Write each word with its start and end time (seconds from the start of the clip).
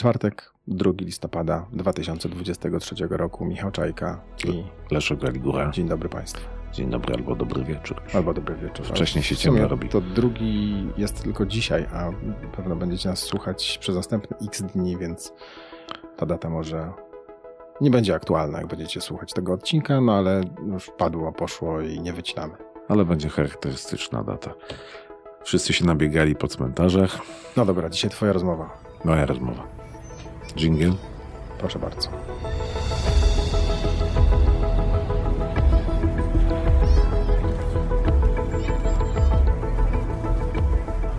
Czwartek, 0.00 0.52
2 0.68 0.90
listopada 0.98 1.66
2023 1.72 2.94
roku. 3.10 3.44
Michał 3.44 3.70
Czajka 3.70 4.20
i 4.48 4.64
Leszek 4.90 5.20
Galigura. 5.20 5.70
dzień 5.70 5.88
dobry 5.88 6.08
Państwu. 6.08 6.48
Dzień 6.72 6.90
dobry 6.90 7.14
albo 7.14 7.36
dobry 7.36 7.64
wieczór. 7.64 8.02
Albo 8.14 8.34
dobry 8.34 8.54
wieczór. 8.56 8.86
Wcześniej 8.86 9.24
się 9.24 9.36
ciemno 9.36 9.68
robi. 9.68 9.88
To 9.88 10.00
drugi 10.00 10.86
jest 10.96 11.22
tylko 11.22 11.46
dzisiaj, 11.46 11.86
a 11.92 12.10
pewno 12.56 12.76
będziecie 12.76 13.08
nas 13.08 13.18
słuchać 13.18 13.78
przez 13.80 13.96
następne 13.96 14.36
x 14.46 14.62
dni, 14.62 14.96
więc 14.96 15.32
ta 16.16 16.26
data 16.26 16.50
może 16.50 16.92
nie 17.80 17.90
będzie 17.90 18.14
aktualna, 18.14 18.58
jak 18.58 18.66
będziecie 18.66 19.00
słuchać 19.00 19.32
tego 19.32 19.52
odcinka, 19.52 20.00
no 20.00 20.12
ale 20.12 20.40
już 20.66 20.90
padło, 20.98 21.32
poszło 21.32 21.80
i 21.80 22.00
nie 22.00 22.12
wycinamy. 22.12 22.54
Ale 22.88 23.04
będzie 23.04 23.28
charakterystyczna 23.28 24.24
data. 24.24 24.54
Wszyscy 25.42 25.72
się 25.72 25.84
nabiegali 25.84 26.36
po 26.36 26.48
cmentarzach. 26.48 27.18
No 27.56 27.64
dobra, 27.64 27.90
dzisiaj 27.90 28.10
twoja 28.10 28.32
rozmowa. 28.32 28.70
Moja 29.04 29.26
rozmowa. 29.26 29.79
Dżingiel. 30.56 30.92
Proszę 31.58 31.78
bardzo. 31.78 32.08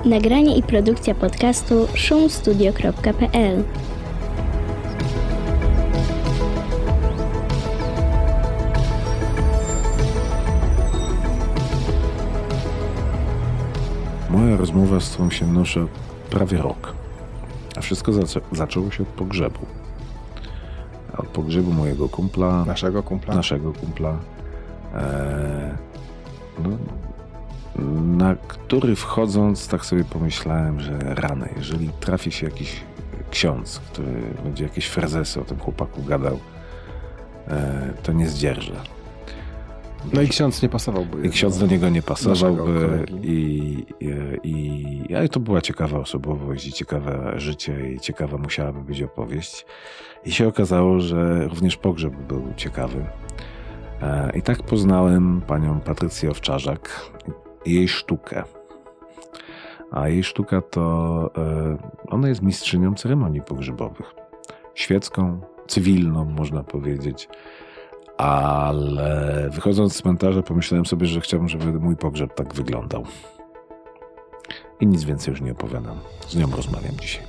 Nagranie 0.05 0.57
i 0.57 0.63
produkcja 0.63 1.15
podcastu 1.15 1.87
szumstudio.pl 1.93 3.63
Moja 14.29 14.57
rozmowa, 14.57 14.99
z 14.99 15.09
którą 15.09 15.29
się 15.29 15.47
noszę 15.47 15.87
prawie 16.29 16.57
rok. 16.57 17.00
A 17.77 17.81
wszystko 17.81 18.11
zaczę- 18.11 18.41
zaczęło 18.51 18.91
się 18.91 19.03
od 19.03 19.09
pogrzebu. 19.09 19.59
Od 21.17 21.27
pogrzebu 21.27 21.71
mojego 21.71 22.09
kumpla. 22.09 22.65
Naszego 22.65 23.03
kumpla. 23.03 23.35
naszego 23.35 23.73
kumpla, 23.73 24.17
e, 24.95 25.77
no, 26.63 26.69
na 28.17 28.35
który 28.35 28.95
wchodząc 28.95 29.67
tak 29.67 29.85
sobie 29.85 30.03
pomyślałem, 30.03 30.79
że 30.79 30.99
rany, 30.99 31.49
jeżeli 31.57 31.89
trafi 31.89 32.31
się 32.31 32.45
jakiś 32.45 32.81
ksiądz, 33.31 33.79
który 33.79 34.11
będzie 34.43 34.63
jakieś 34.63 34.87
frazesy 34.87 35.41
o 35.41 35.43
tym 35.43 35.59
chłopaku 35.59 36.03
gadał, 36.03 36.39
e, 37.47 37.93
to 38.03 38.11
nie 38.11 38.29
zdzierżę. 38.29 38.73
No 40.13 40.21
i 40.21 40.27
ksiądz 40.27 40.61
nie 40.61 40.69
pasowałby. 40.69 41.27
I 41.27 41.29
ksiądz 41.29 41.57
do 41.57 41.67
niego 41.67 41.89
nie 41.89 42.01
pasowałby 42.01 42.87
kolegi. 42.87 43.29
i, 43.29 43.85
i, 43.99 45.09
i 45.09 45.15
ale 45.15 45.29
to 45.29 45.39
była 45.39 45.61
ciekawa 45.61 45.99
osobowość 45.99 46.67
i 46.67 46.71
ciekawe 46.71 47.33
życie 47.35 47.91
i 47.93 47.99
ciekawa 47.99 48.37
musiałaby 48.37 48.81
być 48.81 49.01
opowieść. 49.01 49.65
I 50.25 50.31
się 50.31 50.47
okazało, 50.47 50.99
że 50.99 51.47
również 51.47 51.77
pogrzeb 51.77 52.13
był 52.15 52.53
ciekawy. 52.57 53.05
E, 54.01 54.31
I 54.37 54.41
tak 54.41 54.63
poznałem 54.63 55.41
panią 55.47 55.79
Patrycję 55.79 56.31
Owczarzak 56.31 57.11
i 57.65 57.73
jej 57.73 57.87
sztukę. 57.87 58.43
A 59.91 60.07
jej 60.09 60.23
sztuka 60.23 60.61
to, 60.61 61.31
e, 61.37 61.77
ona 62.07 62.29
jest 62.29 62.41
mistrzynią 62.41 62.95
ceremonii 62.95 63.41
pogrzebowych. 63.41 64.15
Świecką, 64.75 65.41
cywilną 65.67 66.25
można 66.25 66.63
powiedzieć. 66.63 67.29
Ale 68.21 69.49
wychodząc 69.53 69.93
z 69.93 69.97
cmentarza 69.97 70.41
pomyślałem 70.41 70.85
sobie, 70.85 71.07
że 71.07 71.21
chciałbym, 71.21 71.49
żeby 71.49 71.79
mój 71.79 71.95
pogrzeb 71.95 72.35
tak 72.35 72.53
wyglądał. 72.53 73.05
I 74.79 74.87
nic 74.87 75.03
więcej 75.03 75.31
już 75.31 75.41
nie 75.41 75.51
opowiadam. 75.51 75.99
Z 76.27 76.35
nią 76.35 76.51
rozmawiam 76.55 76.97
dzisiaj. 77.01 77.23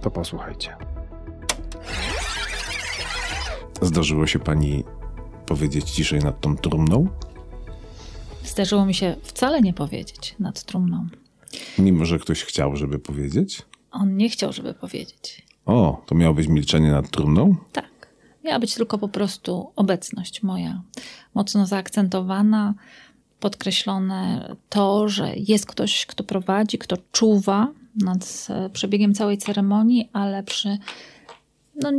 To 0.00 0.10
posłuchajcie. 0.10 0.76
Zdarzyło 3.82 4.26
się 4.26 4.38
pani 4.38 4.84
powiedzieć 5.46 5.90
ciszej 5.90 6.18
nad 6.20 6.40
tą 6.40 6.56
trumną? 6.56 7.08
Zdarzyło 8.44 8.86
mi 8.86 8.94
się 8.94 9.16
wcale 9.22 9.60
nie 9.60 9.74
powiedzieć 9.74 10.34
nad 10.38 10.64
trumną. 10.64 11.08
Mimo, 11.78 12.04
że 12.04 12.18
ktoś 12.18 12.44
chciał, 12.44 12.76
żeby 12.76 12.98
powiedzieć? 12.98 13.62
On 13.90 14.16
nie 14.16 14.28
chciał, 14.28 14.52
żeby 14.52 14.74
powiedzieć. 14.74 15.46
O, 15.66 16.02
to 16.06 16.14
miało 16.14 16.34
być 16.34 16.48
milczenie 16.48 16.90
nad 16.90 17.10
trumną? 17.10 17.56
Tak. 17.72 17.89
Miała 18.44 18.58
być 18.58 18.74
tylko 18.74 18.98
po 18.98 19.08
prostu 19.08 19.72
obecność 19.76 20.42
moja, 20.42 20.82
mocno 21.34 21.66
zaakcentowana, 21.66 22.74
podkreślone 23.40 24.48
to, 24.68 25.08
że 25.08 25.32
jest 25.36 25.66
ktoś, 25.66 26.06
kto 26.06 26.24
prowadzi, 26.24 26.78
kto 26.78 26.96
czuwa 27.12 27.68
nad 27.96 28.46
e, 28.50 28.70
przebiegiem 28.70 29.14
całej 29.14 29.38
ceremonii, 29.38 30.10
ale 30.12 30.42
przy. 30.42 30.78
No, 31.82 31.92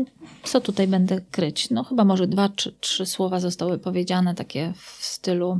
co 0.43 0.61
tutaj 0.61 0.87
będę 0.87 1.21
kryć? 1.31 1.69
No, 1.69 1.83
chyba 1.83 2.05
może 2.05 2.27
dwa 2.27 2.49
czy 2.49 2.75
trzy 2.79 3.05
słowa 3.05 3.39
zostały 3.39 3.77
powiedziane, 3.77 4.35
takie 4.35 4.73
w 4.75 5.05
stylu 5.05 5.59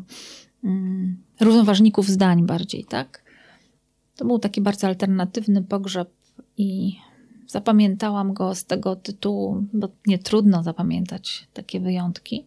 mm, 0.63 1.17
równoważników 1.39 2.07
zdań 2.07 2.45
bardziej, 2.45 2.85
tak? 2.85 3.23
To 4.15 4.25
był 4.25 4.39
taki 4.39 4.61
bardzo 4.61 4.87
alternatywny 4.87 5.63
pogrzeb 5.63 6.09
i 6.57 6.97
zapamiętałam 7.51 8.34
go 8.34 8.56
z 8.56 8.66
tego 8.66 8.95
tytułu, 8.95 9.63
bo 9.73 9.89
nie 10.07 10.19
trudno 10.19 10.63
zapamiętać 10.63 11.47
takie 11.53 11.79
wyjątki. 11.79 12.45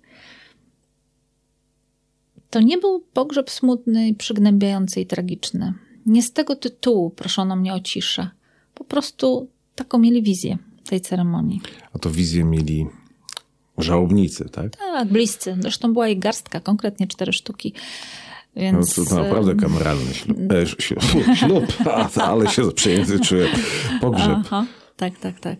To 2.51 2.61
nie 2.61 2.79
był 2.79 3.01
pogrzeb 3.13 3.51
smutny, 3.51 4.15
przygnębiający 4.15 5.01
i 5.01 5.07
tragiczny. 5.07 5.75
Nie 6.07 6.23
z 6.23 6.33
tego 6.33 6.57
tytułu 6.57 7.11
proszono 7.11 7.57
mnie 7.57 7.75
o 7.75 7.81
ciszę. 7.81 8.31
Po 8.75 8.85
prostu 8.85 9.49
taką 9.75 9.99
mieli 9.99 10.23
wizję 10.23 10.59
tej 10.89 11.01
ceremonii. 11.01 11.61
A 11.93 11.99
to 11.99 12.11
wizję 12.11 12.45
mieli 12.45 12.87
żałobnicy, 13.79 14.49
tak? 14.49 14.77
Tak, 14.77 15.09
bliscy. 15.09 15.57
Zresztą 15.61 15.93
była 15.93 16.09
ich 16.09 16.19
garstka, 16.19 16.61
konkretnie 16.61 17.07
cztery 17.07 17.33
sztuki. 17.33 17.73
No 18.57 18.63
Więc, 18.63 18.95
to, 18.95 19.05
to 19.05 19.15
naprawdę 19.15 19.55
kameralny 19.55 20.15
ślub. 20.15 20.39
E, 20.53 20.67
ślub, 20.67 21.01
ślub 21.41 21.65
ale 22.23 22.51
się 22.51 22.73
przejęzyczyłem. 22.73 23.49
Pogrzeb. 24.01 24.39
Aha, 24.41 24.67
tak, 24.97 25.19
tak, 25.19 25.41
tak. 25.41 25.59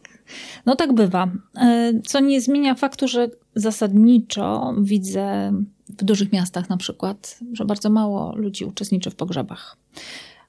No 0.67 0.77
tak 0.77 0.93
bywa. 0.93 1.29
E, 1.57 1.93
Co 2.07 2.21
nie 2.21 2.41
zmienia 2.41 2.75
faktu, 2.75 3.09
że 3.09 3.29
zasadniczo 3.55 4.75
widzę 4.83 5.53
w 5.99 6.05
dużych 6.05 6.33
miastach 6.33 6.69
na 6.69 6.77
przykład, 6.77 7.39
że 7.53 7.65
bardzo 7.65 7.91
mało 7.91 8.37
ludzi 8.37 8.65
uczestniczy 8.65 9.11
w 9.11 9.15
pogrzebach. 9.15 9.77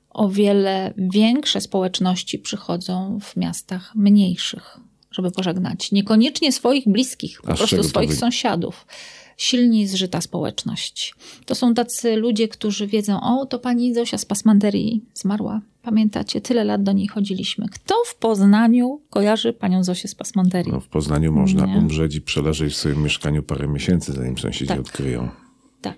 O 0.10 0.30
wiele 0.30 0.94
większe 0.98 1.62
społeczności 1.62 2.40
przychodzą 2.40 3.20
w 3.22 3.36
miastach 3.36 3.96
mniejszych, 3.96 4.80
żeby 5.12 5.32
pożegnać. 5.32 5.92
Niekoniecznie 5.92 6.52
swoich 6.52 6.88
bliskich, 6.88 7.42
po 7.42 7.52
A 7.52 7.56
prostu 7.56 7.84
swoich 7.84 8.10
wy- 8.10 8.16
sąsiadów. 8.16 8.86
Silni 9.38 9.88
zżyta 9.88 10.22
społeczność. 10.22 11.16
To 11.46 11.56
są 11.56 11.74
tacy 11.74 12.16
ludzie, 12.16 12.48
którzy 12.48 12.88
wiedzą, 12.88 13.22
o, 13.22 13.46
to 13.46 13.60
pani 13.60 13.94
Zosia 13.94 14.18
z 14.18 14.26
Pasmanterii 14.26 15.02
zmarła. 15.14 15.62
Pamiętacie, 15.82 16.42
tyle 16.42 16.64
lat 16.64 16.84
do 16.84 16.92
niej 16.92 17.08
chodziliśmy. 17.08 17.66
Kto 17.70 17.96
w 18.08 18.16
Poznaniu 18.16 19.02
kojarzy 19.10 19.54
panią 19.54 19.84
Zosię 19.84 20.08
z 20.08 20.16
Pasmanterii? 20.16 20.72
No, 20.72 20.80
w 20.80 20.88
Poznaniu 20.88 21.32
można 21.32 21.66
Nie. 21.66 21.78
umrzeć 21.78 22.16
i 22.16 22.22
przeleżeć 22.22 22.74
w 22.74 22.76
swoim 22.78 23.04
mieszkaniu 23.04 23.44
parę 23.44 23.68
miesięcy, 23.68 24.14
zanim 24.14 24.38
sąsiedzi 24.38 24.68
Tak. 24.68 24.80
odkryją. 24.80 25.30
Tak. 25.82 25.98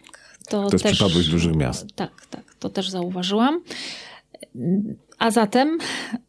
To 0.49 0.69
jest 0.73 0.85
przypadłość 0.85 1.29
dużych 1.29 1.55
miast. 1.55 1.87
Tak, 1.95 2.25
tak. 2.29 2.55
To 2.59 2.69
też 2.69 2.89
zauważyłam. 2.89 3.61
A 5.19 5.31
zatem 5.31 5.77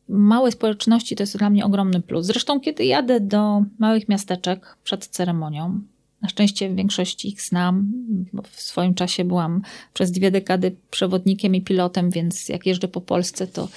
małe 0.09 0.53
społeczności 0.53 1.17
to 1.17 1.23
jest 1.23 1.37
dla 1.39 1.51
mnie 1.51 1.65
ogromny 1.65 2.01
plus. 2.01 2.27
Zresztą, 2.27 2.61
kiedy 2.61 2.85
jadę 2.85 3.21
do 3.21 3.63
małych 3.79 4.09
miasteczek 4.09 4.77
przed 4.85 5.07
ceremonią, 5.07 5.81
na 6.23 6.29
szczęście 6.29 6.75
większość 6.75 7.25
ich 7.25 7.43
znam, 7.43 7.93
bo 8.33 8.43
w 8.43 8.61
swoim 8.61 8.95
czasie 8.95 9.25
byłam 9.25 9.63
przez 9.95 10.11
dwie 10.11 10.31
dekady 10.31 10.77
przewodnikiem 10.91 11.55
i 11.55 11.63
pilotem, 11.63 12.11
więc 12.11 12.49
jak 12.49 12.67
jeżdżę 12.67 12.89
po 12.89 13.01
Polsce, 13.01 13.47
to 13.47 13.69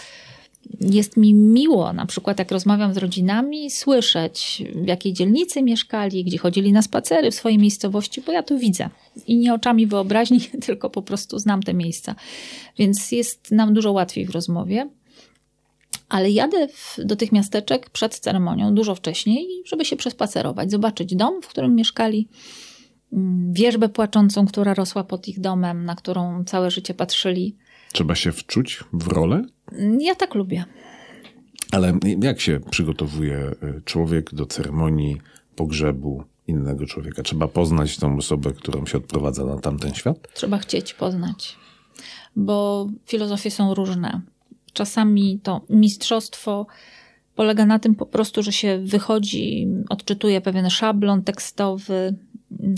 jest 0.82 1.18
mi 1.18 1.34
miło, 1.34 1.94
na 1.94 2.06
przykład 2.06 2.40
jak 2.40 2.52
rozmawiam 2.52 2.94
z 2.94 2.98
rodzinami, 2.98 3.72
słyszeć 3.72 4.64
w 4.76 4.88
jakiej 4.88 5.14
dzielnicy 5.14 5.64
mieszkali, 5.64 6.24
gdzie 6.24 6.38
chodzili 6.38 6.72
na 6.72 6.82
spacery 6.82 7.32
w 7.32 7.36
swojej 7.36 7.58
miejscowości, 7.58 8.22
bo 8.22 8.32
ja 8.32 8.44
to 8.44 8.58
widzę. 8.58 8.90
I 9.28 9.38
nie 9.38 9.54
oczami 9.54 9.88
wyobraźni, 9.88 10.40
tylko 10.66 10.90
po 10.90 11.02
prostu 11.02 11.40
znam 11.40 11.64
te 11.64 11.74
miejsca. 11.74 12.16
Więc 12.78 13.12
jest 13.12 13.52
nam 13.52 13.74
dużo 13.74 13.92
łatwiej 13.92 14.26
w 14.26 14.30
rozmowie. 14.30 14.90
Ale 16.12 16.30
jadę 16.30 16.68
w, 16.68 16.98
do 17.06 17.16
tych 17.16 17.32
miasteczek 17.32 17.90
przed 17.90 18.20
ceremonią, 18.20 18.74
dużo 18.74 18.96
wcześniej, 18.96 19.48
żeby 19.66 19.86
się 19.86 19.96
przespacerować, 19.96 20.72
zobaczyć 20.72 21.16
dom, 21.16 21.42
w 21.42 21.48
którym 21.48 21.76
mieszkali, 21.76 22.28
mm, 23.14 23.54
wierzbę 23.54 23.90
płaczącą, 23.90 24.46
która 24.46 24.74
rosła 24.74 25.04
pod 25.04 25.28
ich 25.28 25.40
domem, 25.40 25.86
na 25.86 25.96
którą 25.96 26.44
całe 26.44 26.72
życie 26.72 26.94
patrzyli. 26.94 27.56
Trzeba 27.94 28.16
się 28.16 28.32
wczuć 28.32 28.84
w 28.94 29.08
rolę? 29.08 29.46
Ja 30.00 30.16
tak 30.16 30.36
lubię. 30.36 30.66
Ale 31.72 31.94
jak 32.22 32.40
się 32.40 32.60
przygotowuje 32.72 33.38
y, 33.38 33.82
człowiek 33.86 34.34
do 34.34 34.46
ceremonii 34.46 35.18
pogrzebu 35.56 36.24
innego 36.48 36.86
człowieka? 36.86 37.24
Trzeba 37.24 37.48
poznać 37.48 37.98
tą 37.98 38.18
osobę, 38.18 38.54
którą 38.54 38.86
się 38.86 38.98
odprowadza 38.98 39.46
na 39.46 39.58
tamten 39.60 39.94
świat? 39.94 40.28
Trzeba 40.34 40.58
chcieć 40.58 40.94
poznać, 40.94 41.58
bo 42.36 42.88
filozofie 43.06 43.52
są 43.52 43.74
różne. 43.74 44.22
Czasami 44.74 45.40
to 45.44 45.62
mistrzostwo 45.70 46.68
polega 47.36 47.66
na 47.66 47.80
tym 47.80 47.96
po 47.96 48.06
prostu, 48.06 48.44
że 48.44 48.52
się 48.52 48.80
wychodzi, 48.84 49.68
odczytuje 49.90 50.42
pewien 50.42 50.70
szablon 50.70 51.24
tekstowy, 51.24 52.16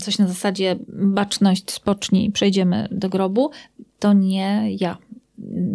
coś 0.02 0.18
na 0.18 0.28
zasadzie 0.28 0.76
baczność, 0.88 1.70
spocznij, 1.70 2.30
przejdziemy 2.30 2.88
do 2.90 3.08
grobu. 3.08 3.50
To 3.98 4.12
nie 4.12 4.66
ja. 4.80 4.98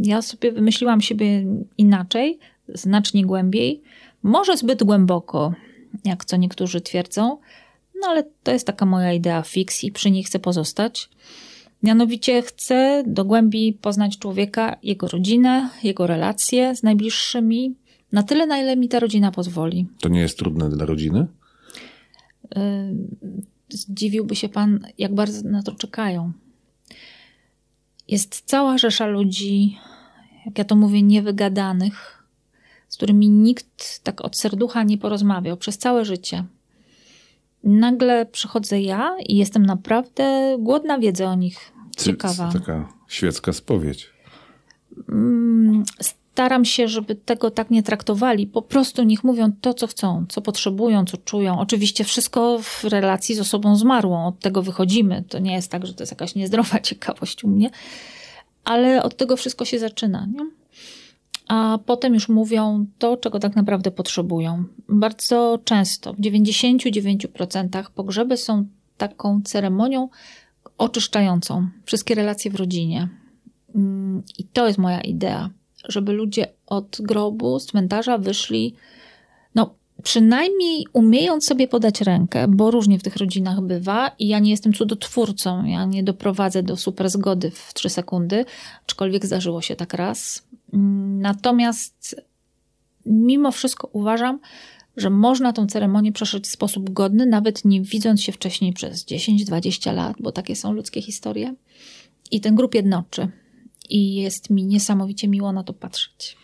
Ja 0.04 0.21
sobie 0.21 0.51
wymyśliłam 0.51 1.01
siebie 1.01 1.45
inaczej, 1.77 2.39
znacznie 2.68 3.25
głębiej, 3.25 3.81
może 4.24 4.57
zbyt 4.57 4.83
głęboko, 4.83 5.54
jak 6.06 6.25
co 6.25 6.38
niektórzy 6.38 6.81
twierdzą, 6.81 7.38
no 8.01 8.07
ale 8.07 8.24
to 8.44 8.51
jest 8.51 8.68
taka 8.68 8.86
moja 8.86 9.13
idea 9.13 9.42
fix 9.42 9.83
i 9.83 9.92
przy 9.92 10.12
niej 10.12 10.24
chcę 10.24 10.39
pozostać. 10.39 11.10
Mianowicie 11.84 12.42
chcę 12.42 13.04
do 13.08 13.26
głębi 13.26 13.74
poznać 13.74 14.18
człowieka, 14.18 14.78
jego 14.84 15.08
rodzinę, 15.08 15.70
jego 15.84 16.08
relacje 16.08 16.76
z 16.76 16.84
najbliższymi, 16.84 17.76
na 18.12 18.24
tyle, 18.24 18.48
na 18.48 18.58
ile 18.58 18.78
mi 18.78 18.90
ta 18.90 19.00
rodzina 19.00 19.31
pozwoli. 19.31 19.88
To 20.00 20.10
nie 20.10 20.20
jest 20.20 20.38
trudne 20.38 20.70
dla 20.70 20.86
rodziny? 20.86 21.28
Y, 22.58 22.60
zdziwiłby 23.70 24.36
się 24.36 24.50
pan, 24.50 24.88
jak 24.98 25.16
bardzo 25.16 25.50
na 25.50 25.64
to 25.64 25.72
czekają. 25.72 26.31
Jest 28.08 28.42
cała 28.46 28.78
rzesza 28.78 29.08
ludzi, 29.08 29.78
jak 30.46 30.58
ja 30.58 30.64
to 30.64 30.75
mówię, 30.75 31.02
niewygadanych, 31.02 32.24
z 32.88 32.98
którymi 32.98 33.30
nikt 33.30 34.04
tak 34.04 34.22
od 34.22 34.38
serducha 34.38 34.84
nie 34.84 34.98
porozmawiał 34.98 35.58
przez 35.58 35.78
całe 35.78 36.06
życie. 36.06 36.44
Nagle 37.64 38.26
przychodzę 38.26 38.82
ja 38.82 39.16
i 39.28 39.38
jestem 39.38 39.66
naprawdę 39.66 40.56
głodna 40.60 41.00
wiedzy 41.00 41.26
o 41.26 41.36
nich. 41.36 41.72
Ciekawa. 41.98 42.50
Taka 42.54 42.94
świecka 43.08 43.54
spowiedź. 43.54 44.10
Mm, 45.10 45.84
staram 46.02 46.66
się, 46.66 46.88
żeby 46.88 47.16
tego 47.16 47.52
tak 47.52 47.72
nie 47.72 47.84
traktowali. 47.84 48.48
Po 48.48 48.62
prostu 48.62 49.04
niech 49.04 49.24
mówią 49.24 49.52
to, 49.62 49.74
co 49.74 49.88
chcą, 49.88 50.26
co 50.30 50.42
potrzebują, 50.42 51.06
co 51.06 51.18
czują. 51.18 51.60
Oczywiście 51.60 52.04
wszystko 52.04 52.60
w 52.62 52.84
relacji 52.84 53.36
z 53.36 53.40
osobą 53.40 53.76
zmarłą. 53.76 54.28
Od 54.28 54.40
tego 54.40 54.62
wychodzimy. 54.62 55.24
To 55.30 55.40
nie 55.40 55.54
jest 55.54 55.72
tak, 55.72 55.86
że 55.86 55.94
to 55.94 56.04
jest 56.04 56.12
jakaś 56.12 56.36
niezdrowa 56.36 56.80
ciekawość 56.90 57.44
u 57.44 57.48
mnie, 57.48 57.70
ale 58.64 59.04
od 59.04 59.18
tego 59.18 59.38
wszystko 59.38 59.66
się 59.66 59.80
zaczyna. 59.80 60.28
Nie? 60.34 60.59
A 61.50 61.80
potem 61.86 62.13
już 62.13 62.30
mówią 62.30 62.86
to, 62.98 63.18
czego 63.18 63.40
tak 63.40 63.56
naprawdę 63.56 63.92
potrzebują. 63.92 64.63
Bardzo 64.90 65.60
często, 65.63 66.13
w 66.13 66.19
99% 66.19 67.84
pogrzeby 67.96 68.38
są 68.38 68.66
taką 68.98 69.42
ceremonią 69.44 70.10
oczyszczającą 70.78 71.68
wszystkie 71.86 72.16
relacje 72.16 72.51
w 72.51 72.56
rodzinie. 72.56 73.10
Mm, 73.75 74.24
I 74.38 74.44
to 74.44 74.68
jest 74.68 74.80
moja 74.80 75.01
idea 75.01 75.50
żeby 75.88 76.12
ludzie 76.12 76.48
od 76.68 76.98
grobu, 77.01 77.60
z 77.60 77.66
cmentarza 77.66 78.18
wyszli, 78.18 78.75
no 79.56 79.75
przynajmniej 80.04 80.86
umiejąc 80.94 81.46
sobie 81.46 81.68
podać 81.68 82.01
rękę, 82.01 82.48
bo 82.48 82.72
różnie 82.72 83.00
w 83.00 83.04
tych 83.04 83.16
rodzinach 83.16 83.62
bywa 83.62 84.12
i 84.19 84.28
ja 84.28 84.40
nie 84.40 84.51
jestem 84.51 84.74
cudotwórcą, 84.74 85.66
ja 85.66 85.86
nie 85.86 86.04
doprowadzę 86.04 86.63
do 86.63 86.78
super 86.78 87.10
zgody 87.10 87.51
w 87.51 87.74
trzy 87.74 87.90
sekundy, 87.90 88.46
aczkolwiek 88.86 89.25
zdarzyło 89.25 89.62
się 89.62 89.75
tak 89.75 89.94
raz. 89.94 90.44
Natomiast 90.74 92.16
mimo 93.06 93.51
wszystko 93.51 93.89
uważam, 93.94 94.39
że 94.98 95.10
można 95.10 95.54
tą 95.54 95.68
ceremonię 95.68 96.12
przeszyć 96.12 96.45
w 96.45 96.51
sposób 96.51 96.89
godny, 96.89 97.25
nawet 97.25 97.66
nie 97.66 97.81
widząc 97.81 98.21
się 98.21 98.31
wcześniej 98.31 98.74
przez 98.74 99.06
10-20 99.06 99.94
lat, 99.94 100.18
bo 100.19 100.31
takie 100.31 100.56
są 100.56 100.74
ludzkie 100.74 101.01
historie. 101.01 101.56
I 102.31 102.42
ten 102.42 102.56
grup 102.56 102.75
jednoczy 102.75 103.27
i 103.89 104.16
jest 104.16 104.50
mi 104.50 104.66
niesamowicie 104.66 105.27
miło 105.27 105.51
na 105.51 105.63
to 105.63 105.74
patrzeć. 105.74 106.38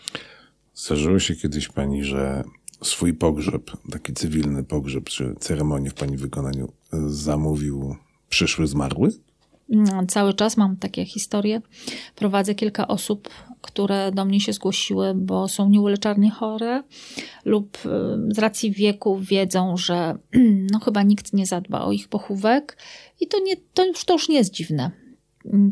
Zdarzyło 0.76 1.20
się 1.20 1.36
kiedyś 1.36 1.68
pani, 1.68 2.04
że 2.04 2.44
swój 2.84 3.14
pogrzeb, 3.14 3.72
taki 3.92 4.14
cywilny 4.14 4.64
pogrzeb, 4.64 5.10
czy 5.10 5.36
ceremonię 5.40 5.90
w 5.90 5.94
pani 5.94 6.18
wykonaniu 6.18 6.72
zamówił 7.08 7.96
przyszły 8.30 8.68
zmarły? 8.68 9.10
No, 9.70 10.06
cały 10.08 10.34
czas 10.34 10.58
mam 10.58 10.78
takie 10.78 11.06
historie. 11.06 11.62
Prowadzę 12.16 12.56
kilka 12.56 12.88
osób, 12.88 13.30
które 13.62 14.12
do 14.12 14.26
mnie 14.26 14.40
się 14.40 14.54
zgłosiły, 14.54 15.14
bo 15.16 15.48
są 15.48 15.70
nieuleczalnie 15.70 16.32
chore 16.32 16.84
lub 17.46 17.78
y, 17.86 17.90
z 18.36 18.40
racji 18.40 18.72
wieku 18.72 19.20
wiedzą, 19.20 19.78
że 19.78 20.18
no, 20.72 20.80
chyba 20.80 21.04
nikt 21.04 21.34
nie 21.34 21.46
zadba 21.46 21.82
o 21.82 21.92
ich 21.92 22.08
pochówek 22.08 22.78
i 23.20 23.28
to, 23.28 23.40
nie, 23.40 23.56
to, 23.74 23.86
już, 23.86 24.06
to 24.06 24.14
już 24.14 24.30
nie 24.30 24.36
jest 24.36 24.54
dziwne. 24.54 25.05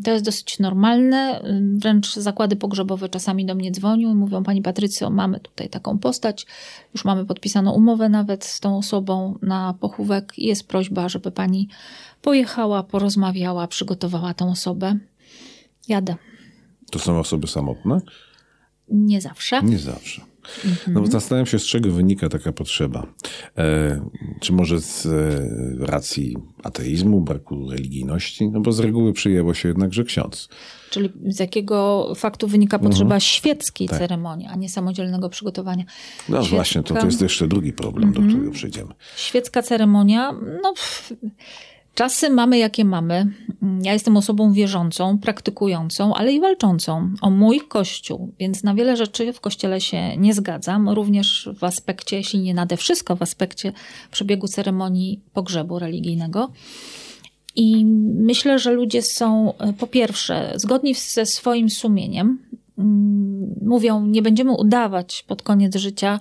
To 0.04 0.10
jest 0.10 0.24
dosyć 0.24 0.58
normalne. 0.58 1.42
Wręcz 1.74 2.14
zakłady 2.14 2.56
pogrzebowe 2.56 3.08
czasami 3.08 3.46
do 3.46 3.54
mnie 3.54 3.70
dzwonią 3.70 4.12
i 4.12 4.14
mówią: 4.14 4.42
Pani 4.42 4.62
Patrycjo, 4.62 5.10
mamy 5.10 5.40
tutaj 5.40 5.68
taką 5.68 5.98
postać, 5.98 6.46
już 6.94 7.04
mamy 7.04 7.26
podpisaną 7.26 7.72
umowę 7.72 8.08
nawet 8.08 8.44
z 8.44 8.60
tą 8.60 8.78
osobą 8.78 9.38
na 9.42 9.74
pochówek. 9.80 10.32
Jest 10.38 10.68
prośba, 10.68 11.08
żeby 11.08 11.30
pani 11.30 11.68
pojechała, 12.22 12.82
porozmawiała, 12.82 13.66
przygotowała 13.66 14.34
tą 14.34 14.50
osobę. 14.50 14.98
Jadę. 15.88 16.14
To 16.90 16.98
są 16.98 17.18
osoby 17.18 17.46
samotne? 17.46 18.00
Nie 18.88 19.20
zawsze. 19.20 19.62
Nie 19.62 19.78
zawsze. 19.78 20.33
No 20.86 21.00
bo 21.00 21.06
zastanawiam 21.06 21.46
się, 21.46 21.58
z 21.58 21.64
czego 21.64 21.90
wynika 21.90 22.28
taka 22.28 22.52
potrzeba. 22.52 23.06
E, 23.58 24.00
czy 24.40 24.52
może 24.52 24.80
z 24.80 25.06
e, 25.06 25.86
racji 25.86 26.36
ateizmu, 26.62 27.20
braku 27.20 27.70
religijności? 27.70 28.48
No 28.48 28.60
bo 28.60 28.72
z 28.72 28.80
reguły 28.80 29.12
przyjęło 29.12 29.54
się 29.54 29.68
jednak, 29.68 29.94
że 29.94 30.04
ksiądz. 30.04 30.48
Czyli 30.90 31.12
z 31.26 31.40
jakiego 31.40 32.12
faktu 32.16 32.48
wynika 32.48 32.78
potrzeba 32.78 33.04
mhm. 33.04 33.20
świeckiej 33.20 33.88
tak. 33.88 33.98
ceremonii, 33.98 34.46
a 34.50 34.56
nie 34.56 34.68
samodzielnego 34.68 35.28
przygotowania? 35.28 35.84
No 36.28 36.36
Świecka... 36.36 36.56
właśnie, 36.56 36.82
to, 36.82 36.94
to 36.94 37.06
jest 37.06 37.22
jeszcze 37.22 37.48
drugi 37.48 37.72
problem, 37.72 38.12
do 38.12 38.20
którego 38.20 38.50
przejdziemy. 38.50 38.94
Świecka 39.16 39.62
ceremonia, 39.62 40.32
no... 40.62 40.72
Pff 40.74 41.12
Czasy 41.94 42.30
mamy 42.30 42.58
jakie 42.58 42.84
mamy. 42.84 43.26
Ja 43.82 43.92
jestem 43.92 44.16
osobą 44.16 44.52
wierzącą, 44.52 45.18
praktykującą, 45.18 46.14
ale 46.14 46.32
i 46.32 46.40
walczącą 46.40 47.10
o 47.22 47.30
mój 47.30 47.60
kościół, 47.60 48.32
więc 48.38 48.62
na 48.62 48.74
wiele 48.74 48.96
rzeczy 48.96 49.32
w 49.32 49.40
kościele 49.40 49.80
się 49.80 50.16
nie 50.16 50.34
zgadzam, 50.34 50.88
również 50.88 51.48
w 51.58 51.64
aspekcie, 51.64 52.16
jeśli 52.16 52.40
nie 52.40 52.54
nade 52.54 52.76
wszystko, 52.76 53.16
w 53.16 53.22
aspekcie 53.22 53.72
przebiegu 54.10 54.48
ceremonii 54.48 55.20
pogrzebu 55.32 55.78
religijnego. 55.78 56.50
I 57.56 57.84
myślę, 58.14 58.58
że 58.58 58.72
ludzie 58.72 59.02
są 59.02 59.58
e, 59.58 59.72
po 59.72 59.86
pierwsze 59.86 60.52
zgodni 60.56 60.94
ze 60.94 61.26
swoim 61.26 61.70
sumieniem. 61.70 62.38
Mm, 62.78 63.54
mówią, 63.62 64.06
nie 64.06 64.22
będziemy 64.22 64.52
udawać 64.52 65.24
pod 65.28 65.42
koniec 65.42 65.76
życia, 65.76 66.20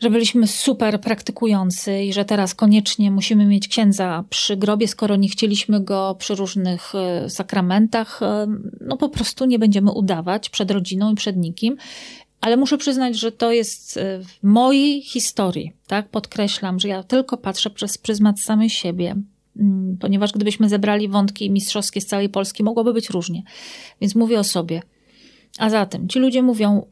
że 0.00 0.10
byliśmy 0.10 0.46
super 0.46 1.00
praktykujący 1.00 2.02
i 2.02 2.12
że 2.12 2.24
teraz 2.24 2.54
koniecznie 2.54 3.10
musimy 3.10 3.46
mieć 3.46 3.68
księdza 3.68 4.24
przy 4.30 4.56
grobie, 4.56 4.88
skoro 4.88 5.16
nie 5.16 5.28
chcieliśmy 5.28 5.80
go 5.80 6.16
przy 6.18 6.34
różnych 6.34 6.94
e, 6.94 7.30
sakramentach. 7.30 8.22
E, 8.22 8.46
no 8.80 8.96
po 8.96 9.08
prostu 9.08 9.44
nie 9.44 9.58
będziemy 9.58 9.92
udawać 9.92 10.50
przed 10.50 10.70
rodziną 10.70 11.12
i 11.12 11.14
przed 11.14 11.36
nikim. 11.36 11.76
Ale 12.40 12.56
muszę 12.56 12.78
przyznać, 12.78 13.16
że 13.16 13.32
to 13.32 13.52
jest 13.52 13.96
e, 13.96 14.20
w 14.24 14.42
mojej 14.42 15.02
historii, 15.02 15.72
tak? 15.86 16.08
Podkreślam, 16.08 16.80
że 16.80 16.88
ja 16.88 17.02
tylko 17.02 17.36
patrzę 17.36 17.70
przez 17.70 17.98
pryzmat 17.98 18.40
samej 18.40 18.70
siebie, 18.70 19.16
mm, 19.56 19.96
ponieważ 20.00 20.32
gdybyśmy 20.32 20.68
zebrali 20.68 21.08
wątki 21.08 21.50
mistrzowskie 21.50 22.00
z 22.00 22.06
całej 22.06 22.28
Polski, 22.28 22.62
mogłoby 22.62 22.92
być 22.92 23.10
różnie. 23.10 23.42
Więc 24.00 24.14
mówię 24.14 24.38
o 24.40 24.44
sobie. 24.44 24.82
A 25.58 25.70
zatem 25.70 26.08
ci 26.08 26.18
ludzie 26.18 26.42
mówią, 26.42 26.86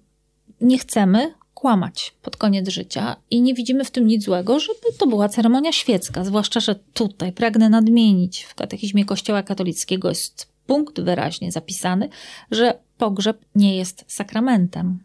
nie 0.61 0.79
chcemy, 0.79 1.35
kłamać 1.62 2.14
pod 2.23 2.37
koniec 2.37 2.69
życia 2.69 3.16
i 3.31 3.42
nie 3.42 3.54
widzimy 3.54 3.85
w 3.85 3.90
tym 3.90 4.07
nic 4.07 4.25
złego, 4.25 4.61
żeby 4.61 4.78
to 4.99 5.07
była 5.07 5.28
ceremonia 5.28 5.73
świecka. 5.73 6.25
Zwłaszcza, 6.25 6.61
że 6.61 6.75
tutaj 6.75 7.33
pragnę 7.33 7.69
nadmienić, 7.69 8.42
w 8.42 8.54
katechizmie 8.54 9.04
Kościoła 9.04 9.42
katolickiego 9.42 10.09
jest 10.09 10.49
punkt 10.66 11.00
wyraźnie 11.00 11.52
zapisany, 11.52 12.09
że 12.50 12.78
pogrzeb 12.99 13.45
nie 13.54 13.76
jest 13.76 14.04
sakramentem. 14.09 14.99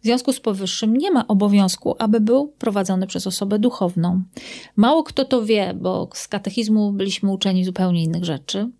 W 0.00 0.04
związku 0.04 0.32
z 0.32 0.40
powyższym 0.40 0.96
nie 0.96 1.10
ma 1.10 1.26
obowiązku, 1.26 1.96
aby 1.98 2.20
był 2.20 2.48
prowadzony 2.48 3.06
przez 3.06 3.26
osobę 3.26 3.58
duchowną. 3.58 4.22
Mało 4.76 5.02
kto 5.02 5.24
to 5.24 5.44
wie, 5.44 5.74
bo 5.74 6.08
z 6.14 6.28
katechizmu 6.28 6.92
byliśmy 6.92 7.32
uczeni 7.32 7.64
zupełnie 7.64 8.02
innych 8.02 8.24
rzeczy. 8.24 8.70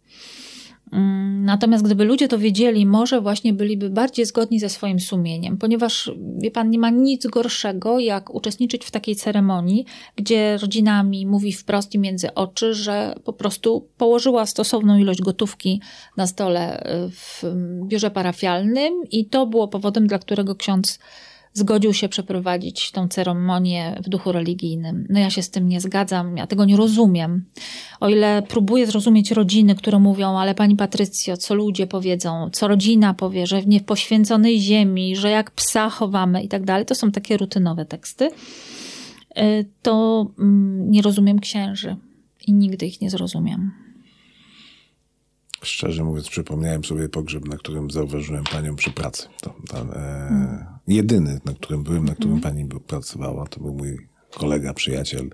Mm, 0.92 1.44
natomiast 1.44 1.84
gdyby 1.84 2.04
ludzie 2.04 2.28
to 2.28 2.38
wiedzieli, 2.38 2.86
może 2.86 3.20
właśnie 3.20 3.52
byliby 3.52 3.90
bardziej 3.90 4.26
zgodni 4.26 4.60
ze 4.60 4.68
swoim 4.68 5.00
sumieniem, 5.00 5.58
ponieważ 5.58 6.10
wie 6.38 6.50
pan, 6.50 6.70
nie 6.70 6.78
ma 6.78 6.90
nic 6.90 7.26
gorszego, 7.26 7.98
jak 7.98 8.34
uczestniczyć 8.34 8.84
w 8.84 8.90
takiej 8.90 9.16
ceremonii, 9.16 9.84
gdzie 10.16 10.56
rodzinami 10.56 11.26
mówi 11.26 11.52
wprost 11.52 11.94
i 11.94 11.98
między 11.98 12.34
oczy, 12.34 12.74
że 12.74 13.14
po 13.24 13.32
prostu 13.32 13.88
położyła 13.96 14.46
stosowną 14.46 14.98
ilość 14.98 15.22
gotówki 15.22 15.80
na 16.16 16.26
stole 16.26 16.80
y, 16.80 17.10
w 17.10 17.42
biurze 17.84 18.10
parafialnym 18.10 18.94
i 19.10 19.26
to 19.26 19.46
było 19.46 19.68
powodem, 19.68 20.06
dla 20.06 20.18
którego 20.18 20.54
ksiądz 20.54 20.98
zgodził 21.52 21.94
się 21.94 22.08
przeprowadzić 22.08 22.90
tą 22.90 23.08
ceremonię 23.08 24.00
w 24.04 24.08
duchu 24.08 24.32
religijnym. 24.32 25.06
No 25.10 25.20
ja 25.20 25.30
się 25.30 25.42
z 25.42 25.50
tym 25.50 25.68
nie 25.68 25.80
zgadzam, 25.80 26.36
ja 26.36 26.46
tego 26.46 26.64
nie 26.64 26.76
rozumiem. 26.76 27.44
O 28.00 28.08
ile 28.08 28.42
próbuję 28.48 28.86
zrozumieć 28.86 29.30
rodziny, 29.30 29.74
które 29.74 29.98
mówią, 29.98 30.38
ale 30.38 30.54
pani 30.54 30.76
Patrycjo, 30.76 31.36
co 31.36 31.54
ludzie 31.54 31.86
powiedzą, 31.86 32.50
co 32.52 32.68
rodzina 32.68 33.14
powie, 33.14 33.46
że 33.46 33.62
w 33.62 33.66
niepoświęconej 33.66 34.60
ziemi, 34.60 35.16
że 35.16 35.30
jak 35.30 35.50
psa 35.50 35.90
chowamy 35.90 36.42
i 36.42 36.48
tak 36.48 36.64
dalej, 36.64 36.86
to 36.86 36.94
są 36.94 37.12
takie 37.12 37.36
rutynowe 37.36 37.84
teksty, 37.84 38.30
y, 39.38 39.66
to 39.82 40.26
mm, 40.38 40.90
nie 40.90 41.02
rozumiem 41.02 41.38
księży 41.38 41.96
i 42.46 42.52
nigdy 42.52 42.86
ich 42.86 43.00
nie 43.00 43.10
zrozumiem. 43.10 43.70
Szczerze 45.62 46.04
mówiąc, 46.04 46.28
przypomniałem 46.28 46.84
sobie 46.84 47.08
pogrzeb, 47.08 47.48
na 47.48 47.56
którym 47.56 47.90
zauważyłem 47.90 48.44
panią 48.44 48.76
przy 48.76 48.90
pracy. 48.90 49.28
To, 49.40 49.54
to, 49.68 49.78
e, 49.78 50.77
jedyny, 50.88 51.40
na 51.44 51.54
którym 51.54 51.82
byłem, 51.82 52.04
na 52.04 52.14
którym 52.14 52.40
pani 52.40 52.68
pracowała, 52.86 53.46
to 53.46 53.60
był 53.60 53.74
mój 53.74 54.08
kolega, 54.30 54.74
przyjaciel. 54.74 55.30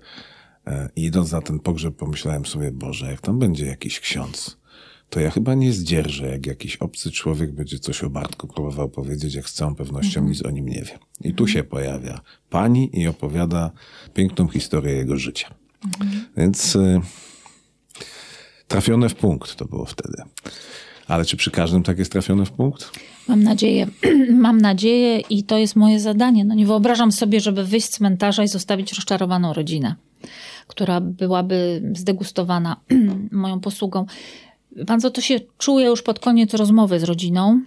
E, 0.67 0.89
I 0.95 1.05
idąc 1.05 1.31
na 1.31 1.41
ten 1.41 1.59
pogrzeb, 1.59 1.95
pomyślałem 1.95 2.45
sobie, 2.45 2.71
Boże, 2.71 3.11
jak 3.11 3.21
tam 3.21 3.39
będzie 3.39 3.65
jakiś 3.65 3.99
ksiądz, 3.99 4.57
to 5.09 5.19
ja 5.19 5.31
chyba 5.31 5.53
nie 5.53 5.73
zdzierżę, 5.73 6.27
jak 6.27 6.45
jakiś 6.45 6.77
obcy 6.77 7.11
człowiek 7.11 7.51
będzie 7.51 7.79
coś 7.79 8.03
o 8.03 8.09
Bartku 8.09 8.47
próbował 8.47 8.89
powiedzieć, 8.89 9.33
jak 9.33 9.49
z 9.49 9.53
całą 9.53 9.75
pewnością 9.75 10.19
mhm. 10.19 10.27
nic 10.27 10.45
o 10.45 10.51
nim 10.51 10.65
nie 10.65 10.81
wie. 10.81 10.99
I 11.21 11.33
tu 11.33 11.47
się 11.47 11.63
pojawia 11.63 12.21
pani 12.49 12.99
i 12.99 13.07
opowiada 13.07 13.71
piękną 14.13 14.47
historię 14.47 14.93
jego 14.93 15.17
życia. 15.17 15.55
Mhm. 15.85 16.25
Więc... 16.37 16.75
E, 16.75 17.01
Trafione 18.67 19.09
w 19.09 19.15
punkt 19.15 19.55
to 19.55 19.65
było 19.65 19.85
wtedy. 19.85 20.23
Ale 21.07 21.25
czy 21.25 21.37
przy 21.37 21.51
każdym 21.51 21.83
tak 21.83 21.99
jest 21.99 22.11
trafione 22.11 22.45
w 22.45 22.51
punkt? 22.51 22.91
Mam 23.27 23.43
nadzieję. 23.43 23.87
Mam 24.45 24.61
nadzieję 24.61 25.19
i 25.19 25.43
to 25.43 25.57
jest 25.57 25.75
moje 25.75 25.99
zadanie. 25.99 26.45
No 26.45 26.55
nie 26.55 26.65
wyobrażam 26.65 27.11
sobie, 27.11 27.39
żeby 27.39 27.63
wyjść 27.63 27.87
z 27.87 27.89
cmentarza 27.89 28.43
i 28.43 28.47
zostawić 28.47 28.93
rozczarowaną 28.93 29.53
rodzinę, 29.53 29.95
która 30.67 31.01
byłaby 31.01 31.81
zdegustowana 31.95 32.81
moją 33.31 33.59
posługą. 33.59 34.05
Co, 35.01 35.11
to 35.11 35.21
się 35.21 35.39
czuje 35.57 35.85
już 35.85 36.01
pod 36.01 36.19
koniec 36.19 36.53
rozmowy 36.53 36.99
z 36.99 37.03
rodziną. 37.03 37.61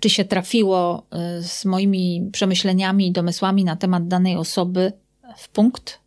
Czy 0.00 0.10
się 0.10 0.24
trafiło 0.24 1.06
y, 1.38 1.42
z 1.42 1.64
moimi 1.64 2.28
przemyśleniami 2.32 3.06
i 3.06 3.12
domysłami 3.12 3.64
na 3.64 3.76
temat 3.76 4.08
danej 4.08 4.36
osoby 4.36 4.92
w 5.36 5.48
punkt? 5.48 6.05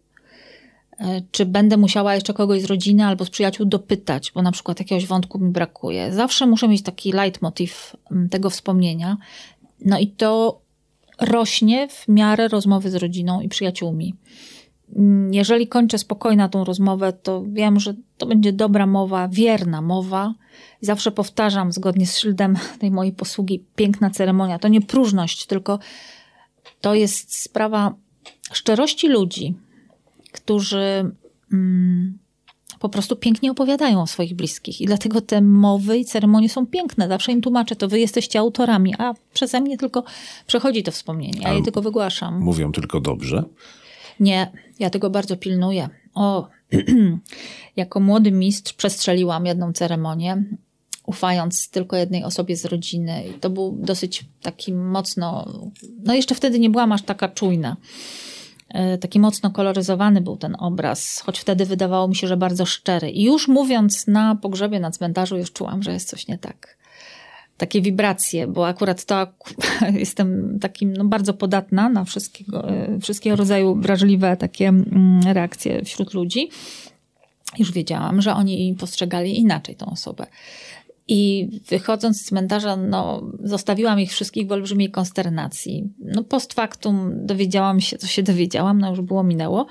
E, 1.00 1.22
czy 1.32 1.46
będę 1.46 1.77
musiała 1.77 2.15
jeszcze 2.15 2.34
kogoś 2.34 2.62
z 2.62 2.65
rodziny 2.65 3.06
albo 3.06 3.25
z 3.25 3.29
przyjaciół 3.29 3.65
dopytać, 3.65 4.32
bo 4.32 4.41
na 4.41 4.51
przykład 4.51 4.79
jakiegoś 4.79 5.06
wątku 5.06 5.39
mi 5.39 5.51
brakuje. 5.51 6.13
Zawsze 6.13 6.48
muszę 6.48 6.68
mieć 6.68 6.84
taki 6.84 7.12
leitmotiv 7.12 7.96
mm, 8.12 8.29
tego 8.29 8.50
wspomnienia. 8.50 9.18
No 9.86 10.00
i 10.00 10.08
to 10.08 10.62
rośnie 11.22 11.88
w 11.88 12.08
miarę 12.08 12.48
rozmowy 12.48 12.91
z 12.91 12.96
rodziną 12.96 13.41
i 13.41 13.50
przyjaciółmi. 13.50 14.15
Mm, 14.96 15.34
jeżeli 15.34 15.68
kończę 15.68 15.98
spokojna 15.98 16.50
tą 16.50 16.63
rozmowę, 16.63 17.13
to 17.13 17.44
wiem, 17.48 17.79
że 17.79 17.94
to 18.18 18.25
będzie 18.25 18.53
dobra 18.53 18.86
mowa, 18.86 19.27
wierna 19.27 19.82
mowa. 19.82 20.34
Zawsze 20.82 21.12
powtarzam, 21.12 21.72
zgodnie 21.72 22.08
z 22.08 22.18
szyldem 22.18 22.58
tej 22.79 22.91
mojej 22.91 23.13
posługi, 23.13 23.65
piękna 23.75 24.10
ceremonia. 24.10 24.60
To 24.60 24.68
nie 24.68 24.82
próżność, 24.82 25.46
tylko 25.46 25.79
to 26.82 26.96
jest 26.96 27.41
sprawa 27.41 27.94
szczerości 28.53 29.08
ludzi, 29.08 29.56
którzy 30.31 31.12
mm, 31.53 32.17
po 32.79 32.89
prostu 32.89 33.15
pięknie 33.15 33.51
opowiadają 33.51 34.01
o 34.01 34.07
swoich 34.07 34.36
bliskich. 34.36 34.81
I 34.81 34.86
dlatego 34.86 35.21
te 35.21 35.41
mowy 35.41 35.98
i 35.98 36.05
ceremonie 36.05 36.50
są 36.50 36.67
piękne. 36.67 37.07
Zawsze 37.07 37.31
im 37.31 37.41
tłumaczę, 37.41 37.75
to 37.75 37.88
wy 37.88 38.00
jesteście 38.00 38.39
autorami, 38.39 38.95
a 38.98 39.13
przeze 39.33 39.62
mnie 39.62 39.77
tylko 39.77 40.03
przechodzi 40.48 40.83
to 40.83 40.91
wspomnienie. 40.91 41.39
Ja 41.41 41.53
je 41.53 41.63
tylko 41.63 41.81
wygłaszam. 41.81 42.39
Mówią 42.39 42.71
tylko 42.71 43.00
dobrze? 43.00 43.43
Nie, 44.19 44.51
ja 44.79 44.89
tego 44.89 45.09
bardzo 45.09 45.38
pilnuję. 45.38 45.89
O, 46.13 46.48
jako 47.75 48.00
młody 48.00 48.31
mistrz 48.31 48.74
przestrzeliłam 48.74 49.45
jedną 49.45 49.74
ceremonię, 49.74 50.43
ufając 51.05 51.69
tylko 51.69 51.95
jednej 51.95 52.24
osobie 52.24 52.55
z 52.55 52.65
rodziny. 52.65 53.24
I 53.27 53.33
to 53.39 53.50
był 53.50 53.77
dosyć 53.79 54.25
taki 54.41 54.74
mocno. 54.74 55.53
No, 56.03 56.13
jeszcze 56.13 56.36
wtedy 56.36 56.59
nie 56.59 56.69
byłam 56.69 56.91
aż 56.91 57.01
taka 57.01 57.29
czujna. 57.29 57.77
E, 58.69 58.97
taki 58.97 59.19
mocno 59.19 59.51
koloryzowany 59.51 60.21
był 60.21 60.38
ten 60.38 60.55
obraz, 60.59 61.19
choć 61.25 61.39
wtedy 61.39 61.65
wydawało 61.65 62.07
mi 62.07 62.15
się, 62.15 62.27
że 62.27 62.38
bardzo 62.38 62.65
szczery. 62.65 63.09
I 63.09 63.23
już 63.23 63.47
mówiąc 63.47 64.07
na 64.07 64.35
pogrzebie, 64.35 64.79
na 64.79 64.91
cmentarzu, 64.91 65.38
już 65.38 65.51
czułam, 65.51 65.83
że 65.83 65.93
jest 65.93 66.09
coś 66.09 66.27
nie 66.27 66.38
tak. 66.38 66.77
Takie 67.57 67.81
wibracje, 67.81 68.47
bo 68.47 68.67
akurat 68.67 69.05
to 69.05 69.27
jestem 70.03 70.59
takim 70.59 70.93
no, 70.93 71.05
bardzo 71.05 71.33
podatna 71.33 71.89
na 71.89 72.05
wszystkiego, 72.05 72.69
e, 72.69 72.99
wszystkiego 72.99 73.35
rodzaju 73.35 73.75
wrażliwe 73.75 74.38
takie 74.38 74.67
mm, 74.67 75.21
reakcje 75.23 75.85
wśród 75.85 76.13
ludzi. 76.13 76.49
Już 77.57 77.71
wiedziałam, 77.71 78.21
że 78.21 78.33
oni 78.33 78.75
postrzegali 78.79 79.39
inaczej 79.39 79.75
tą 79.75 79.85
osobę. 79.85 80.27
I 81.11 81.49
wychodząc 81.67 82.21
z 82.21 82.25
cmentarza, 82.25 82.75
no, 82.75 83.31
zostawiłam 83.43 83.99
ich 83.99 84.11
wszystkich 84.11 84.47
w 84.47 84.51
olbrzymiej 84.51 84.91
konsternacji. 84.91 85.89
No, 85.99 86.23
post 86.23 86.53
factum 86.53 87.11
dowiedziałam 87.13 87.81
się, 87.81 87.97
co 87.97 88.07
się 88.07 88.23
dowiedziałam, 88.23 88.79
no 88.79 88.89
już 88.89 89.01
było 89.01 89.23
minęło 89.23 89.65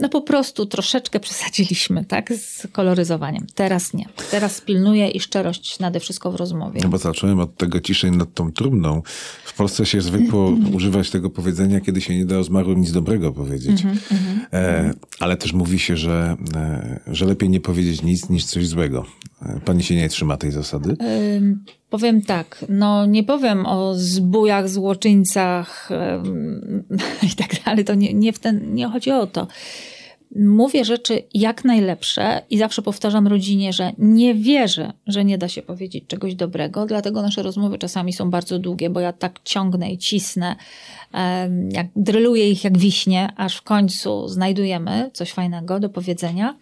no 0.00 0.08
po 0.08 0.20
prostu 0.20 0.66
troszeczkę 0.66 1.20
przesadziliśmy, 1.20 2.04
tak, 2.04 2.32
z 2.32 2.66
koloryzowaniem. 2.72 3.46
Teraz 3.54 3.94
nie. 3.94 4.04
Teraz 4.30 4.60
pilnuję 4.60 5.08
i 5.08 5.20
szczerość 5.20 5.78
nade 5.78 6.00
wszystko 6.00 6.32
w 6.32 6.34
rozmowie. 6.34 6.80
No 6.84 6.88
bo 6.88 6.98
zacząłem 6.98 7.40
od 7.40 7.56
tego 7.56 7.80
ciszej 7.80 8.10
nad 8.10 8.34
tą 8.34 8.52
trumną. 8.52 9.02
W 9.44 9.54
Polsce 9.54 9.86
się 9.86 10.00
zwykło 10.00 10.52
używać 10.76 11.10
tego 11.10 11.30
powiedzenia, 11.30 11.80
kiedy 11.80 12.00
się 12.00 12.16
nie 12.16 12.24
da 12.24 12.38
o 12.38 12.44
zmarłym 12.44 12.80
nic 12.80 12.92
dobrego 12.92 13.32
powiedzieć. 13.32 13.82
Mm-hmm, 13.82 13.96
e, 14.52 14.90
ale 15.20 15.36
też 15.36 15.52
mówi 15.52 15.78
się, 15.78 15.96
że, 15.96 16.36
e, 16.54 17.00
że 17.06 17.26
lepiej 17.26 17.48
nie 17.48 17.60
powiedzieć 17.60 18.02
nic 18.02 18.28
niż 18.28 18.44
coś 18.44 18.66
złego. 18.68 19.06
E, 19.42 19.60
pani 19.64 19.82
się 19.82 19.94
nie 19.94 20.08
trzyma 20.08 20.36
tej 20.36 20.50
zasady? 20.50 20.96
Powiem 21.90 22.22
tak, 22.22 22.64
no 22.68 23.06
nie 23.06 23.24
powiem 23.24 23.66
o 23.66 23.94
zbójach, 23.94 24.68
złoczyńcach 24.68 25.88
i 27.32 27.36
tak 27.36 27.64
dalej, 27.64 27.84
to 27.84 27.94
nie, 27.94 28.14
nie, 28.14 28.32
w 28.32 28.38
ten, 28.38 28.74
nie 28.74 28.88
chodzi 28.88 29.10
o 29.10 29.26
to. 29.26 29.46
Mówię 30.36 30.84
rzeczy 30.84 31.22
jak 31.34 31.64
najlepsze 31.64 32.42
i 32.50 32.58
zawsze 32.58 32.82
powtarzam 32.82 33.26
rodzinie, 33.26 33.72
że 33.72 33.92
nie 33.98 34.34
wierzę, 34.34 34.92
że 35.06 35.24
nie 35.24 35.38
da 35.38 35.48
się 35.48 35.62
powiedzieć 35.62 36.04
czegoś 36.06 36.34
dobrego, 36.34 36.86
dlatego 36.86 37.22
nasze 37.22 37.42
rozmowy 37.42 37.78
czasami 37.78 38.12
są 38.12 38.30
bardzo 38.30 38.58
długie, 38.58 38.90
bo 38.90 39.00
ja 39.00 39.12
tak 39.12 39.40
ciągnę 39.44 39.92
i 39.92 39.98
cisnę, 39.98 40.56
jak 41.70 41.86
dryluję 41.96 42.50
ich 42.50 42.64
jak 42.64 42.78
wiśnie, 42.78 43.32
aż 43.36 43.56
w 43.56 43.62
końcu 43.62 44.28
znajdujemy 44.28 45.10
coś 45.12 45.32
fajnego 45.32 45.80
do 45.80 45.88
powiedzenia. 45.88 46.56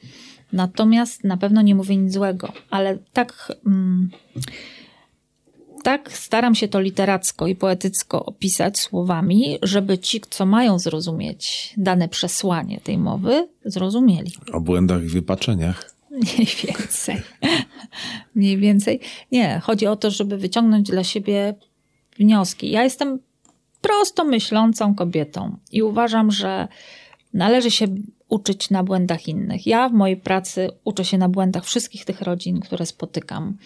Natomiast 0.53 1.25
na 1.25 1.37
pewno 1.37 1.63
nie 1.63 1.75
mówię 1.75 1.97
nic 1.97 2.13
złego, 2.13 2.53
ale 2.71 2.99
tak... 3.13 3.53
Mm, 3.67 4.11
tak 5.89 6.13
staram 6.13 6.55
się 6.55 6.69
to 6.69 6.81
literacko 6.81 7.47
i 7.47 7.55
poetycko 7.55 8.25
opisać 8.25 8.79
słowami, 8.79 9.59
żeby 9.63 9.99
ci, 9.99 10.21
co 10.31 10.47
mają 10.47 10.79
zrozumieć 10.79 11.75
dane 11.77 12.09
przesłanie 12.09 12.81
tej 12.81 12.99
mowy, 12.99 13.49
zrozumieli. 13.65 14.33
O 14.53 14.61
błędach 14.61 15.03
i 15.03 15.07
wypaczeniach. 15.07 15.95
Mniej 16.11 16.49
więcej. 16.65 17.23
Mniej 18.35 18.59
więcej. 18.59 19.01
Nie, 19.33 19.61
chodzi 19.65 19.87
o 19.87 19.97
to, 19.97 20.11
żeby 20.11 20.39
wyciągnąć 20.39 20.91
dla 20.91 21.05
siebie 21.05 21.55
wnioski. 22.19 22.71
Ja 22.71 22.85
jestem 22.85 23.19
prosto 23.81 24.25
myślącą 24.25 24.95
kobietą 24.95 25.57
i 25.73 25.83
uważam, 25.83 26.31
że 26.31 26.69
należy 27.35 27.71
się 27.71 27.87
uczyć 28.29 28.71
na 28.71 28.85
błędach 28.85 29.29
innych. 29.29 29.67
Ja 29.67 29.89
w 29.89 29.93
mojej 29.93 30.17
pracy 30.17 30.71
uczę 30.85 31.05
się 31.05 31.19
na 31.19 31.29
błędach 31.29 31.65
wszystkich 31.65 32.05
tych 32.05 32.23
rodzin, 32.23 32.61
które 32.61 32.87
spotykam. 32.87 33.57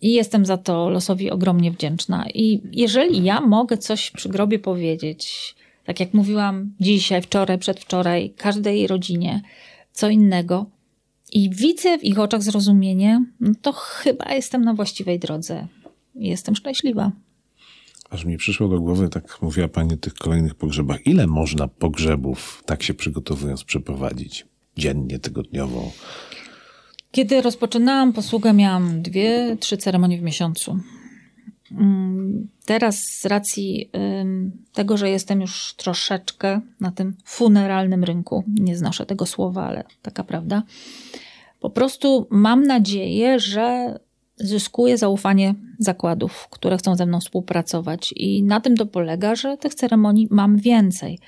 I 0.00 0.12
jestem 0.12 0.46
za 0.46 0.56
to 0.56 0.90
losowi 0.90 1.30
ogromnie 1.30 1.70
wdzięczna. 1.70 2.26
I 2.34 2.60
jeżeli 2.72 3.24
ja 3.24 3.40
mogę 3.40 3.78
coś 3.78 4.10
przy 4.10 4.28
grobie 4.28 4.58
powiedzieć, 4.58 5.54
tak 5.84 6.00
jak 6.00 6.14
mówiłam 6.14 6.72
dzisiaj, 6.80 7.22
wczoraj, 7.22 7.58
przedwczoraj, 7.58 8.30
każdej 8.36 8.86
rodzinie, 8.86 9.42
co 9.92 10.08
innego, 10.08 10.66
i 11.32 11.50
widzę 11.50 11.98
w 11.98 12.04
ich 12.04 12.18
oczach 12.18 12.42
zrozumienie, 12.42 13.24
no 13.40 13.52
to 13.62 13.72
chyba 13.72 14.32
jestem 14.34 14.64
na 14.64 14.74
właściwej 14.74 15.18
drodze. 15.18 15.66
Jestem 16.14 16.56
szczęśliwa. 16.56 17.12
Aż 18.10 18.24
mi 18.24 18.36
przyszło 18.36 18.68
do 18.68 18.80
głowy, 18.80 19.08
tak 19.08 19.42
mówiła 19.42 19.68
Pani 19.68 19.94
o 19.94 19.96
tych 19.96 20.14
kolejnych 20.14 20.54
pogrzebach. 20.54 21.06
Ile 21.06 21.26
można 21.26 21.68
pogrzebów, 21.68 22.62
tak 22.66 22.82
się 22.82 22.94
przygotowując, 22.94 23.64
przeprowadzić? 23.64 24.46
Dziennie, 24.76 25.18
tygodniowo? 25.18 25.92
Kiedy 27.12 27.42
rozpoczynałam 27.42 28.12
posługę, 28.12 28.52
miałam 28.52 29.02
dwie, 29.02 29.56
trzy 29.60 29.76
ceremonie 29.76 30.18
w 30.18 30.22
miesiącu. 30.22 30.78
Mm, 31.72 32.48
teraz 32.64 33.02
z 33.02 33.26
racji 33.26 33.90
tego, 34.72 34.96
że 34.96 35.10
jestem 35.10 35.40
już 35.40 35.74
troszeczkę 35.74 36.60
na 36.80 36.92
tym 36.92 37.16
funeralnym 37.24 38.04
rynku, 38.04 38.44
nie 38.48 38.76
znoszę 38.76 39.06
tego 39.06 39.26
słowa, 39.26 39.66
ale 39.66 39.84
taka 40.02 40.24
prawda, 40.24 40.62
po 41.60 41.70
prostu 41.70 42.26
mam 42.30 42.66
nadzieję, 42.66 43.40
że 43.40 43.98
zyskuję 44.36 44.98
zaufanie 44.98 45.54
zakładów, 45.78 46.48
które 46.50 46.76
chcą 46.76 46.96
ze 46.96 47.06
mną 47.06 47.20
współpracować. 47.20 48.14
I 48.16 48.42
na 48.42 48.60
tym 48.60 48.76
to 48.76 48.86
polega, 48.86 49.34
że 49.34 49.56
tych 49.56 49.74
ceremonii 49.74 50.28
mam 50.30 50.56
więcej. 50.56 51.18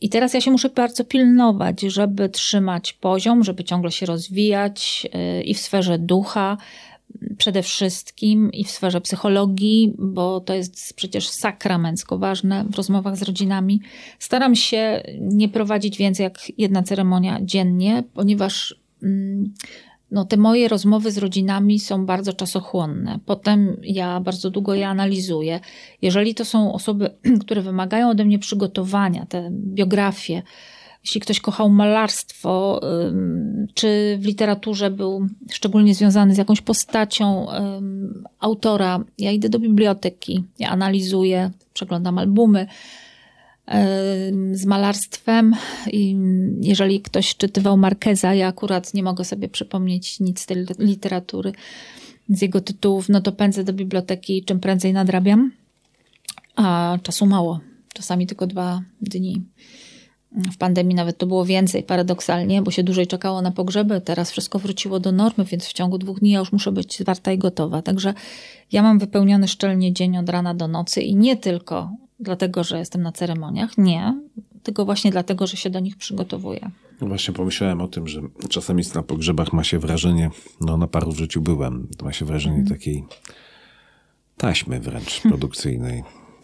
I 0.00 0.08
teraz 0.10 0.34
ja 0.34 0.40
się 0.40 0.50
muszę 0.50 0.68
bardzo 0.68 1.04
pilnować, 1.04 1.80
żeby 1.80 2.28
trzymać 2.28 2.92
poziom, 2.92 3.44
żeby 3.44 3.64
ciągle 3.64 3.92
się 3.92 4.06
rozwijać 4.06 5.06
y, 5.38 5.42
i 5.42 5.54
w 5.54 5.58
sferze 5.58 5.98
ducha 5.98 6.56
przede 7.38 7.62
wszystkim 7.62 8.52
i 8.52 8.64
w 8.64 8.70
sferze 8.70 9.00
psychologii, 9.00 9.94
bo 9.98 10.40
to 10.40 10.54
jest 10.54 10.94
przecież 10.96 11.28
sakramencko 11.28 12.18
ważne 12.18 12.64
w 12.70 12.76
rozmowach 12.76 13.16
z 13.16 13.22
rodzinami. 13.22 13.80
Staram 14.18 14.56
się 14.56 15.02
nie 15.20 15.48
prowadzić 15.48 15.98
więcej 15.98 16.24
jak 16.24 16.58
jedna 16.58 16.82
ceremonia 16.82 17.38
dziennie, 17.42 18.02
ponieważ 18.14 18.80
mm, 19.02 19.54
no, 20.14 20.24
te 20.24 20.36
moje 20.36 20.68
rozmowy 20.68 21.10
z 21.10 21.18
rodzinami 21.18 21.80
są 21.80 22.06
bardzo 22.06 22.32
czasochłonne. 22.32 23.18
Potem 23.26 23.76
ja 23.82 24.20
bardzo 24.20 24.50
długo 24.50 24.74
je 24.74 24.88
analizuję. 24.88 25.60
Jeżeli 26.02 26.34
to 26.34 26.44
są 26.44 26.72
osoby, 26.72 27.10
które 27.42 27.62
wymagają 27.62 28.10
ode 28.10 28.24
mnie 28.24 28.38
przygotowania, 28.38 29.26
te 29.26 29.50
biografie, 29.52 30.42
jeśli 31.04 31.20
ktoś 31.20 31.40
kochał 31.40 31.70
malarstwo, 31.70 32.80
czy 33.74 34.18
w 34.20 34.26
literaturze 34.26 34.90
był 34.90 35.28
szczególnie 35.50 35.94
związany 35.94 36.34
z 36.34 36.38
jakąś 36.38 36.60
postacią 36.60 37.46
autora, 38.40 39.04
ja 39.18 39.30
idę 39.30 39.48
do 39.48 39.58
biblioteki, 39.58 40.44
ja 40.58 40.68
analizuję, 40.68 41.50
przeglądam 41.72 42.18
albumy 42.18 42.66
z 44.52 44.64
malarstwem. 44.64 45.54
I 45.92 46.16
jeżeli 46.60 47.00
ktoś 47.00 47.36
czytywał 47.36 47.76
Markeza, 47.76 48.34
ja 48.34 48.48
akurat 48.48 48.94
nie 48.94 49.02
mogę 49.02 49.24
sobie 49.24 49.48
przypomnieć 49.48 50.20
nic 50.20 50.40
z 50.40 50.46
tej 50.46 50.66
literatury, 50.78 51.52
z 52.28 52.42
jego 52.42 52.60
tytułów, 52.60 53.08
no 53.08 53.20
to 53.20 53.32
pędzę 53.32 53.64
do 53.64 53.72
biblioteki 53.72 54.44
czym 54.44 54.60
prędzej 54.60 54.92
nadrabiam. 54.92 55.52
A 56.56 56.98
czasu 57.02 57.26
mało, 57.26 57.60
czasami 57.94 58.26
tylko 58.26 58.46
dwa 58.46 58.82
dni. 59.00 59.42
W 60.52 60.56
pandemii 60.56 60.94
nawet 60.94 61.18
to 61.18 61.26
było 61.26 61.44
więcej, 61.44 61.82
paradoksalnie, 61.82 62.62
bo 62.62 62.70
się 62.70 62.82
dłużej 62.82 63.06
czekało 63.06 63.42
na 63.42 63.50
pogrzeby. 63.50 64.00
Teraz 64.00 64.30
wszystko 64.30 64.58
wróciło 64.58 65.00
do 65.00 65.12
normy, 65.12 65.44
więc 65.44 65.66
w 65.66 65.72
ciągu 65.72 65.98
dwóch 65.98 66.20
dni 66.20 66.30
ja 66.30 66.38
już 66.38 66.52
muszę 66.52 66.72
być 66.72 66.98
zwarta 66.98 67.32
i 67.32 67.38
gotowa. 67.38 67.82
Także 67.82 68.14
ja 68.72 68.82
mam 68.82 68.98
wypełniony 68.98 69.48
szczelnie 69.48 69.92
dzień 69.92 70.18
od 70.18 70.28
rana 70.28 70.54
do 70.54 70.68
nocy 70.68 71.02
i 71.02 71.16
nie 71.16 71.36
tylko 71.36 71.90
dlatego, 72.20 72.64
że 72.64 72.78
jestem 72.78 73.02
na 73.02 73.12
ceremoniach, 73.12 73.78
nie, 73.78 74.20
tylko 74.62 74.84
właśnie 74.84 75.10
dlatego, 75.10 75.46
że 75.46 75.56
się 75.56 75.70
do 75.70 75.80
nich 75.80 75.96
przygotowuję. 75.96 76.70
No 77.00 77.06
właśnie 77.06 77.34
pomyślałem 77.34 77.80
o 77.80 77.88
tym, 77.88 78.08
że 78.08 78.20
czasami 78.48 78.82
na 78.94 79.02
pogrzebach 79.02 79.52
ma 79.52 79.64
się 79.64 79.78
wrażenie, 79.78 80.30
no 80.60 80.76
na 80.76 80.86
paru 80.86 81.12
w 81.12 81.18
życiu 81.18 81.40
byłem, 81.40 81.88
ma 82.02 82.12
się 82.12 82.24
wrażenie 82.24 82.56
mm. 82.56 82.68
takiej 82.68 83.04
taśmy 84.36 84.80
wręcz 84.80 85.20
produkcyjnej. 85.20 86.02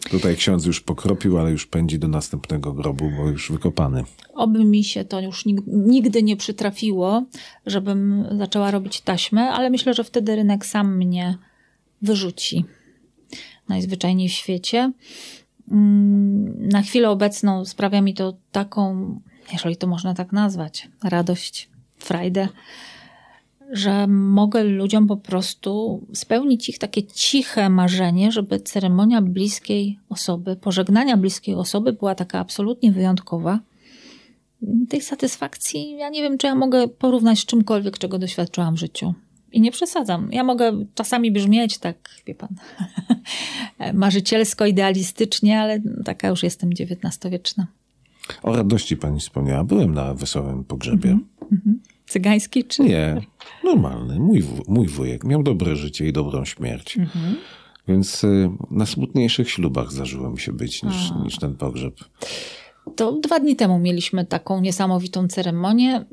Tutaj 0.09 0.35
ksiądz 0.35 0.65
już 0.65 0.81
pokropił, 0.81 1.37
ale 1.37 1.51
już 1.51 1.65
pędzi 1.65 1.99
do 1.99 2.07
następnego 2.07 2.73
grobu, 2.73 3.11
bo 3.17 3.27
już 3.29 3.51
wykopany. 3.51 4.03
Oby 4.33 4.65
mi 4.65 4.83
się 4.83 5.05
to 5.05 5.21
już 5.21 5.43
nigdy 5.67 6.23
nie 6.23 6.37
przytrafiło, 6.37 7.23
żebym 7.65 8.25
zaczęła 8.37 8.71
robić 8.71 9.01
taśmę, 9.01 9.41
ale 9.41 9.69
myślę, 9.69 9.93
że 9.93 10.03
wtedy 10.03 10.35
rynek 10.35 10.65
sam 10.65 10.97
mnie 10.97 11.37
wyrzuci 12.01 12.65
najzwyczajniej 13.69 14.29
w 14.29 14.31
świecie. 14.31 14.91
Na 16.57 16.81
chwilę 16.81 17.09
obecną 17.09 17.65
sprawia 17.65 18.01
mi 18.01 18.13
to 18.13 18.33
taką, 18.51 19.19
jeżeli 19.53 19.77
to 19.77 19.87
można 19.87 20.13
tak 20.13 20.31
nazwać, 20.31 20.89
radość, 21.03 21.69
frajdę, 21.97 22.47
że 23.71 24.07
mogę 24.07 24.63
ludziom 24.63 25.07
po 25.07 25.17
prostu 25.17 26.01
spełnić 26.13 26.69
ich 26.69 26.79
takie 26.79 27.03
ciche 27.03 27.69
marzenie, 27.69 28.31
żeby 28.31 28.59
ceremonia 28.59 29.21
bliskiej 29.21 29.99
osoby, 30.09 30.55
pożegnania 30.55 31.17
bliskiej 31.17 31.55
osoby 31.55 31.93
była 31.93 32.15
taka 32.15 32.39
absolutnie 32.39 32.91
wyjątkowa. 32.91 33.59
Tej 34.89 35.01
satysfakcji 35.01 35.97
ja 35.97 36.09
nie 36.09 36.21
wiem, 36.21 36.37
czy 36.37 36.47
ja 36.47 36.55
mogę 36.55 36.87
porównać 36.87 37.39
z 37.39 37.45
czymkolwiek, 37.45 37.97
czego 37.97 38.19
doświadczyłam 38.19 38.75
w 38.75 38.79
życiu. 38.79 39.13
I 39.51 39.61
nie 39.61 39.71
przesadzam. 39.71 40.29
Ja 40.31 40.43
mogę 40.43 40.85
czasami 40.95 41.31
brzmieć 41.31 41.77
tak, 41.77 42.09
wie 42.27 42.35
pan, 42.35 42.49
marzycielsko, 43.93 44.65
idealistycznie, 44.65 45.61
ale 45.61 45.81
taka 46.05 46.27
już 46.27 46.43
jestem 46.43 46.69
XIX-wieczna. 46.69 47.67
O 48.43 48.55
radości 48.55 48.97
pani 48.97 49.19
wspomniała. 49.19 49.63
Byłem 49.63 49.93
na 49.93 50.13
wesołym 50.13 50.63
pogrzebie. 50.63 51.09
Mm 51.09 51.27
-hmm. 51.51 51.73
Cygański 52.07 52.63
czy? 52.63 52.83
Nie, 52.83 53.21
normalny. 53.63 54.19
Mój, 54.19 54.43
mój 54.67 54.87
wujek 54.87 55.23
miał 55.23 55.43
dobre 55.43 55.75
życie 55.75 56.07
i 56.07 56.13
dobrą 56.13 56.45
śmierć. 56.45 56.97
Mm 56.97 57.09
-hmm. 57.09 57.35
Więc 57.87 58.23
y, 58.23 58.49
na 58.71 58.85
smutniejszych 58.85 59.49
ślubach 59.49 59.91
zażyło 59.91 60.29
mi 60.29 60.39
się 60.39 60.51
być 60.51 60.83
niż, 60.83 61.11
niż 61.23 61.37
ten 61.37 61.55
pogrzeb. 61.55 61.95
To 62.95 63.11
dwa 63.11 63.39
dni 63.39 63.55
temu 63.55 63.79
mieliśmy 63.79 64.25
taką 64.25 64.61
niesamowitą 64.61 65.27
ceremonię. 65.27 66.05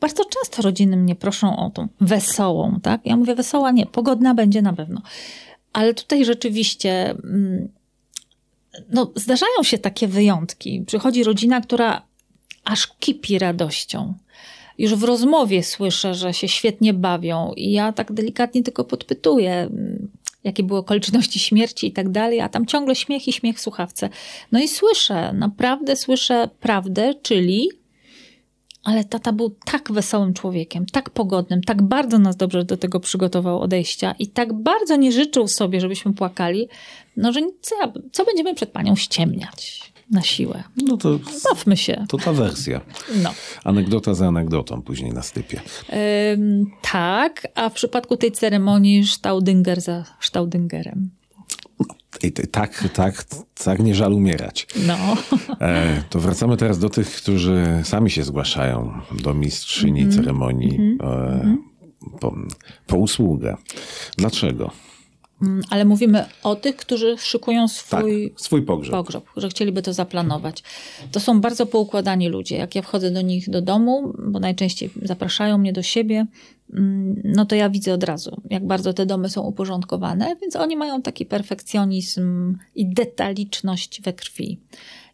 bardzo 0.00 0.24
często 0.24 0.62
rodziny 0.62 0.96
mnie 0.96 1.16
proszą 1.16 1.56
o 1.56 1.70
tą 1.70 1.88
wesołą, 2.00 2.80
tak? 2.82 3.00
Ja 3.04 3.16
mówię 3.16 3.34
wesoła, 3.34 3.70
nie, 3.70 3.86
pogodna 3.86 4.34
będzie 4.34 4.62
na 4.62 4.72
pewno. 4.72 5.02
Ale 5.72 5.94
tutaj 5.94 6.24
rzeczywiście 6.24 7.10
mm, 7.10 7.68
no, 8.92 9.10
zdarzają 9.16 9.62
się 9.62 9.78
takie 9.78 10.08
wyjątki. 10.08 10.84
Przychodzi 10.86 11.24
rodzina, 11.24 11.60
która 11.60 12.02
aż 12.64 12.86
kipi 12.86 13.38
radością. 13.38 14.14
Już 14.78 14.94
w 14.94 15.04
rozmowie 15.04 15.62
słyszę, 15.62 16.14
że 16.14 16.34
się 16.34 16.48
świetnie 16.48 16.94
bawią, 16.94 17.52
i 17.56 17.72
ja 17.72 17.92
tak 17.92 18.12
delikatnie 18.12 18.62
tylko 18.62 18.84
podpytuję, 18.84 19.70
jakie 20.44 20.62
były 20.62 20.78
okoliczności 20.78 21.38
śmierci 21.38 21.86
i 21.86 21.92
tak 21.92 22.08
dalej, 22.08 22.40
a 22.40 22.48
tam 22.48 22.66
ciągle 22.66 22.94
śmiech 22.94 23.28
i 23.28 23.32
śmiech 23.32 23.56
w 23.56 23.60
słuchawce. 23.60 24.08
No 24.52 24.60
i 24.60 24.68
słyszę, 24.68 25.32
naprawdę 25.32 25.96
słyszę 25.96 26.48
prawdę, 26.60 27.14
czyli 27.22 27.68
ale 28.84 29.04
tata 29.04 29.32
był 29.32 29.56
tak 29.64 29.92
wesołym 29.92 30.34
człowiekiem, 30.34 30.86
tak 30.86 31.10
pogodnym, 31.10 31.60
tak 31.62 31.82
bardzo 31.82 32.18
nas 32.18 32.36
dobrze 32.36 32.64
do 32.64 32.76
tego 32.76 33.00
przygotował 33.00 33.60
odejścia 33.60 34.14
i 34.18 34.26
tak 34.26 34.52
bardzo 34.52 34.96
nie 34.96 35.12
życzył 35.12 35.48
sobie, 35.48 35.80
żebyśmy 35.80 36.12
płakali, 36.12 36.68
no 37.16 37.32
że 37.32 37.40
co, 37.60 37.74
co 38.12 38.24
będziemy 38.24 38.54
przed 38.54 38.70
panią 38.70 38.96
ściemniać 38.96 39.91
na 40.12 40.22
siłę. 40.22 40.64
No 40.76 40.96
to 40.96 41.18
bawmy 41.44 41.76
się. 41.76 42.04
To 42.08 42.16
ta 42.16 42.32
wersja. 42.32 42.80
No. 43.22 43.30
Anegdota 43.64 44.14
za 44.14 44.28
anegdotą 44.28 44.82
później 44.82 45.12
na 45.12 45.22
stypie. 45.22 45.60
Ym, 46.32 46.70
tak, 46.92 47.46
a 47.54 47.68
w 47.68 47.72
przypadku 47.72 48.16
tej 48.16 48.32
ceremonii 48.32 49.06
Staudinger 49.06 49.80
za 49.80 50.04
Staudingerem. 50.20 51.10
I 52.22 52.32
tak, 52.32 52.88
tak, 52.94 53.24
tak, 53.64 53.80
nie 53.80 53.94
żal 53.94 54.12
umierać. 54.12 54.66
No. 54.86 54.96
E, 55.60 56.02
to 56.10 56.20
wracamy 56.20 56.56
teraz 56.56 56.78
do 56.78 56.90
tych, 56.90 57.08
którzy 57.08 57.64
sami 57.84 58.10
się 58.10 58.24
zgłaszają 58.24 58.92
do 59.22 59.34
mistrzyni 59.34 60.00
mm 60.00 60.12
-hmm. 60.12 60.16
ceremonii 60.16 60.76
mm 60.76 60.98
-hmm. 60.98 61.06
e, 61.06 61.56
po, 62.20 62.34
po 62.86 62.96
usługę. 62.96 63.56
Dlaczego? 64.16 64.70
Mm, 65.42 65.62
ale 65.70 65.84
mówimy 65.84 66.24
o 66.42 66.56
tych, 66.56 66.76
którzy 66.76 67.16
szykują 67.18 67.68
swój, 67.68 68.30
tak, 68.30 68.40
swój 68.40 68.62
pogrzeb. 68.62 68.92
pogrzeb, 68.92 69.24
że 69.36 69.48
chcieliby 69.48 69.82
to 69.82 69.92
zaplanować. 69.92 70.62
To 71.12 71.20
są 71.20 71.40
bardzo 71.40 71.66
poukładani 71.66 72.28
ludzie. 72.28 72.56
Jak 72.56 72.74
ja 72.74 72.82
wchodzę 72.82 73.10
do 73.10 73.20
nich 73.22 73.50
do 73.50 73.62
domu, 73.62 74.12
bo 74.18 74.40
najczęściej 74.40 74.90
zapraszają 75.02 75.58
mnie 75.58 75.72
do 75.72 75.82
siebie, 75.82 76.26
mm, 76.72 77.22
no 77.24 77.46
to 77.46 77.54
ja 77.54 77.70
widzę 77.70 77.94
od 77.94 78.04
razu, 78.04 78.40
jak 78.50 78.66
bardzo 78.66 78.92
te 78.92 79.06
domy 79.06 79.30
są 79.30 79.42
uporządkowane, 79.42 80.36
więc 80.40 80.56
oni 80.56 80.76
mają 80.76 81.02
taki 81.02 81.26
perfekcjonizm 81.26 82.58
i 82.74 82.86
detaliczność 82.94 84.02
we 84.02 84.12
krwi. 84.12 84.60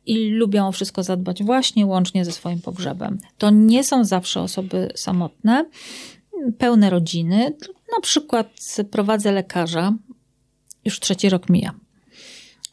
I 0.06 0.30
lubią 0.30 0.68
o 0.68 0.72
wszystko 0.72 1.02
zadbać 1.02 1.42
właśnie 1.42 1.86
łącznie 1.86 2.24
ze 2.24 2.32
swoim 2.32 2.60
pogrzebem. 2.60 3.18
To 3.38 3.50
nie 3.50 3.84
są 3.84 4.04
zawsze 4.04 4.40
osoby 4.40 4.88
samotne, 4.94 5.64
pełne 6.58 6.90
rodziny. 6.90 7.56
Na 7.92 8.00
przykład 8.02 8.76
prowadzę 8.90 9.32
lekarza, 9.32 9.94
już 10.84 11.00
trzeci 11.00 11.28
rok 11.28 11.48
mija, 11.48 11.74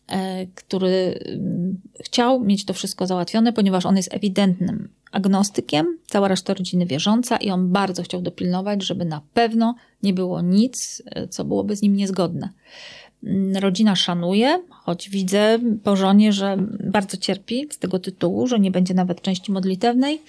e, 0.07 0.45
który 0.47 1.19
mm, 1.25 1.81
chciał 2.03 2.43
mieć 2.43 2.65
to 2.65 2.73
wszystko 2.73 3.07
załatwione, 3.07 3.53
ponieważ 3.53 3.85
on 3.85 3.97
jest 3.97 4.13
ewidentnym 4.13 4.89
agnostykiem, 5.11 5.97
cała 6.07 6.27
reszta 6.27 6.53
rodziny 6.53 6.85
wierząca 6.85 7.37
i 7.37 7.49
on 7.49 7.71
bardzo 7.71 8.03
chciał 8.03 8.21
dopilnować, 8.21 8.83
żeby 8.83 9.05
na 9.05 9.21
pewno 9.33 9.75
nie 10.03 10.13
było 10.13 10.41
nic, 10.41 11.03
e, 11.05 11.27
co 11.27 11.45
byłoby 11.45 11.75
z 11.75 11.81
nim 11.81 11.95
niezgodne. 11.95 12.49
Mm, 13.23 13.57
rodzina 13.57 13.95
szanuje, 13.95 14.63
choć 14.69 15.09
widzę 15.09 15.59
po 15.83 15.95
żonie, 15.95 16.33
że 16.33 16.57
bardzo 16.83 17.17
cierpi 17.17 17.67
z 17.71 17.77
tego 17.77 17.99
tytułu, 17.99 18.47
że 18.47 18.59
nie 18.59 18.71
będzie 18.71 18.93
nawet 18.93 19.21
części 19.21 19.51
modlitewnej, 19.51 20.21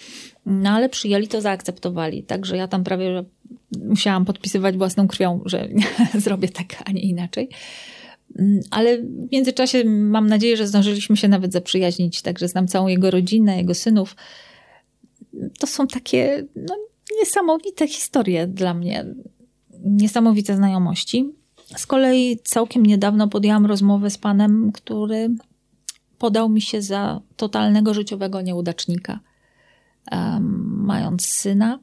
no 0.47 0.71
ale 0.71 0.89
przyjęli 0.89 1.29
to, 1.29 1.41
zaakceptowali. 1.41 2.23
Także 2.23 2.57
ja 2.57 2.69
tam 2.69 2.85
prawie 2.85 3.25
musiałam 3.73 4.25
podpisywać 4.25 4.77
własną 4.77 5.09
krwią, 5.09 5.41
że 5.45 5.69
zrobię 6.25 6.49
tak, 6.49 6.83
a 6.85 6.93
nie 6.93 7.03
inaczej. 7.03 7.49
Mm, 8.39 8.61
ale 8.71 8.99
w 8.99 9.33
międzyczasie 9.33 9.85
mam 9.85 10.27
nadzieję, 10.27 10.57
że 10.57 10.67
zdążyliśmy 10.67 11.17
się 11.17 11.29
nawet 11.29 11.53
zaprzyjaźnić, 11.53 12.23
także 12.23 12.49
znam 12.49 12.69
całą 12.69 12.87
jego 12.87 13.11
rodzinę, 13.11 13.57
jego 13.57 13.75
synów. 13.75 14.17
To 15.59 15.67
są 15.67 15.87
takie 15.87 16.45
no, 16.57 16.77
niesamowite 17.19 17.89
historie 17.89 18.47
dla 18.47 18.75
mnie. 18.75 19.07
niesamowite 19.85 20.57
znajomości. 20.57 21.33
Z 21.77 21.87
kolei 21.87 22.39
całkiem 22.45 22.87
niedawno 22.87 23.29
podjęłam 23.29 23.67
rozmowę 23.67 24.11
z 24.11 24.19
panem, 24.19 24.73
który 24.73 25.29
podał 26.19 26.49
mi 26.49 26.61
się 26.61 26.83
za 26.83 27.21
totalnego 27.37 27.95
życiowego 27.95 28.41
nieudacznika, 28.41 29.21
um, 30.13 30.85
mając 30.85 31.27
syna. 31.27 31.79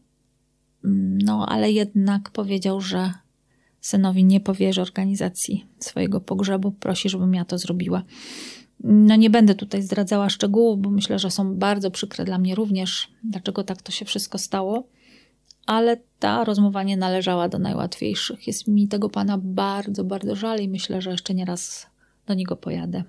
No, 1.24 1.46
ale 1.50 1.72
jednak 1.72 2.30
powiedział, 2.30 2.82
że 2.82 3.14
synowi 3.82 4.24
nie 4.24 4.40
powierzy 4.40 4.82
organizacji 4.82 5.66
swojego 5.80 6.22
pogrzebu, 6.22 6.72
prosi, 6.72 7.10
żebym 7.10 7.34
ja 7.34 7.46
to 7.46 7.58
zrobiła. 7.58 8.04
No 8.84 9.16
nie 9.16 9.30
będę 9.30 9.56
tutaj 9.56 9.82
zdradzała 9.82 10.30
szczegółów, 10.30 10.82
bo 10.82 10.90
myślę, 10.90 11.20
że 11.20 11.32
są 11.32 11.56
bardzo 11.56 11.92
przykre 11.92 12.26
dla 12.26 12.38
mnie 12.38 12.56
również, 12.56 13.12
dlaczego 13.24 13.64
tak 13.64 13.82
to 13.82 13.92
się 13.92 14.06
wszystko 14.06 14.38
stało. 14.38 14.88
Ale 15.66 15.98
ta 16.20 16.44
rozmowa 16.44 16.84
nie 16.84 16.98
należała 16.98 17.50
do 17.50 17.60
najłatwiejszych. 17.60 18.48
Jest 18.48 18.68
mi 18.68 18.88
tego 18.88 19.10
pana 19.10 19.38
bardzo, 19.38 20.04
bardzo 20.04 20.36
żal 20.36 20.60
i 20.60 20.68
myślę, 20.68 21.02
że 21.02 21.12
jeszcze 21.12 21.34
nie 21.34 21.46
raz 21.46 21.88
do 22.28 22.34
niego 22.34 22.56
pojadę. 22.56 23.04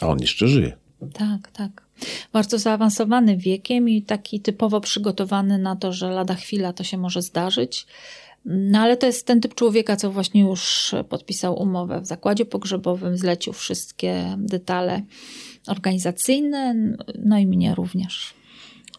A 0.00 0.06
on 0.06 0.18
jeszcze 0.20 0.48
żyje. 0.48 0.76
Tak, 1.12 1.50
tak. 1.50 1.86
Bardzo 2.32 2.58
zaawansowany 2.58 3.36
wiekiem 3.36 3.88
i 3.88 4.02
taki 4.02 4.40
typowo 4.40 4.80
przygotowany 4.80 5.58
na 5.58 5.76
to, 5.76 5.92
że 5.92 6.10
lada 6.10 6.34
chwila 6.34 6.72
to 6.72 6.84
się 6.84 6.98
może 6.98 7.22
zdarzyć. 7.22 7.86
No 8.44 8.78
ale 8.78 8.96
to 8.96 9.06
jest 9.06 9.26
ten 9.26 9.40
typ 9.40 9.54
człowieka, 9.54 9.96
co 9.96 10.10
właśnie 10.10 10.40
już 10.40 10.94
podpisał 11.08 11.62
umowę 11.62 12.00
w 12.00 12.06
zakładzie 12.06 12.44
pogrzebowym, 12.44 13.16
zlecił 13.16 13.52
wszystkie 13.52 14.36
detale 14.38 15.02
organizacyjne, 15.66 16.74
no 17.24 17.38
i 17.38 17.46
mnie 17.46 17.74
również. 17.74 18.34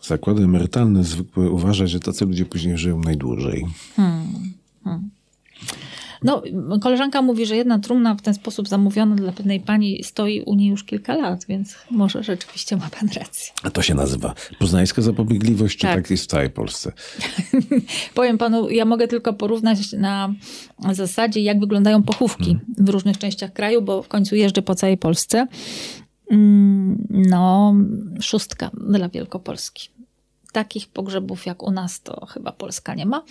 Zakłady 0.01 0.43
emerytalne 0.43 1.03
zwykły 1.03 1.49
uważać, 1.49 1.89
że 1.89 1.99
tacy 1.99 2.25
ludzie 2.25 2.45
później 2.45 2.77
żyją 2.77 2.99
najdłużej. 2.99 3.65
Hmm, 3.95 4.53
hmm. 4.83 5.09
No, 6.23 6.43
koleżanka 6.81 7.21
mówi, 7.21 7.45
że 7.45 7.55
jedna 7.55 7.79
trumna 7.79 8.15
w 8.15 8.21
ten 8.21 8.33
sposób 8.33 8.67
zamówiona 8.67 9.15
dla 9.15 9.31
pewnej 9.31 9.59
pani 9.59 10.03
stoi 10.03 10.41
u 10.41 10.55
niej 10.55 10.69
już 10.69 10.83
kilka 10.83 11.15
lat, 11.15 11.45
więc 11.49 11.75
może 11.91 12.23
rzeczywiście 12.23 12.77
ma 12.77 12.89
pan 12.99 13.09
rację. 13.15 13.53
A 13.63 13.69
to 13.69 13.81
się 13.81 13.95
nazywa 13.95 14.33
poznańska 14.59 15.01
zapobiegliwość, 15.01 15.77
czy 15.77 15.87
tak, 15.87 15.95
tak 15.95 16.11
jest 16.11 16.23
w 16.23 16.27
całej 16.27 16.49
Polsce? 16.49 16.91
Powiem 18.15 18.37
panu, 18.37 18.69
ja 18.69 18.85
mogę 18.85 19.07
tylko 19.07 19.33
porównać 19.33 19.91
na 19.91 20.33
zasadzie, 20.91 21.41
jak 21.41 21.59
wyglądają 21.59 22.03
pochówki 22.03 22.45
hmm. 22.45 22.65
w 22.77 22.89
różnych 22.89 23.17
częściach 23.17 23.53
kraju, 23.53 23.81
bo 23.81 24.03
w 24.03 24.07
końcu 24.07 24.35
jeżdżę 24.35 24.61
po 24.61 24.75
całej 24.75 24.97
Polsce. 24.97 25.47
Mm, 26.31 27.07
no, 27.09 27.73
szóstka 28.21 28.71
dla 28.87 29.09
Wielkopolski. 29.09 29.89
Takich 30.51 30.87
pogrzebów 30.87 31.45
jak 31.45 31.63
u 31.63 31.71
nas 31.71 32.01
to 32.01 32.25
chyba 32.25 32.51
Polska 32.51 32.95
nie 32.95 33.05
ma. 33.05 33.23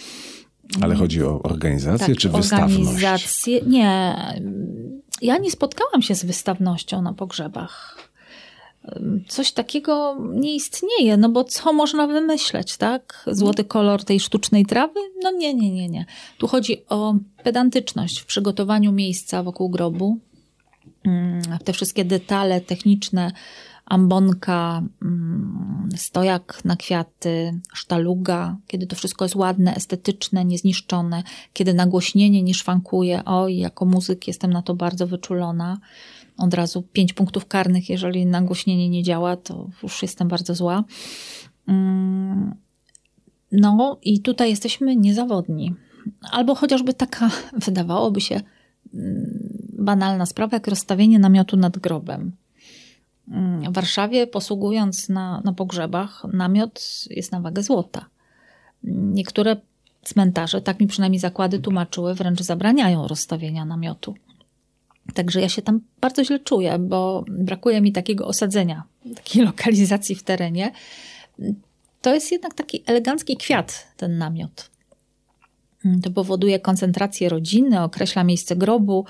Ale 0.81 0.95
chodzi 0.95 1.23
o 1.23 1.43
organizację 1.43 2.07
tak, 2.07 2.17
czy 2.17 2.29
wystawność? 2.29 2.89
Organizację. 2.89 3.61
Nie. 3.67 4.17
Ja 5.23 5.39
nie 5.39 5.51
spotkałam 5.51 6.03
się 6.03 6.15
z 6.15 6.25
wystawnością 6.25 7.03
na 7.03 7.13
pogrzebach. 7.13 7.99
Coś 9.29 9.53
takiego 9.53 10.17
nie 10.35 10.55
istnieje, 10.55 11.17
no 11.17 11.29
bo 11.29 11.45
co 11.45 11.73
można 11.73 12.07
wymyśleć, 12.07 12.77
tak? 12.77 13.25
Złoty 13.27 13.65
kolor 13.65 14.05
tej 14.05 14.21
sztucznej 14.21 14.67
trawy? 14.67 15.01
No 15.23 15.31
nie, 15.31 15.55
nie, 15.55 15.71
nie, 15.71 15.89
nie. 15.89 16.07
Tu 16.39 16.49
chodzi 16.49 16.85
o 16.89 17.15
pedantyczność 17.43 18.19
w 18.19 18.27
przygotowaniu 18.27 18.93
miejsca 18.93 19.43
wokół 19.43 19.71
grobu. 19.71 20.19
Mm, 21.05 21.43
te 21.65 21.73
wszystkie 21.73 22.05
detale 22.05 22.61
techniczne, 22.61 23.33
ambonka, 23.85 24.83
mm, 25.03 25.89
stojak 25.97 26.65
na 26.65 26.77
kwiaty, 26.77 27.61
sztaluga, 27.75 28.57
kiedy 28.67 28.87
to 28.87 28.97
wszystko 28.97 29.25
jest 29.25 29.37
ładne, 29.37 29.75
estetyczne, 29.75 30.45
niezniszczone, 30.45 31.23
kiedy 31.53 31.75
nagłośnienie 31.75 32.43
nie 32.43 32.55
szwankuje. 32.55 33.25
Oj, 33.25 33.57
jako 33.57 33.85
muzyk 33.85 34.29
jestem 34.29 34.53
na 34.53 34.63
to 34.63 34.75
bardzo 34.75 35.07
wyczulona. 35.07 35.79
Od 36.39 36.55
razu 36.55 36.83
pięć 36.83 37.13
punktów 37.13 37.47
karnych, 37.47 37.91
jeżeli 37.91 38.27
nagłośnienie 38.27 38.89
nie 38.89 39.03
działa, 39.03 39.37
to 39.37 39.71
już 39.83 40.03
jestem 40.03 40.29
bardzo 40.29 40.55
zła. 40.55 40.85
Mm, 41.69 42.55
no 43.53 43.99
i 44.03 44.21
tutaj 44.21 44.51
jesteśmy 44.51 44.97
niezawodni. 44.97 45.75
Albo 46.31 46.55
chociażby 46.55 46.95
taka, 46.95 47.31
wydawałoby 47.67 48.21
się, 48.21 48.41
mm, 48.95 49.69
banalna 49.79 50.27
sprawa, 50.27 50.57
jak 50.57 50.69
rozstawienie 50.69 51.19
namiotu 51.19 51.57
nad 51.57 51.79
grobem. 51.79 52.33
W 53.71 53.73
Warszawie, 53.73 54.27
posługując 54.27 55.09
na, 55.09 55.41
na 55.45 55.53
pogrzebach, 55.53 56.25
namiot 56.33 57.05
jest 57.11 57.33
na 57.33 57.41
wagę 57.41 57.63
złota. 57.63 58.07
Niektóre 58.85 59.57
cmentarze, 60.03 60.61
tak 60.61 60.81
mi 60.81 60.87
przynajmniej 60.87 61.21
zakłady 61.21 61.59
tłumaczyły, 61.59 62.15
wręcz 62.15 62.41
zabraniają 62.41 63.09
rozstawienia 63.09 63.65
namiotu. 63.65 64.15
Także 65.15 65.41
ja 65.41 65.49
się 65.49 65.63
tam 65.63 65.81
bardzo 66.01 66.25
źle 66.25 66.41
czuję, 66.41 66.79
bo 66.79 67.25
brakuje 67.29 67.81
mi 67.81 67.93
takiego 67.93 68.27
osadzenia, 68.27 68.83
takiej 69.17 69.45
lokalizacji 69.45 70.15
w 70.15 70.23
terenie. 70.23 70.73
To 72.03 72.15
jest 72.15 72.33
jednak 72.33 72.55
taki 72.55 72.83
elegancki 72.87 73.37
kwiat, 73.37 73.87
ten 73.97 74.19
namiot. 74.19 74.71
To 76.03 76.11
powoduje 76.11 76.59
koncentrację 76.59 77.29
rodziny, 77.29 77.83
określa 77.83 78.25
miejsce 78.25 78.57
grobu, 78.57 79.05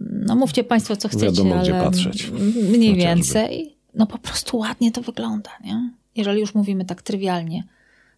no 0.00 0.34
mówcie 0.34 0.64
Państwo, 0.64 0.96
co 0.96 1.08
chcecie, 1.08 1.26
Wiadomo, 1.26 1.54
ale 1.54 1.62
gdzie 1.62 1.72
patrzeć. 1.72 2.30
mniej 2.30 2.90
Chociażby. 2.90 2.96
więcej. 2.96 3.76
No 3.94 4.06
po 4.06 4.18
prostu 4.18 4.58
ładnie 4.58 4.92
to 4.92 5.02
wygląda, 5.02 5.50
nie? 5.64 5.90
Jeżeli 6.16 6.40
już 6.40 6.54
mówimy 6.54 6.84
tak 6.84 7.02
trywialnie. 7.02 7.64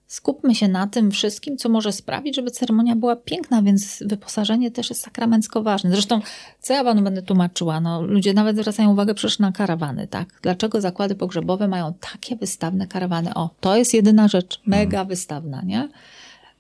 Skupmy 0.07 0.55
się 0.55 0.69
na 0.69 0.87
tym 0.87 1.11
wszystkim, 1.11 1.57
co 1.57 1.69
może 1.69 1.93
sprawić, 1.93 2.37
żeby 2.37 2.51
ceremonia 2.51 2.97
była 2.97 3.17
piękna, 3.17 3.63
więc 3.63 4.03
wyposażenie 4.07 4.71
też 4.71 4.91
jest 4.91 5.03
sakramencko 5.03 5.63
ważne. 5.63 5.91
Zresztą, 5.91 6.21
co 6.61 6.75
ja 6.75 6.85
panu 6.85 7.03
będę 7.03 7.23
tłumaczyła? 7.23 7.81
No, 7.81 8.03
ludzie 8.03 8.35
nawet 8.35 8.57
zwracają 8.57 8.93
uwagę 8.93 9.15
przecież 9.15 9.39
na 9.39 9.53
karawany, 9.53 10.07
tak? 10.07 10.29
Dlaczego 10.43 10.81
zakłady 10.81 11.15
pogrzebowe 11.15 11.69
mają 11.69 11.95
takie 12.13 12.37
wystawne 12.37 12.87
karawany? 12.87 13.35
O, 13.35 13.51
to 13.61 13.77
jest 13.77 13.95
jedyna 13.95 14.29
rzecz, 14.29 14.61
mega 14.67 14.91
hmm. 14.91 15.09
wystawna, 15.09 15.63
nie? 15.63 15.89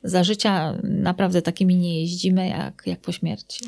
Za 0.02 0.24
życia 0.24 0.74
naprawdę 0.82 1.42
takimi 1.42 1.76
nie 1.76 2.00
jeździmy 2.00 2.48
jak, 2.48 2.82
jak 2.86 3.00
po 3.00 3.12
śmierci. 3.12 3.64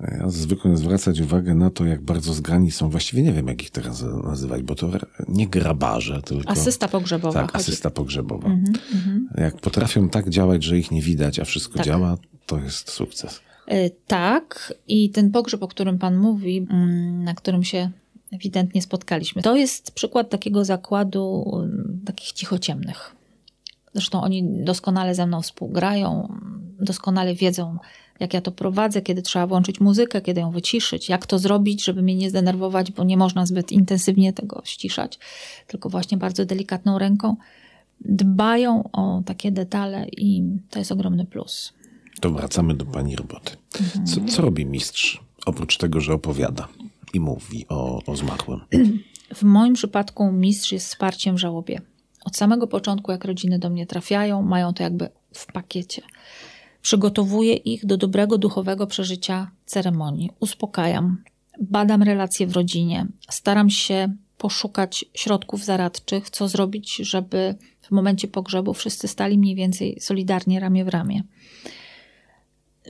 Ja 0.00 0.28
zwykłem 0.28 0.76
zwracać 0.76 1.20
uwagę 1.20 1.54
na 1.54 1.70
to, 1.70 1.84
jak 1.84 2.02
bardzo 2.02 2.34
zgrani 2.34 2.70
są, 2.70 2.90
właściwie 2.90 3.22
nie 3.22 3.32
wiem, 3.32 3.48
jak 3.48 3.62
ich 3.62 3.70
teraz 3.70 4.04
nazywać, 4.24 4.62
bo 4.62 4.74
to 4.74 4.90
nie 5.28 5.48
grabarze, 5.48 6.22
tylko... 6.22 6.50
Asysta 6.50 6.88
pogrzebowa. 6.88 7.40
Tak, 7.40 7.52
chodzi. 7.52 7.62
asysta 7.62 7.90
pogrzebowa. 7.90 8.48
Mm 8.48 8.64
-hmm. 8.64 9.40
Jak 9.40 9.56
potrafią 9.56 10.08
tak 10.08 10.30
działać, 10.30 10.64
że 10.64 10.78
ich 10.78 10.90
nie 10.90 11.02
widać, 11.02 11.38
a 11.38 11.44
wszystko 11.44 11.74
tak. 11.74 11.86
działa, 11.86 12.16
to 12.46 12.58
jest 12.58 12.90
sukces. 12.90 13.40
Yy, 13.68 13.90
tak 14.06 14.74
i 14.88 15.10
ten 15.10 15.30
pogrzeb, 15.30 15.62
o 15.62 15.68
którym 15.68 15.98
pan 15.98 16.16
mówi, 16.16 16.66
mm, 16.70 17.24
na 17.24 17.34
którym 17.34 17.64
się 17.64 17.90
ewidentnie 18.32 18.82
spotkaliśmy, 18.82 19.42
to 19.42 19.56
jest 19.56 19.92
przykład 19.92 20.30
takiego 20.30 20.64
zakładu 20.64 21.44
mm, 21.62 22.00
takich 22.06 22.32
cichociemnych. 22.32 23.16
Zresztą 23.94 24.22
oni 24.22 24.64
doskonale 24.64 25.14
ze 25.14 25.26
mną 25.26 25.42
współgrają, 25.42 26.38
doskonale 26.80 27.34
wiedzą, 27.34 27.78
jak 28.20 28.34
ja 28.34 28.40
to 28.40 28.52
prowadzę, 28.52 29.02
kiedy 29.02 29.22
trzeba 29.22 29.46
włączyć 29.46 29.80
muzykę, 29.80 30.20
kiedy 30.20 30.40
ją 30.40 30.50
wyciszyć, 30.50 31.08
jak 31.08 31.26
to 31.26 31.38
zrobić, 31.38 31.84
żeby 31.84 32.02
mnie 32.02 32.14
nie 32.14 32.30
zdenerwować, 32.30 32.92
bo 32.92 33.04
nie 33.04 33.16
można 33.16 33.46
zbyt 33.46 33.72
intensywnie 33.72 34.32
tego 34.32 34.62
ściszać, 34.64 35.18
tylko 35.66 35.88
właśnie 35.88 36.18
bardzo 36.18 36.44
delikatną 36.44 36.98
ręką. 36.98 37.36
Dbają 38.00 38.90
o 38.92 39.22
takie 39.26 39.52
detale 39.52 40.06
i 40.08 40.42
to 40.70 40.78
jest 40.78 40.92
ogromny 40.92 41.26
plus. 41.26 41.72
To 42.20 42.30
wracamy 42.30 42.74
do 42.74 42.84
pani 42.84 43.16
roboty. 43.16 43.56
Co, 44.04 44.20
co 44.24 44.42
robi 44.42 44.66
mistrz, 44.66 45.20
oprócz 45.46 45.76
tego, 45.76 46.00
że 46.00 46.14
opowiada 46.14 46.68
i 47.14 47.20
mówi 47.20 47.66
o, 47.68 48.02
o 48.06 48.16
zmarłym? 48.16 48.60
W 49.34 49.42
moim 49.42 49.74
przypadku 49.74 50.32
mistrz 50.32 50.72
jest 50.72 50.86
wsparciem 50.86 51.36
w 51.36 51.38
żałobie. 51.38 51.80
Od 52.24 52.36
samego 52.36 52.66
początku, 52.66 53.12
jak 53.12 53.24
rodziny 53.24 53.58
do 53.58 53.70
mnie 53.70 53.86
trafiają, 53.86 54.42
mają 54.42 54.74
to 54.74 54.82
jakby 54.82 55.08
w 55.34 55.52
pakiecie. 55.52 56.02
Przygotowuję 56.82 57.54
ich 57.54 57.86
do 57.86 57.96
dobrego 57.96 58.38
duchowego 58.38 58.86
przeżycia 58.86 59.50
ceremonii. 59.66 60.30
Uspokajam, 60.40 61.22
badam 61.60 62.02
relacje 62.02 62.46
w 62.46 62.52
rodzinie, 62.52 63.06
staram 63.30 63.70
się 63.70 64.14
poszukać 64.38 65.04
środków 65.14 65.64
zaradczych, 65.64 66.30
co 66.30 66.48
zrobić, 66.48 66.96
żeby 66.96 67.54
w 67.80 67.90
momencie 67.90 68.28
pogrzebu 68.28 68.74
wszyscy 68.74 69.08
stali 69.08 69.38
mniej 69.38 69.54
więcej 69.54 70.00
solidarnie 70.00 70.60
ramię 70.60 70.84
w 70.84 70.88
ramię. 70.88 71.22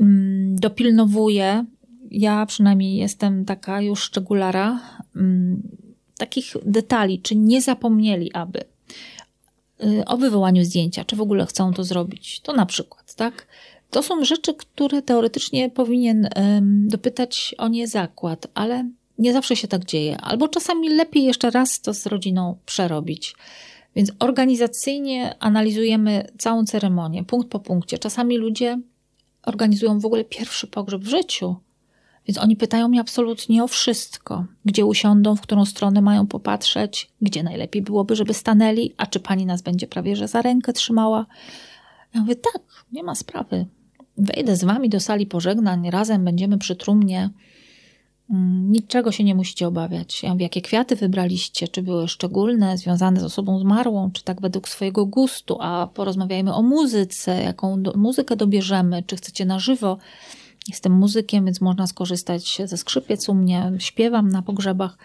Mm, 0.00 0.56
dopilnowuję, 0.56 1.64
ja 2.10 2.46
przynajmniej 2.46 2.96
jestem 2.96 3.44
taka 3.44 3.80
już 3.80 4.02
szczególara, 4.02 4.80
mm, 5.16 5.62
takich 6.18 6.54
detali, 6.66 7.20
czy 7.20 7.36
nie 7.36 7.62
zapomnieli, 7.62 8.32
aby 8.32 8.60
y, 9.84 10.04
o 10.06 10.16
wywołaniu 10.16 10.64
zdjęcia, 10.64 11.04
czy 11.04 11.16
w 11.16 11.20
ogóle 11.20 11.46
chcą 11.46 11.72
to 11.72 11.84
zrobić. 11.84 12.40
To 12.40 12.52
na 12.52 12.66
przykład, 12.66 13.14
tak? 13.14 13.46
To 13.90 14.02
są 14.02 14.24
rzeczy, 14.24 14.54
które 14.54 15.02
teoretycznie 15.02 15.70
powinien 15.70 16.28
dopytać 16.62 17.54
o 17.58 17.68
nie 17.68 17.88
zakład, 17.88 18.46
ale 18.54 18.90
nie 19.18 19.32
zawsze 19.32 19.56
się 19.56 19.68
tak 19.68 19.84
dzieje. 19.84 20.20
Albo 20.20 20.48
czasami 20.48 20.88
lepiej 20.88 21.24
jeszcze 21.24 21.50
raz 21.50 21.80
to 21.80 21.94
z 21.94 22.06
rodziną 22.06 22.56
przerobić. 22.66 23.34
Więc 23.96 24.12
organizacyjnie 24.18 25.34
analizujemy 25.40 26.26
całą 26.38 26.64
ceremonię, 26.64 27.24
punkt 27.24 27.48
po 27.48 27.60
punkcie. 27.60 27.98
Czasami 27.98 28.38
ludzie 28.38 28.80
organizują 29.42 30.00
w 30.00 30.06
ogóle 30.06 30.24
pierwszy 30.24 30.66
pogrzeb 30.66 31.02
w 31.02 31.08
życiu. 31.08 31.56
Więc 32.26 32.38
oni 32.38 32.56
pytają 32.56 32.88
mnie 32.88 33.00
absolutnie 33.00 33.64
o 33.64 33.68
wszystko. 33.68 34.44
Gdzie 34.64 34.86
usiądą, 34.86 35.36
w 35.36 35.40
którą 35.40 35.64
stronę 35.64 36.02
mają 36.02 36.26
popatrzeć, 36.26 37.10
gdzie 37.22 37.42
najlepiej 37.42 37.82
byłoby, 37.82 38.16
żeby 38.16 38.34
stanęli, 38.34 38.94
a 38.96 39.06
czy 39.06 39.20
pani 39.20 39.46
nas 39.46 39.62
będzie 39.62 39.86
prawie 39.86 40.16
że 40.16 40.28
za 40.28 40.42
rękę 40.42 40.72
trzymała. 40.72 41.26
Ja 42.14 42.20
mówię, 42.20 42.36
tak, 42.36 42.62
nie 42.92 43.02
ma 43.02 43.14
sprawy. 43.14 43.66
Wejdę 44.20 44.56
z 44.56 44.64
wami 44.64 44.88
do 44.88 45.00
sali 45.00 45.26
pożegnań, 45.26 45.90
razem 45.90 46.24
będziemy 46.24 46.58
przy 46.58 46.76
trumnie. 46.76 47.30
Mm, 48.30 48.72
niczego 48.72 49.12
się 49.12 49.24
nie 49.24 49.34
musicie 49.34 49.68
obawiać. 49.68 50.22
Ja 50.22 50.32
mówię, 50.32 50.42
jakie 50.42 50.60
kwiaty 50.60 50.96
wybraliście? 50.96 51.68
Czy 51.68 51.82
były 51.82 52.08
szczególne, 52.08 52.78
związane 52.78 53.20
z 53.20 53.24
osobą 53.24 53.58
zmarłą, 53.58 54.10
czy 54.12 54.24
tak 54.24 54.40
według 54.40 54.68
swojego 54.68 55.06
gustu? 55.06 55.56
A 55.60 55.88
porozmawiajmy 55.94 56.54
o 56.54 56.62
muzyce, 56.62 57.42
jaką 57.42 57.82
do, 57.82 57.92
muzykę 57.96 58.36
dobierzemy, 58.36 59.02
czy 59.06 59.16
chcecie 59.16 59.44
na 59.44 59.58
żywo. 59.58 59.98
Jestem 60.68 60.92
muzykiem, 60.92 61.44
więc 61.44 61.60
można 61.60 61.86
skorzystać 61.86 62.62
ze 62.64 62.76
skrzypiec 62.76 63.28
u 63.28 63.34
mnie, 63.34 63.72
śpiewam 63.78 64.28
na 64.28 64.42
pogrzebach. 64.42 64.98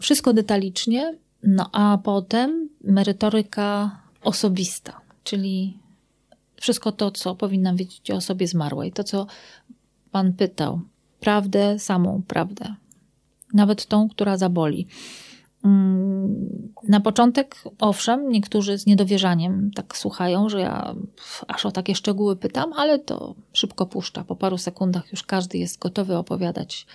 Wszystko 0.00 0.32
detalicznie, 0.32 1.14
no 1.42 1.70
a 1.72 1.98
potem 2.04 2.68
merytoryka 2.84 3.98
osobista, 4.22 5.00
czyli 5.24 5.78
wszystko 6.60 6.92
to, 6.92 7.10
co 7.10 7.34
powinnam 7.34 7.76
wiedzieć 7.76 8.10
o 8.10 8.14
osobie 8.14 8.46
zmarłej. 8.46 8.92
To, 8.92 9.04
co 9.04 9.26
pan 10.10 10.32
pytał, 10.32 10.80
prawdę, 11.20 11.78
samą 11.78 12.22
prawdę. 12.28 12.74
Nawet 13.54 13.86
tą, 13.86 14.08
która 14.08 14.36
zaboli. 14.36 14.86
Mm, 15.64 16.72
na 16.88 17.00
początek, 17.00 17.56
owszem, 17.78 18.28
niektórzy 18.30 18.78
z 18.78 18.86
niedowierzaniem 18.86 19.70
tak 19.74 19.96
słuchają, 19.96 20.48
że 20.48 20.60
ja 20.60 20.94
aż 21.48 21.66
o 21.66 21.70
takie 21.70 21.94
szczegóły 21.94 22.36
pytam, 22.36 22.72
ale 22.72 22.98
to 22.98 23.34
szybko 23.52 23.86
puszcza. 23.86 24.24
Po 24.24 24.36
paru 24.36 24.58
sekundach 24.58 25.12
już 25.12 25.22
każdy 25.22 25.58
jest 25.58 25.78
gotowy 25.78 26.16
opowiadać 26.16 26.86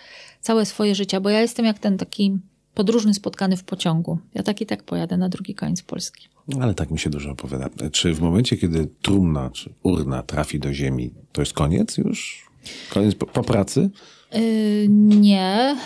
całe 0.42 0.66
swoje 0.66 0.96
życie, 0.96 1.22
bo 1.22 1.30
ja 1.30 1.42
jestem 1.42 1.66
jak 1.66 1.80
ten 1.80 1.98
taki 1.98 2.40
podróżny 2.74 3.14
spotkany 3.14 3.58
w 3.58 3.64
pociągu. 3.64 4.20
Ja 4.34 4.44
tak 4.44 4.62
i 4.62 4.66
tak 4.66 4.84
pojadę 4.84 5.18
na 5.18 5.30
drugi 5.30 5.56
koniec 5.56 5.82
Polski. 5.82 6.28
Ale 6.62 6.74
tak 6.74 6.92
mi 6.92 7.00
się 7.00 7.10
dużo 7.10 7.32
opowiada. 7.32 7.70
Czy 7.92 8.14
w 8.14 8.22
momencie, 8.22 8.58
kiedy 8.58 8.88
trumna 9.02 9.50
czy 9.50 9.74
urna 9.84 10.24
trafi 10.24 10.60
do 10.60 10.74
ziemi, 10.74 11.12
to 11.32 11.42
jest 11.42 11.54
koniec 11.54 11.98
już? 11.98 12.50
Koniec 12.90 13.16
po, 13.16 13.26
po 13.26 13.44
pracy? 13.44 13.90
Yy, 14.34 14.88
nie. 14.90 15.78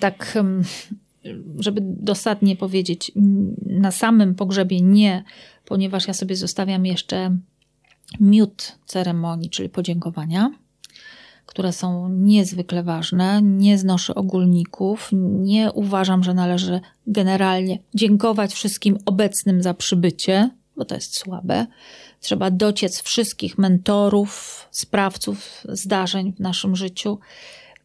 Tak, 0.00 0.38
żeby 1.58 1.80
dosadnie 1.82 2.56
powiedzieć, 2.56 3.12
na 3.66 3.90
samym 3.90 4.34
pogrzebie 4.34 4.80
nie, 4.80 5.24
ponieważ 5.64 6.08
ja 6.08 6.14
sobie 6.14 6.36
zostawiam 6.36 6.86
jeszcze 6.86 7.36
miód 8.20 8.78
ceremonii, 8.86 9.50
czyli 9.50 9.68
podziękowania 9.68 10.50
które 11.46 11.72
są 11.72 12.08
niezwykle 12.08 12.82
ważne. 12.82 13.42
Nie 13.42 13.78
znoszę 13.78 14.14
ogólników. 14.14 15.10
Nie 15.22 15.72
uważam, 15.72 16.24
że 16.24 16.34
należy 16.34 16.80
generalnie 17.06 17.78
dziękować 17.94 18.54
wszystkim 18.54 18.98
obecnym 19.06 19.62
za 19.62 19.74
przybycie, 19.74 20.50
bo 20.76 20.84
to 20.84 20.94
jest 20.94 21.16
słabe. 21.16 21.66
Trzeba 22.20 22.50
dociec 22.50 23.02
wszystkich 23.02 23.58
mentorów, 23.58 24.68
sprawców 24.70 25.64
zdarzeń 25.68 26.32
w 26.32 26.40
naszym 26.40 26.76
życiu 26.76 27.18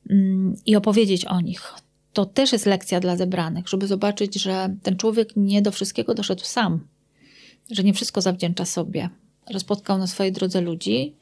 mm, 0.10 0.56
i 0.66 0.76
opowiedzieć 0.76 1.26
o 1.26 1.42
nich. 1.42 1.74
To 2.14 2.26
też 2.26 2.52
jest 2.52 2.66
lekcja 2.66 3.00
dla 3.00 3.18
zebranych, 3.18 3.68
żeby 3.68 3.88
zobaczyć, 3.88 4.36
że 4.36 4.76
ten 4.84 4.98
człowiek 4.98 5.30
nie 5.36 5.62
do 5.62 5.72
wszystkiego 5.72 6.14
doszedł 6.14 6.44
sam, 6.44 6.80
że 7.72 7.84
nie 7.84 7.94
wszystko 7.94 8.22
zawdzięcza 8.22 8.66
sobie, 8.66 9.10
że 9.50 9.60
spotkał 9.60 9.98
na 9.98 10.08
swojej 10.08 10.32
drodze 10.32 10.62
ludzi, 10.62 11.14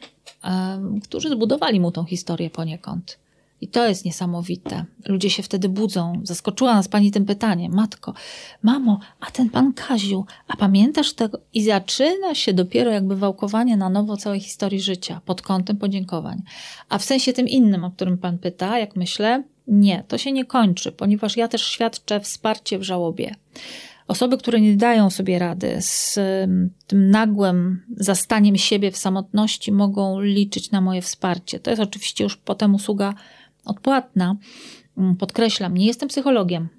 którzy 1.03 1.29
zbudowali 1.29 1.79
mu 1.79 1.91
tą 1.91 2.05
historię 2.05 2.49
poniekąd. 2.49 3.17
I 3.62 3.67
to 3.67 3.88
jest 3.88 4.05
niesamowite. 4.05 4.86
Ludzie 5.05 5.29
się 5.29 5.43
wtedy 5.43 5.69
budzą. 5.69 6.21
Zaskoczyła 6.23 6.73
nas 6.73 6.88
pani 6.88 7.12
tym 7.12 7.25
pytaniem. 7.25 7.73
Matko, 7.73 8.13
mamo, 8.63 8.99
a 9.19 9.32
ten 9.32 9.49
pan 9.49 9.73
Kaziu, 9.73 10.25
a 10.47 10.58
pamiętasz 10.58 11.13
tego? 11.13 11.39
I 11.53 11.63
zaczyna 11.63 12.36
się 12.36 12.53
dopiero 12.53 12.91
jakby 12.91 13.15
wałkowanie 13.15 13.77
na 13.77 13.89
nowo 13.89 14.17
całej 14.17 14.39
historii 14.39 14.82
życia 14.82 15.21
pod 15.25 15.41
kątem 15.41 15.77
podziękowań. 15.77 16.41
A 16.89 16.97
w 16.97 17.03
sensie 17.03 17.34
tym 17.34 17.47
innym, 17.47 17.84
o 17.84 17.91
którym 17.91 18.17
pan 18.17 18.38
pyta, 18.38 18.79
jak 18.79 18.95
myślę, 18.95 19.43
nie, 19.67 20.03
to 20.08 20.17
się 20.17 20.32
nie 20.32 20.45
kończy, 20.45 20.91
ponieważ 20.91 21.38
ja 21.38 21.47
też 21.47 21.65
świadczę 21.65 22.19
wsparcie 22.19 22.79
w 22.79 22.84
żałobie. 22.84 23.36
Osoby, 24.10 24.38
które 24.38 24.62
nie 24.62 24.76
dają 24.76 25.10
sobie 25.10 25.39
rady 25.39 25.78
z 25.80 26.19
tym 26.88 27.10
nagłym 27.10 27.82
zastaniem 27.98 28.58
siebie 28.58 28.91
w 28.91 28.98
samotności, 28.98 29.72
mogą 29.72 30.22
liczyć 30.22 30.72
na 30.72 30.82
moje 30.82 31.02
wsparcie. 31.02 31.60
To 31.60 31.69
jest 31.69 31.82
oczywiście 31.82 32.24
już 32.24 32.38
potem 32.38 32.76
usługa 32.76 33.13
odpłatna. 33.65 34.36
Mm, 34.98 35.15
podkreślam, 35.15 35.78
nie 35.78 35.86
jestem 35.86 36.10
psychologiem, 36.10 36.69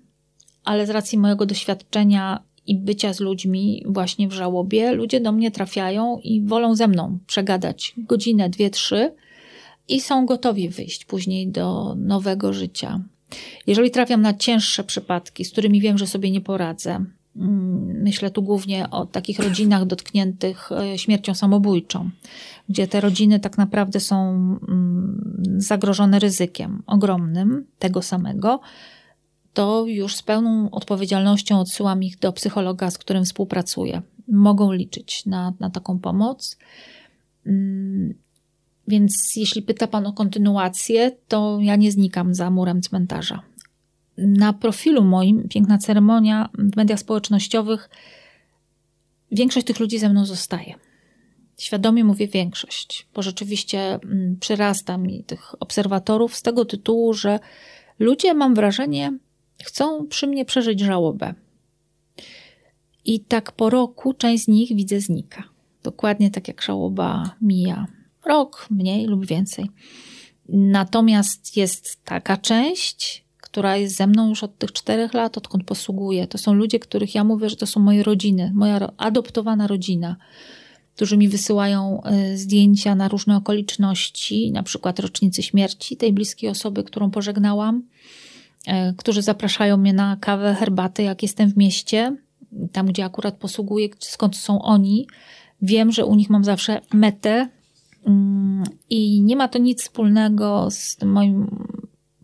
ale 0.64 0.86
z 0.86 0.90
racji 0.90 1.18
mojego 1.18 1.46
doświadczenia 1.46 2.42
i 2.66 2.76
bycia 2.76 3.12
z 3.12 3.20
ludźmi 3.20 3.84
właśnie 3.86 4.28
w 4.28 4.32
żałobie, 4.32 4.92
ludzie 4.92 5.20
do 5.20 5.32
mnie 5.32 5.50
trafiają 5.50 6.18
i 6.24 6.42
wolą 6.42 6.74
ze 6.74 6.88
mną 6.88 7.18
przegadać 7.26 7.94
godzinę, 7.98 8.48
dwie, 8.48 8.70
trzy 8.70 9.14
i 9.88 10.00
są 10.00 10.26
gotowi 10.26 10.68
wyjść 10.68 11.04
później 11.04 11.48
do 11.48 11.94
nowego 11.98 12.52
życia. 12.52 13.00
Jeżeli 13.66 13.90
trafiam 13.90 14.22
na 14.22 14.34
cięższe 14.34 14.84
przypadki, 14.84 15.44
z 15.44 15.52
którymi 15.52 15.80
wiem, 15.80 15.98
że 15.98 16.06
sobie 16.06 16.30
nie 16.30 16.40
poradzę, 16.40 17.04
myślę 17.34 18.30
tu 18.30 18.42
głównie 18.42 18.90
o 18.90 19.06
takich 19.06 19.38
rodzinach 19.38 19.84
dotkniętych 19.86 20.72
e, 20.72 20.98
śmiercią 20.98 21.34
samobójczą, 21.34 22.10
gdzie 22.68 22.88
te 22.88 23.00
rodziny 23.00 23.40
tak 23.40 23.58
naprawdę 23.58 24.00
są 24.00 24.16
mm, 24.68 25.42
zagrożone 25.56 26.18
ryzykiem 26.18 26.82
ogromnym 26.86 27.66
tego 27.78 28.02
samego, 28.02 28.60
to 29.54 29.84
już 29.86 30.16
z 30.16 30.22
pełną 30.22 30.70
odpowiedzialnością 30.70 31.60
odsyłam 31.60 32.02
ich 32.02 32.18
do 32.18 32.32
psychologa, 32.32 32.90
z 32.90 32.98
którym 32.98 33.24
współpracuję. 33.24 34.02
Mogą 34.28 34.72
liczyć 34.72 35.26
na, 35.26 35.54
na 35.60 35.70
taką 35.70 35.98
pomoc. 35.98 36.58
Mm, 37.46 38.14
więc 38.88 39.32
jeśli 39.36 39.62
pyta 39.62 39.86
Pan 39.86 40.06
o 40.06 40.12
kontynuację, 40.12 41.12
to 41.28 41.58
ja 41.60 41.76
nie 41.76 41.92
znikam 41.92 42.34
za 42.34 42.50
murem 42.50 42.82
cmentarza 42.82 43.42
na 44.20 44.52
profilu 44.52 45.04
moim, 45.04 45.48
piękna 45.48 45.78
ceremonia 45.78 46.48
w 46.54 46.76
mediach 46.76 47.00
społecznościowych, 47.00 47.90
większość 49.32 49.66
tych 49.66 49.80
ludzi 49.80 49.98
ze 49.98 50.08
mną 50.08 50.26
zostaje. 50.26 50.74
Świadomie 51.58 52.04
mówię 52.04 52.28
większość, 52.28 53.06
bo 53.14 53.22
rzeczywiście 53.22 53.94
mm, 53.94 54.36
przyrasta 54.40 54.98
mi 54.98 55.24
tych 55.24 55.62
obserwatorów 55.62 56.36
z 56.36 56.42
tego 56.42 56.64
tytułu, 56.64 57.14
że 57.14 57.40
ludzie, 57.98 58.34
mam 58.34 58.54
wrażenie, 58.54 59.18
chcą 59.64 60.06
przy 60.06 60.26
mnie 60.26 60.44
przeżyć 60.44 60.80
żałobę. 60.80 61.34
I 63.04 63.20
tak 63.20 63.52
po 63.52 63.70
roku 63.70 64.14
część 64.14 64.44
z 64.44 64.48
nich 64.48 64.76
widzę 64.76 65.00
znika. 65.00 65.44
Dokładnie 65.82 66.30
tak 66.30 66.48
jak 66.48 66.62
żałoba 66.62 67.34
mija. 67.40 67.86
Rok 68.26 68.66
mniej 68.70 69.06
lub 69.06 69.26
więcej. 69.26 69.70
Natomiast 70.48 71.56
jest 71.56 72.04
taka 72.04 72.36
część, 72.36 73.19
która 73.50 73.76
jest 73.76 73.96
ze 73.96 74.06
mną 74.06 74.28
już 74.28 74.44
od 74.44 74.58
tych 74.58 74.72
czterech 74.72 75.14
lat, 75.14 75.38
odkąd 75.38 75.64
posługuję. 75.64 76.26
To 76.26 76.38
są 76.38 76.54
ludzie, 76.54 76.78
których 76.78 77.14
ja 77.14 77.24
mówię, 77.24 77.50
że 77.50 77.56
to 77.56 77.66
są 77.66 77.80
moje 77.80 78.02
rodziny, 78.02 78.52
moja 78.54 78.90
adoptowana 78.96 79.66
rodzina, 79.66 80.16
którzy 80.96 81.16
mi 81.16 81.28
wysyłają 81.28 82.02
y, 82.32 82.38
zdjęcia 82.38 82.94
na 82.94 83.08
różne 83.08 83.36
okoliczności, 83.36 84.52
na 84.52 84.62
przykład 84.62 84.98
rocznicy 84.98 85.42
śmierci 85.42 85.96
tej 85.96 86.12
bliskiej 86.12 86.50
osoby, 86.50 86.84
którą 86.84 87.10
pożegnałam, 87.10 87.82
y, 88.68 88.72
którzy 88.96 89.22
zapraszają 89.22 89.76
mnie 89.76 89.92
na 89.92 90.16
kawę, 90.16 90.54
herbatę, 90.54 91.02
jak 91.02 91.22
jestem 91.22 91.50
w 91.50 91.56
mieście, 91.56 92.16
tam 92.72 92.86
gdzie 92.86 93.04
akurat 93.04 93.34
posługuję, 93.34 93.88
skąd 93.98 94.36
są 94.36 94.62
oni. 94.62 95.06
Wiem, 95.62 95.92
że 95.92 96.06
u 96.06 96.14
nich 96.14 96.30
mam 96.30 96.44
zawsze 96.44 96.80
metę, 96.92 97.48
mm, 98.06 98.64
i 98.90 99.22
nie 99.22 99.36
ma 99.36 99.48
to 99.48 99.58
nic 99.58 99.82
wspólnego 99.82 100.68
z 100.70 101.02
moim 101.02 101.46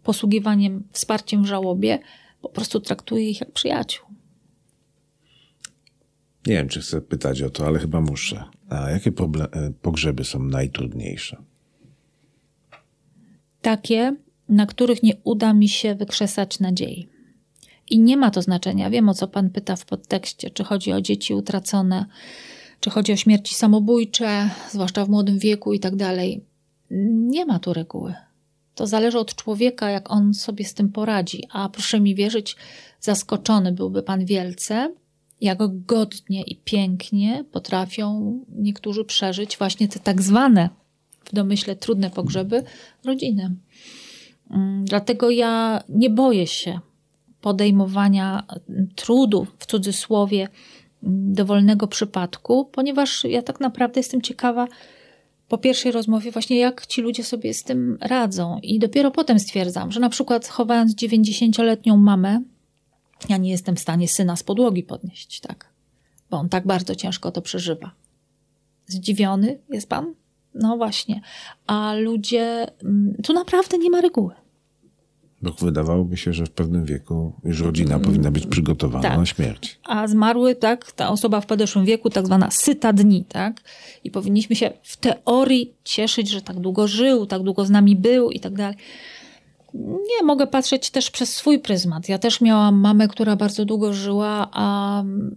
posługiwaniem 0.07 0.83
wsparciem 0.93 1.43
w 1.43 1.47
żałobie, 1.47 1.99
po 2.43 2.49
prostu 2.49 2.81
traktuję 2.81 3.31
ich 3.31 3.41
jak 3.41 3.53
przyjaciół. 3.53 4.07
Nie 6.47 6.55
wiem, 6.55 6.69
czy 6.69 6.81
chcę 6.81 7.01
pytać 7.01 7.43
o 7.43 7.51
to, 7.51 7.67
ale 7.67 7.79
chyba 7.79 8.01
muszę. 8.01 8.45
A 8.69 8.91
jakie 8.91 9.11
e, 9.11 9.71
pogrzeby 9.83 10.25
są 10.25 10.43
najtrudniejsze? 10.43 11.37
Takie, 13.63 14.17
na 14.49 14.67
których 14.67 15.03
nie 15.03 15.13
uda 15.25 15.55
mi 15.55 15.69
się 15.69 15.95
wykrzesać 15.95 16.61
nadziei. 16.61 17.09
I 17.91 17.99
nie 17.99 18.17
ma 18.17 18.31
to 18.31 18.43
znaczenia. 18.43 18.91
Wiem, 18.91 19.09
o 19.09 19.15
co 19.15 19.29
pan 19.29 19.51
pyta 19.51 19.77
w 19.77 19.85
podtekście, 19.85 20.51
czy 20.51 20.65
chodzi 20.65 20.93
o 20.93 21.01
dzieci 21.01 21.35
utracone, 21.35 22.07
czy 22.81 22.91
chodzi 22.91 23.13
o 23.13 23.17
śmierci 23.17 23.55
samobójcze, 23.55 24.51
zwłaszcza 24.71 25.05
w 25.05 25.09
młodym 25.09 25.39
wieku 25.39 25.73
i 25.73 25.81
tak 25.81 25.97
dalej. 25.97 26.45
Nie 27.31 27.47
ma 27.47 27.59
tu 27.59 27.73
reguły. 27.73 28.15
To 28.77 28.87
zależy 28.87 29.19
od 29.19 29.35
człowieka, 29.35 29.91
jak 29.91 30.11
on 30.11 30.35
sobie 30.35 30.65
z 30.65 30.75
tym 30.75 30.93
poradzi. 30.93 31.43
A 31.53 31.69
proszę 31.69 32.01
mi 32.01 32.15
wierzyć, 32.15 32.57
zaskoczony 33.01 33.73
byłby 33.73 34.03
pan 34.03 34.25
wielce, 34.25 34.95
jak 35.41 35.59
godnie 35.87 36.43
i 36.43 36.57
pięknie 36.57 37.45
potrafią 37.53 38.39
niektórzy 38.49 39.05
przeżyć 39.05 39.59
właśnie 39.59 39.89
te 39.89 40.01
tak 40.01 40.23
zwane 40.23 40.69
w 41.25 41.35
domyśle 41.35 41.77
trudne 41.77 42.11
pogrzeby 42.11 42.63
rodziny. 43.05 43.57
Mm, 44.51 44.85
dlatego 44.85 45.31
ja 45.31 45.83
nie 45.89 46.11
boję 46.11 46.47
się 46.47 46.81
podejmowania 47.41 48.47
trudu, 48.95 49.47
w 49.59 49.67
cudzysłowie, 49.67 50.49
dowolnego 51.03 51.87
przypadku, 51.89 52.65
ponieważ 52.65 53.25
ja 53.25 53.43
tak 53.43 53.61
naprawdę 53.61 54.01
jestem 54.01 54.23
ciekawa 54.23 54.67
po 55.49 55.59
pierwszej 55.59 55.93
rozmowie 55.93 56.31
właśnie, 56.31 56.59
jak 56.59 56.87
ci 56.87 57.03
ludzie 57.03 57.25
sobie 57.25 57.55
z 57.55 57.63
tym 57.63 57.99
radzą. 58.01 58.59
I 58.63 58.79
dopiero 58.79 59.11
potem 59.11 59.39
stwierdzam, 59.39 59.93
że 59.93 60.01
na 60.01 60.09
przykład 60.09 60.49
chowając 60.49 60.95
90-letnią 60.95 61.97
mamę, 61.97 62.43
ja 63.29 63.37
nie 63.37 63.51
jestem 63.51 63.77
w 63.77 63.81
stanie 63.81 64.09
syna 64.09 64.37
z 64.37 64.43
podłogi 64.43 64.83
podnieść, 64.83 65.41
tak? 65.41 65.69
Bo 66.31 66.37
on 66.37 66.49
tak 66.49 66.67
bardzo 66.67 66.95
ciężko 66.95 67.33
to 67.33 67.43
przeżywa. 67.43 67.91
Zdziwiony 68.87 69.59
jest 69.69 69.89
pan? 69.89 70.15
No 70.55 70.77
właśnie. 70.77 71.21
A 71.67 71.95
ludzie, 71.95 72.67
mm, 72.83 73.17
tu 73.23 73.33
naprawdę 73.33 73.79
nie 73.79 73.91
ma 73.91 74.01
reguły. 74.01 74.35
Bo 75.43 75.51
wydawałoby 75.51 76.17
się, 76.17 76.33
że 76.33 76.47
w 76.47 76.51
pewnym 76.51 76.85
wieku 76.85 77.33
już 77.45 77.61
rodzina 77.61 77.99
powinna 77.99 78.31
być 78.31 78.47
przygotowana 78.47 79.09
Tak. 79.09 79.19
na 79.19 79.27
śmierć. 79.27 79.79
A 79.85 80.09
zmarły, 80.09 80.55
tak, 80.55 80.93
ta 80.93 81.09
osoba 81.09 81.41
w 81.41 81.47
podeszłym 81.47 81.85
wieku, 81.85 82.11
tak 82.11 82.27
zwana 82.27 82.51
syta 82.51 82.93
dni, 82.93 83.25
tak? 83.25 83.61
I 84.05 84.11
powinniśmy 84.11 84.57
się 84.57 84.71
w 84.83 84.97
teorii 84.97 85.75
cieszyć, 85.85 86.31
że 86.31 86.43
tak 86.43 86.61
długo 86.61 86.89
żył, 86.89 87.27
tak 87.27 87.43
długo 87.43 87.65
z 87.65 87.71
nami 87.71 87.97
był 87.97 88.31
i 88.31 88.41
tak 88.41 88.55
dalej. 88.55 88.77
Nie, 89.75 90.25
mogę 90.25 90.47
patrzeć 90.47 90.91
też 90.91 91.11
przez 91.11 91.37
swój 91.37 91.59
pryzmat. 91.59 92.09
Ja 92.09 92.19
też 92.19 92.41
miałam 92.41 92.81
mamę, 92.81 93.09
która 93.09 93.37
bardzo 93.37 93.65
długo 93.65 93.93
żyła, 93.93 94.49
a 94.53 95.01
mm, 95.01 95.37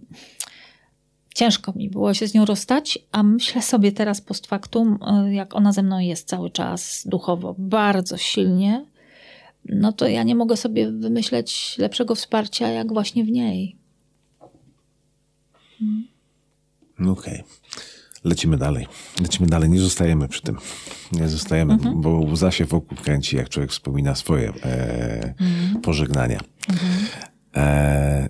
ciężko 1.34 1.72
mi 1.76 1.90
było 1.90 2.14
się 2.14 2.28
z 2.28 2.34
nią 2.34 2.44
rozstać, 2.44 2.98
a 3.12 3.22
myślę 3.22 3.62
sobie 3.62 3.92
teraz 3.92 4.20
post 4.20 4.46
factum, 4.46 4.98
y, 5.28 5.34
jak 5.34 5.54
ona 5.54 5.72
ze 5.72 5.82
mną 5.82 5.98
jest 5.98 6.28
cały 6.28 6.50
czas 6.50 7.02
duchowo 7.06 7.54
bardzo 7.58 8.16
silnie, 8.16 8.84
no 9.64 9.92
to 9.92 10.08
ja 10.08 10.22
nie 10.22 10.34
mogę 10.34 10.56
sobie 10.56 10.92
wymyśleć 10.92 11.78
lepszego 11.78 12.14
wsparcia, 12.14 12.68
jak 12.68 12.92
właśnie 12.92 13.24
w 13.24 13.28
niej. 13.30 13.76
No 16.98 17.12
Okej. 17.12 17.42
Lecimy 18.24 18.56
dalej. 18.56 18.86
Lecimy 19.20 19.48
dalej. 19.48 19.70
Nie 19.70 19.80
zostajemy 19.80 20.28
przy 20.28 20.42
tym. 20.42 20.56
Nie 21.12 21.28
zostajemy, 21.28 21.72
Mhm. 21.72 22.00
bo 22.00 22.10
łza 22.20 22.50
się 22.50 22.64
wokół 22.64 22.98
kręci, 22.98 23.36
jak 23.36 23.48
człowiek 23.48 23.70
wspomina 23.70 24.14
swoje 24.14 24.48
e, 24.64 25.34
Mhm. 25.40 25.80
pożegnania. 25.80 26.40
E, 27.56 28.28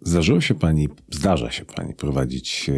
zdarzyło 0.00 0.40
się 0.40 0.54
pani, 0.54 0.88
zdarza 1.10 1.50
się 1.50 1.64
pani 1.64 1.94
prowadzić 1.94 2.70
e, 2.70 2.72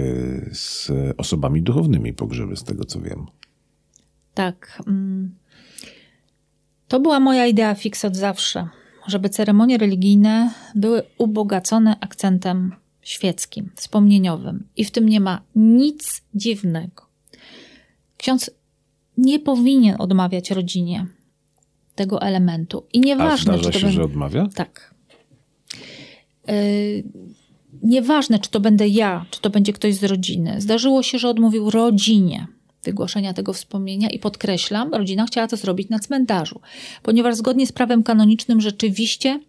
z 0.54 0.90
osobami 1.16 1.62
duchownymi 1.62 2.12
pogrzeby, 2.12 2.56
z 2.56 2.64
tego 2.64 2.84
co 2.84 3.00
wiem. 3.00 3.26
Tak. 4.34 4.82
mm. 4.86 5.39
To 6.90 7.00
była 7.00 7.20
moja 7.20 7.46
idea 7.46 7.74
fix 7.74 8.04
od 8.04 8.16
zawsze, 8.16 8.68
żeby 9.06 9.28
ceremonie 9.28 9.78
religijne 9.78 10.50
były 10.74 11.02
ubogacone 11.18 11.96
akcentem 12.00 12.74
świeckim, 13.02 13.70
wspomnieniowym. 13.74 14.66
I 14.76 14.84
w 14.84 14.90
tym 14.90 15.08
nie 15.08 15.20
ma 15.20 15.42
nic 15.54 16.22
dziwnego. 16.34 17.06
Ksiądz 18.16 18.50
nie 19.18 19.38
powinien 19.38 19.96
odmawiać 19.98 20.50
rodzinie 20.50 21.06
tego 21.94 22.22
elementu. 22.22 22.86
I 22.92 22.98
A 22.98 23.02
nieważne, 23.02 23.52
zdarza 23.52 23.62
czy 23.62 23.72
to 23.72 23.78
się, 23.78 23.80
będzie... 23.80 23.96
że 23.96 24.04
odmawia? 24.04 24.48
Tak. 24.54 24.94
Yy, 26.48 26.54
nieważne, 27.82 28.38
czy 28.38 28.50
to 28.50 28.60
będę 28.60 28.88
ja, 28.88 29.26
czy 29.30 29.40
to 29.40 29.50
będzie 29.50 29.72
ktoś 29.72 29.94
z 29.94 30.04
rodziny. 30.04 30.60
Zdarzyło 30.60 31.02
się, 31.02 31.18
że 31.18 31.28
odmówił 31.28 31.70
rodzinie 31.70 32.46
wygłoszenia 32.84 33.34
tego 33.34 33.52
wspomnienia 33.52 34.10
i 34.10 34.18
podkreślam, 34.18 34.94
rodzina 34.94 35.26
chciała 35.26 35.46
to 35.46 35.56
zrobić 35.56 35.88
na 35.88 35.98
cmentarzu, 35.98 36.60
ponieważ 37.02 37.34
zgodnie 37.34 37.66
z 37.66 37.72
prawem 37.72 38.02
kanonicznym 38.02 38.60
rzeczywiście 38.60 39.40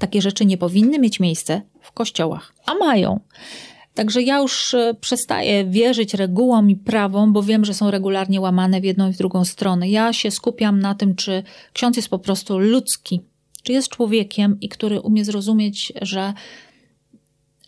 takie 0.00 0.22
rzeczy 0.22 0.46
nie 0.46 0.58
powinny 0.58 0.98
mieć 0.98 1.20
miejsce 1.20 1.62
w 1.80 1.92
kościołach, 1.92 2.54
a 2.66 2.74
mają. 2.74 3.20
Także 3.94 4.22
ja 4.22 4.38
już 4.38 4.74
e, 4.74 4.94
przestaję 5.00 5.64
wierzyć 5.64 6.14
regułom 6.14 6.70
i 6.70 6.76
prawom, 6.76 7.32
bo 7.32 7.42
wiem, 7.42 7.64
że 7.64 7.74
są 7.74 7.90
regularnie 7.90 8.40
łamane 8.40 8.80
w 8.80 8.84
jedną 8.84 9.10
i 9.10 9.12
w 9.12 9.16
drugą 9.16 9.44
stronę. 9.44 9.88
Ja 9.88 10.12
się 10.12 10.30
skupiam 10.30 10.80
na 10.80 10.94
tym, 10.94 11.14
czy 11.14 11.42
ksiądz 11.72 11.96
jest 11.96 12.08
po 12.08 12.18
prostu 12.18 12.58
ludzki, 12.58 13.20
czy 13.62 13.72
jest 13.72 13.88
człowiekiem 13.88 14.60
i 14.60 14.68
który 14.68 15.00
umie 15.00 15.24
zrozumieć, 15.24 15.92
że 16.02 16.34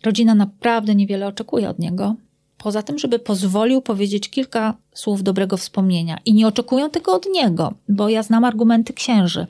rodzina 0.03 0.35
naprawdę 0.35 0.95
niewiele 0.95 1.27
oczekuje 1.27 1.69
od 1.69 1.79
niego. 1.79 2.15
Poza 2.63 2.83
tym, 2.83 2.99
żeby 2.99 3.19
pozwolił 3.19 3.81
powiedzieć 3.81 4.29
kilka 4.29 4.77
słów 4.93 5.23
dobrego 5.23 5.57
wspomnienia. 5.57 6.17
I 6.25 6.33
nie 6.33 6.47
oczekują 6.47 6.89
tego 6.89 7.13
od 7.13 7.25
niego, 7.33 7.73
bo 7.89 8.09
ja 8.09 8.23
znam 8.23 8.43
argumenty 8.43 8.93
księży. 8.93 9.47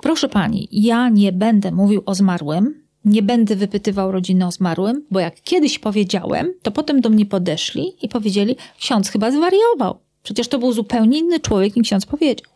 Proszę 0.00 0.28
pani, 0.28 0.68
ja 0.72 1.08
nie 1.08 1.32
będę 1.32 1.72
mówił 1.72 2.02
o 2.06 2.14
zmarłym, 2.14 2.82
nie 3.04 3.22
będę 3.22 3.56
wypytywał 3.56 4.12
rodziny 4.12 4.46
o 4.46 4.50
zmarłym, 4.50 5.04
bo 5.10 5.20
jak 5.20 5.42
kiedyś 5.42 5.78
powiedziałem, 5.78 6.52
to 6.62 6.70
potem 6.70 7.00
do 7.00 7.10
mnie 7.10 7.26
podeszli 7.26 7.92
i 8.02 8.08
powiedzieli: 8.08 8.56
Ksiądz 8.78 9.10
chyba 9.10 9.30
zwariował. 9.30 9.98
Przecież 10.22 10.48
to 10.48 10.58
był 10.58 10.72
zupełnie 10.72 11.18
inny 11.18 11.40
człowiek, 11.40 11.76
niż 11.76 11.88
ksiądz 11.88 12.06
powiedział. 12.06 12.52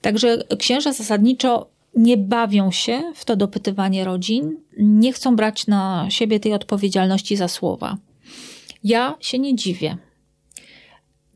Także 0.00 0.38
księża 0.58 0.92
zasadniczo 0.92 1.68
nie 1.96 2.16
bawią 2.16 2.70
się 2.70 3.02
w 3.14 3.24
to 3.24 3.36
dopytywanie 3.36 4.04
rodzin, 4.04 4.56
nie 4.78 5.12
chcą 5.12 5.36
brać 5.36 5.66
na 5.66 6.06
siebie 6.08 6.40
tej 6.40 6.54
odpowiedzialności 6.54 7.36
za 7.36 7.48
słowa. 7.48 7.96
Ja 8.84 9.16
się 9.20 9.38
nie 9.38 9.56
dziwię. 9.56 9.96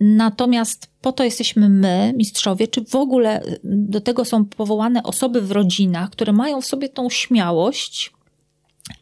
Natomiast 0.01 0.91
po 1.01 1.13
to 1.13 1.25
jesteśmy 1.25 1.69
my, 1.69 2.13
mistrzowie, 2.17 2.69
czy 2.69 2.85
w 2.85 2.95
ogóle 2.95 3.43
do 3.65 4.01
tego 4.01 4.25
są 4.25 4.45
powołane 4.45 5.03
osoby 5.03 5.41
w 5.41 5.51
rodzinach, 5.51 6.11
które 6.11 6.33
mają 6.33 6.61
w 6.61 6.67
sobie 6.67 6.89
tą 6.89 7.11
śmiałość, 7.11 8.13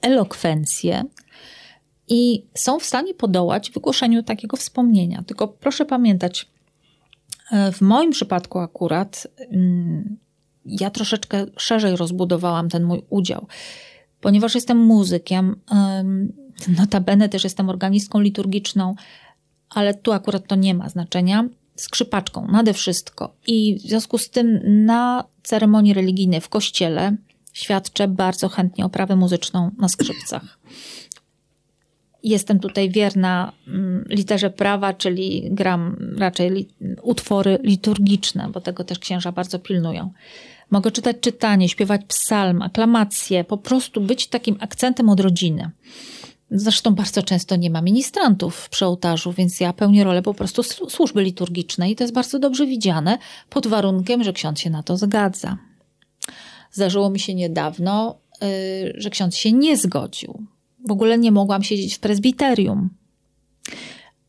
elokwencję 0.02 1.04
i 2.08 2.46
są 2.54 2.78
w 2.78 2.84
stanie 2.84 3.14
podołać 3.14 3.70
wygłoszeniu 3.70 4.22
takiego 4.22 4.56
wspomnienia. 4.56 5.22
Tylko 5.26 5.48
proszę 5.48 5.84
pamiętać, 5.84 6.46
e, 7.52 7.72
w 7.72 7.80
moim 7.80 8.10
przypadku 8.10 8.58
akurat 8.58 9.26
mm, 9.38 10.16
ja 10.64 10.90
troszeczkę 10.90 11.46
szerzej 11.56 11.96
rozbudowałam 11.96 12.68
ten 12.68 12.84
mój 12.84 13.02
udział, 13.10 13.46
ponieważ 14.26 14.54
jestem 14.54 14.78
muzykiem, 14.78 15.56
em, 15.70 16.32
notabene 16.78 17.28
też 17.28 17.44
jestem 17.44 17.68
organistką 17.68 18.20
liturgiczną, 18.20 18.94
ale 19.70 19.94
tu 19.94 20.12
akurat 20.12 20.46
to 20.46 20.54
nie 20.56 20.74
ma 20.74 20.88
znaczenia. 20.88 21.48
Skrzypaczką 21.76 22.46
nade 22.46 22.72
wszystko. 22.72 23.34
I 23.46 23.76
w 23.78 23.80
związku 23.80 24.18
z 24.18 24.30
tym 24.30 24.60
na 24.64 25.24
ceremonii 25.42 25.94
religijnej 25.94 26.40
w 26.40 26.48
kościele 26.48 27.16
świadczę 27.52 28.08
bardzo 28.08 28.48
chętnie 28.48 28.84
oprawę 28.84 29.16
muzyczną 29.16 29.70
na 29.78 29.88
skrzypcach. 29.88 30.58
Jestem 32.22 32.58
tutaj 32.58 32.90
wierna 32.90 33.52
mm, 33.68 34.04
literze 34.08 34.50
prawa, 34.50 34.92
czyli 34.92 35.48
gram 35.50 36.14
raczej 36.18 36.68
utwory 37.02 37.58
liturgiczne, 37.62 38.48
bo 38.52 38.60
tego 38.60 38.84
też 38.84 38.98
księża 38.98 39.32
bardzo 39.32 39.58
pilnują. 39.58 40.12
Mogę 40.70 40.90
czytać 40.90 41.16
czytanie, 41.20 41.68
śpiewać 41.68 42.00
psalm, 42.08 42.62
aklamacje, 42.62 43.44
po 43.44 43.56
prostu 43.56 44.00
być 44.00 44.26
takim 44.26 44.56
akcentem 44.60 45.08
od 45.08 45.20
rodziny. 45.20 45.70
Zresztą 46.50 46.94
bardzo 46.94 47.22
często 47.22 47.56
nie 47.56 47.70
ma 47.70 47.82
ministrantów 47.82 48.68
przy 48.68 48.86
ołtarzu, 48.86 49.32
więc 49.32 49.60
ja 49.60 49.72
pełnię 49.72 50.04
rolę 50.04 50.22
po 50.22 50.34
prostu 50.34 50.62
służby 50.62 51.22
liturgicznej 51.22 51.92
i 51.92 51.96
to 51.96 52.04
jest 52.04 52.14
bardzo 52.14 52.38
dobrze 52.38 52.66
widziane, 52.66 53.18
pod 53.50 53.66
warunkiem, 53.66 54.24
że 54.24 54.32
ksiądz 54.32 54.60
się 54.60 54.70
na 54.70 54.82
to 54.82 54.96
zgadza. 54.96 55.58
Zdarzyło 56.72 57.10
mi 57.10 57.20
się 57.20 57.34
niedawno, 57.34 58.18
yy, 58.40 58.48
że 58.96 59.10
ksiądz 59.10 59.36
się 59.36 59.52
nie 59.52 59.76
zgodził. 59.76 60.42
W 60.88 60.90
ogóle 60.90 61.18
nie 61.18 61.32
mogłam 61.32 61.62
siedzieć 61.62 61.94
w 61.94 61.98
prezbiterium. 61.98 62.90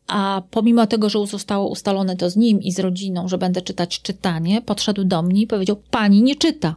A 0.08 0.42
pomimo 0.50 0.86
tego, 0.86 1.08
że 1.10 1.26
zostało 1.26 1.68
ustalone 1.68 2.16
to 2.16 2.30
z 2.30 2.36
nim 2.36 2.62
i 2.62 2.72
z 2.72 2.78
rodziną, 2.78 3.28
że 3.28 3.38
będę 3.38 3.62
czytać 3.62 4.02
czytanie, 4.02 4.62
podszedł 4.62 5.04
do 5.04 5.22
mnie 5.22 5.42
i 5.42 5.46
powiedział: 5.46 5.76
Pani 5.90 6.22
nie 6.22 6.36
czyta. 6.36 6.76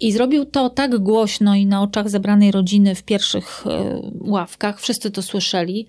I 0.00 0.12
zrobił 0.12 0.44
to 0.44 0.70
tak 0.70 0.98
głośno 0.98 1.54
i 1.54 1.66
na 1.66 1.82
oczach 1.82 2.10
zebranej 2.10 2.50
rodziny 2.50 2.94
w 2.94 3.02
pierwszych 3.02 3.66
e, 3.66 4.00
ławkach, 4.20 4.80
wszyscy 4.80 5.10
to 5.10 5.22
słyszeli. 5.22 5.86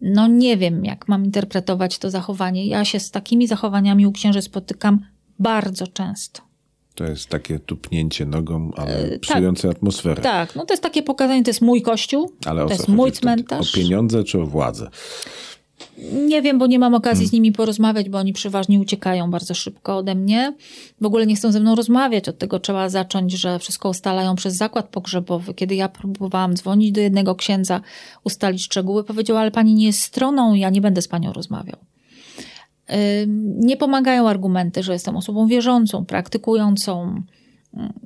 No 0.00 0.26
nie 0.26 0.56
wiem, 0.56 0.84
jak 0.84 1.08
mam 1.08 1.24
interpretować 1.24 1.98
to 1.98 2.10
zachowanie. 2.10 2.66
Ja 2.66 2.84
się 2.84 3.00
z 3.00 3.10
takimi 3.10 3.46
zachowaniami 3.46 4.06
u 4.06 4.12
księży 4.12 4.42
spotykam 4.42 5.06
bardzo 5.38 5.86
często. 5.86 6.51
To 6.94 7.04
jest 7.04 7.28
takie 7.28 7.58
tupnięcie 7.58 8.26
nogą, 8.26 8.70
ale 8.76 8.98
E, 8.98 9.10
tak. 9.10 9.20
psujące 9.20 9.68
atmosferę. 9.70 10.22
Tak, 10.22 10.56
no 10.56 10.66
to 10.66 10.72
jest 10.74 10.82
takie 10.82 11.02
pokazanie, 11.02 11.42
to 11.42 11.50
jest 11.50 11.60
mój 11.62 11.82
kościół, 11.82 12.32
Ale 12.46 12.66
to 12.66 12.72
jest 12.72 12.88
mój 12.88 13.12
cmentarz. 13.12 13.70
O 13.70 13.74
pieniądze 13.76 14.24
czy 14.24 14.40
o 14.40 14.46
władzę? 14.46 14.90
Nie 16.12 16.42
wiem, 16.42 16.58
bo 16.58 16.66
nie 16.66 16.78
mam 16.78 16.94
okazji 16.94 17.26
z 17.26 17.32
nimi 17.32 17.52
porozmawiać, 17.52 18.08
bo 18.08 18.18
oni 18.18 18.32
przeważnie 18.32 18.80
uciekają 18.80 19.30
bardzo 19.30 19.54
szybko 19.54 19.96
ode 19.96 20.14
mnie. 20.14 20.54
W 21.00 21.06
ogóle 21.06 21.26
nie 21.26 21.36
chcą 21.36 21.52
ze 21.52 21.60
mną 21.60 21.74
rozmawiać. 21.74 22.28
Od 22.28 22.38
tego 22.38 22.60
trzeba 22.60 22.88
zacząć, 22.88 23.32
że 23.32 23.58
wszystko 23.58 23.88
ustalają 23.88 24.34
przez 24.36 24.54
zakład 24.56 24.88
pogrzebowy. 24.88 25.54
Kiedy 25.54 25.74
ja 25.74 25.88
próbowałam 25.88 26.54
dzwonić 26.54 26.92
do 26.92 27.00
jednego 27.00 27.34
księdza, 27.34 27.80
ustalić 28.24 28.64
szczegóły, 28.64 29.04
powiedział, 29.04 29.36
ale 29.36 29.50
pani 29.50 29.74
nie 29.74 29.86
jest 29.86 30.00
stroną, 30.02 30.54
ja 30.54 30.70
nie 30.70 30.80
będę 30.80 31.02
z 31.02 31.08
panią 31.08 31.32
rozmawiał. 31.32 31.76
Nie 33.44 33.76
pomagają 33.76 34.28
argumenty, 34.28 34.82
że 34.82 34.92
jestem 34.92 35.16
osobą 35.16 35.46
wierzącą, 35.46 36.04
praktykującą. 36.04 37.22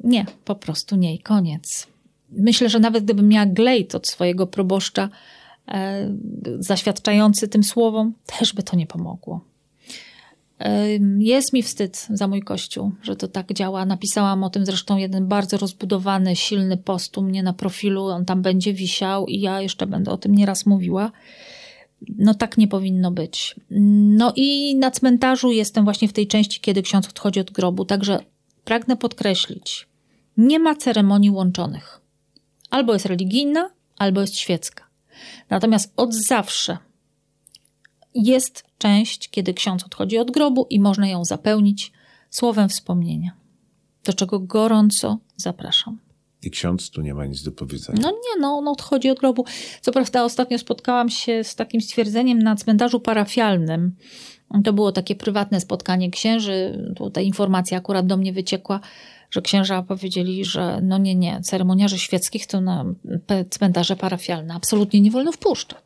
Nie, 0.05 0.27
po 0.45 0.55
prostu 0.55 0.97
nie 0.97 1.15
i 1.15 1.19
koniec. 1.19 1.87
Myślę, 2.31 2.69
że 2.69 2.79
nawet 2.79 3.05
gdybym 3.05 3.29
miała 3.29 3.47
glejt 3.47 3.95
od 3.95 4.09
swojego 4.09 4.47
proboszcza, 4.47 5.09
e, 5.69 6.15
zaświadczający 6.59 7.49
tym 7.49 7.65
słowom, 7.65 8.15
też 8.39 8.53
by 8.53 8.63
to 8.63 8.77
nie 8.77 8.87
pomogło. 8.87 9.41
Jest 11.19 11.53
mi 11.53 11.63
wstyd 11.63 12.07
za 12.11 12.29
mój 12.29 12.43
kościół, 12.43 12.93
że 13.03 13.17
to 13.17 13.29
tak 13.29 13.53
działa. 13.53 13.87
Napisałam 13.87 14.45
o 14.45 14.51
tym 14.51 14.67
zresztą 14.67 14.97
jeden 14.97 15.27
bardzo 15.27 15.59
rozbudowany, 15.59 16.37
silny 16.37 16.77
post 16.77 17.19
u 17.19 17.23
mnie 17.23 17.43
na 17.43 17.53
profilu. 17.53 18.05
On 18.05 18.25
tam 18.25 18.43
będzie 18.43 18.73
wisiał 18.73 19.27
i 19.27 19.41
ja 19.41 19.61
jeszcze 19.61 19.87
będę 19.87 20.11
o 20.11 20.17
tym 20.17 20.35
nieraz 20.35 20.67
mówiła. 20.67 21.13
No 22.19 22.35
tak 22.35 22.59
nie 22.59 22.69
powinno 22.69 23.11
być. 23.11 23.57
No 23.71 24.33
i 24.37 24.77
na 24.77 24.91
cmentarzu 24.91 25.51
jestem 25.51 25.85
właśnie 25.85 26.09
w 26.09 26.13
tej 26.13 26.27
części, 26.27 26.61
kiedy 26.61 26.83
ksiądz 26.83 27.09
odchodzi 27.09 27.41
od 27.41 27.51
grobu, 27.51 27.85
także 27.85 28.21
pragnę 28.65 28.97
podkreślić, 28.97 29.89
nie 30.37 30.59
ma 30.59 30.75
ceremonii 30.75 31.31
łączonych. 31.31 32.01
Albo 32.71 32.93
jest 32.93 33.07
religijna, 33.07 33.71
albo 33.99 34.21
jest 34.21 34.37
świecka. 34.37 34.85
Natomiast 35.51 35.93
od 35.97 36.15
zawsze 36.15 36.79
jest 38.15 38.65
część, 38.79 39.29
kiedy 39.29 39.55
ksiądz 39.55 39.85
odchodzi 39.85 40.19
od 40.19 40.31
grobu 40.31 40.67
i 40.71 40.81
można 40.81 41.09
ją 41.09 41.25
zapełnić 41.25 41.93
słowem 42.31 42.69
wspomnienia, 42.69 43.31
do 44.05 44.13
czego 44.13 44.41
gorąco 44.41 45.19
zapraszam. 45.37 46.06
I 46.47 46.51
ksiądz 46.51 46.91
tu 46.91 47.03
nie 47.03 47.15
ma 47.15 47.27
nic 47.27 47.43
do 47.43 47.53
powiedzenia. 47.53 47.99
No 48.03 48.11
nie, 48.11 48.41
no 48.41 48.49
on 48.49 48.69
odchodzi 48.69 49.11
od 49.11 49.19
grobu. 49.19 49.45
Co 49.81 49.93
prawda 49.93 50.25
ostatnio 50.25 50.59
spotkałam 50.59 51.09
się 51.09 51.45
z 51.45 51.55
takim 51.55 51.81
stwierdzeniem 51.81 52.39
na 52.39 52.57
cmentarzu 52.57 53.01
parafialnym. 53.01 53.97
To 54.65 54.73
było 54.73 54.93
takie 54.93 55.17
prywatne 55.17 55.61
spotkanie 55.61 56.11
księży. 56.11 56.89
Ta 57.13 57.21
informacja 57.21 57.79
akurat 57.79 58.07
do 58.07 58.17
mnie 58.17 58.33
wyciekła, 58.33 58.81
że 59.31 59.43
księża 59.43 59.83
powiedzieli, 59.83 60.45
że 60.45 60.81
no 60.83 60.99
nie, 60.99 61.15
nie, 61.15 61.41
ceremoniarzy 61.41 61.99
świeckich 61.99 62.47
to 62.47 62.61
na 62.61 62.85
cmentarze 63.51 63.97
parafialne 63.97 64.55
absolutnie 64.55 65.01
nie 65.01 65.11
wolno 65.11 65.33
wpuszczać. 65.33 65.79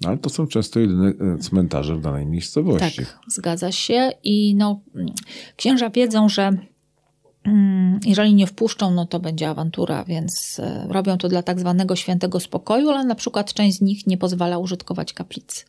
No, 0.00 0.08
ale 0.08 0.18
to 0.18 0.30
są 0.30 0.46
często 0.46 0.80
jedyne 0.80 1.08
e, 1.08 1.38
cmentarze 1.38 1.96
w 1.96 2.00
danej 2.00 2.26
miejscowości. 2.26 2.96
Tak, 2.96 3.18
zgadza 3.28 3.72
się. 3.72 4.12
I 4.24 4.54
no, 4.54 4.80
księża 5.56 5.90
wiedzą, 5.90 6.28
że 6.28 6.50
jeżeli 8.06 8.34
nie 8.34 8.46
wpuszczą, 8.46 8.90
no 8.90 9.06
to 9.06 9.20
będzie 9.20 9.48
awantura, 9.48 10.04
więc 10.04 10.60
e, 10.60 10.86
robią 10.88 11.18
to 11.18 11.28
dla 11.28 11.42
tak 11.42 11.60
zwanego 11.60 11.96
świętego 11.96 12.40
spokoju, 12.40 12.90
ale 12.90 13.04
na 13.04 13.14
przykład 13.14 13.54
część 13.54 13.78
z 13.78 13.80
nich 13.80 14.06
nie 14.06 14.18
pozwala 14.18 14.58
użytkować 14.58 15.12
kaplicy. 15.12 15.64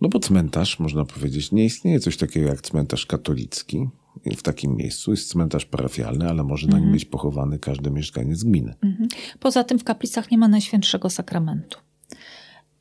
No 0.00 0.08
bo 0.08 0.20
cmentarz, 0.20 0.78
można 0.78 1.04
powiedzieć, 1.04 1.52
nie 1.52 1.64
istnieje 1.64 2.00
coś 2.00 2.16
takiego 2.16 2.46
jak 2.48 2.60
cmentarz 2.60 3.06
katolicki. 3.06 3.88
W 4.36 4.42
takim 4.42 4.76
miejscu 4.76 5.10
jest 5.10 5.28
cmentarz 5.28 5.64
parafialny, 5.64 6.28
ale 6.28 6.44
może 6.44 6.66
na 6.66 6.72
nim 6.72 6.82
mhm. 6.82 6.92
być 6.92 7.04
pochowany 7.04 7.58
każdy 7.58 7.90
mieszkaniec 7.90 8.44
gminy. 8.44 8.74
Mhm. 8.82 9.08
Poza 9.40 9.64
tym 9.64 9.78
w 9.78 9.84
kaplicach 9.84 10.30
nie 10.30 10.38
ma 10.38 10.48
Najświętszego 10.48 11.10
Sakramentu. 11.10 11.78